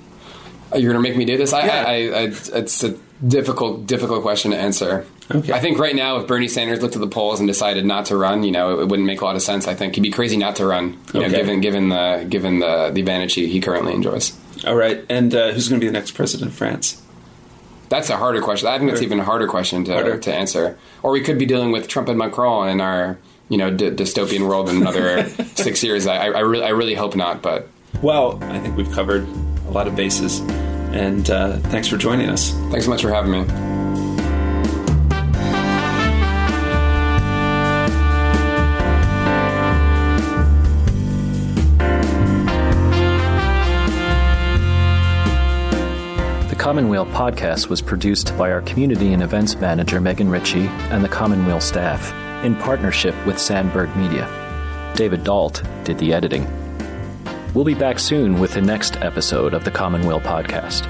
Uh, 0.72 0.78
you're 0.78 0.92
going 0.92 1.02
to 1.02 1.08
make 1.08 1.18
me 1.18 1.24
do 1.24 1.36
this? 1.36 1.52
I, 1.52 1.66
yeah. 1.66 1.84
I, 1.86 1.92
I, 1.92 2.22
it's 2.58 2.82
a 2.82 2.96
difficult, 3.26 3.86
difficult 3.86 4.22
question 4.22 4.52
to 4.52 4.56
answer. 4.56 5.06
Okay. 5.30 5.52
I 5.52 5.60
think 5.60 5.78
right 5.78 5.94
now, 5.94 6.18
if 6.18 6.26
Bernie 6.26 6.48
Sanders 6.48 6.80
looked 6.80 6.94
at 6.94 7.00
the 7.00 7.08
polls 7.08 7.40
and 7.40 7.46
decided 7.46 7.84
not 7.84 8.06
to 8.06 8.16
run, 8.16 8.42
you 8.42 8.52
know, 8.52 8.80
it 8.80 8.88
wouldn't 8.88 9.06
make 9.06 9.20
a 9.20 9.24
lot 9.24 9.36
of 9.36 9.42
sense. 9.42 9.68
I 9.68 9.74
think 9.74 9.94
he'd 9.94 10.00
be 10.00 10.10
crazy 10.10 10.38
not 10.38 10.56
to 10.56 10.66
run. 10.66 10.98
You 11.12 11.20
okay. 11.20 11.28
know, 11.28 11.28
given 11.28 11.60
given 11.60 11.88
the 11.90 12.26
given 12.28 12.60
the 12.60 12.90
the 12.90 13.00
advantage 13.00 13.34
he, 13.34 13.46
he 13.48 13.60
currently 13.60 13.92
enjoys. 13.92 14.32
All 14.66 14.74
right. 14.74 15.04
And 15.10 15.34
uh, 15.34 15.52
who's 15.52 15.68
going 15.68 15.80
to 15.80 15.84
be 15.84 15.88
the 15.88 15.92
next 15.92 16.12
president 16.12 16.50
of 16.50 16.56
France? 16.56 17.02
That's 17.88 18.10
a 18.10 18.16
harder 18.16 18.40
question. 18.42 18.68
I 18.68 18.78
think 18.78 18.90
that's 18.90 19.02
even 19.02 19.20
a 19.20 19.24
harder 19.24 19.46
question 19.46 19.84
to, 19.84 19.92
harder. 19.92 20.18
to 20.18 20.34
answer. 20.34 20.78
Or 21.02 21.10
we 21.10 21.22
could 21.22 21.38
be 21.38 21.46
dealing 21.46 21.72
with 21.72 21.88
Trump 21.88 22.08
and 22.08 22.18
Macron 22.18 22.68
in 22.68 22.80
our 22.80 23.18
you 23.48 23.56
know 23.56 23.70
d- 23.70 23.90
dystopian 23.90 24.46
world 24.46 24.68
in 24.68 24.76
another 24.76 25.28
six 25.54 25.82
years. 25.82 26.06
I, 26.06 26.16
I, 26.16 26.40
really, 26.40 26.64
I 26.64 26.70
really 26.70 26.94
hope 26.94 27.16
not. 27.16 27.42
But 27.42 27.68
well, 28.02 28.42
I 28.44 28.58
think 28.58 28.76
we've 28.76 28.92
covered 28.92 29.26
a 29.66 29.70
lot 29.70 29.86
of 29.86 29.96
bases. 29.96 30.40
And 30.90 31.28
uh, 31.30 31.58
thanks 31.58 31.88
for 31.88 31.96
joining 31.96 32.28
us. 32.30 32.52
Thanks 32.70 32.84
so 32.84 32.90
much 32.90 33.02
for 33.02 33.10
having 33.10 33.30
me. 33.30 33.77
Commonweal 46.68 47.06
podcast 47.06 47.70
was 47.70 47.80
produced 47.80 48.36
by 48.36 48.52
our 48.52 48.60
community 48.60 49.14
and 49.14 49.22
events 49.22 49.56
manager 49.56 50.02
Megan 50.02 50.28
Ritchie 50.28 50.66
and 50.90 51.02
the 51.02 51.08
Commonweal 51.08 51.62
staff 51.62 52.12
in 52.44 52.54
partnership 52.56 53.14
with 53.24 53.38
Sandberg 53.38 53.96
Media. 53.96 54.92
David 54.94 55.24
Dalt 55.24 55.62
did 55.84 55.96
the 55.96 56.12
editing. 56.12 56.46
We'll 57.54 57.64
be 57.64 57.72
back 57.72 57.98
soon 57.98 58.38
with 58.38 58.52
the 58.52 58.60
next 58.60 58.96
episode 58.96 59.54
of 59.54 59.64
the 59.64 59.70
Commonweal 59.70 60.20
podcast. 60.20 60.86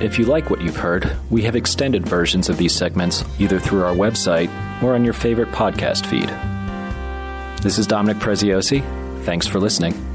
If 0.00 0.20
you 0.20 0.24
like 0.24 0.50
what 0.50 0.60
you've 0.60 0.76
heard, 0.76 1.16
we 1.30 1.42
have 1.42 1.56
extended 1.56 2.06
versions 2.06 2.48
of 2.48 2.56
these 2.56 2.72
segments 2.72 3.24
either 3.40 3.58
through 3.58 3.82
our 3.82 3.96
website 3.96 4.50
or 4.84 4.94
on 4.94 5.02
your 5.02 5.14
favorite 5.14 5.50
podcast 5.50 6.06
feed. 6.06 6.28
This 7.60 7.76
is 7.76 7.88
Dominic 7.88 8.18
Preziosi. 8.18 8.84
Thanks 9.24 9.48
for 9.48 9.58
listening. 9.58 10.11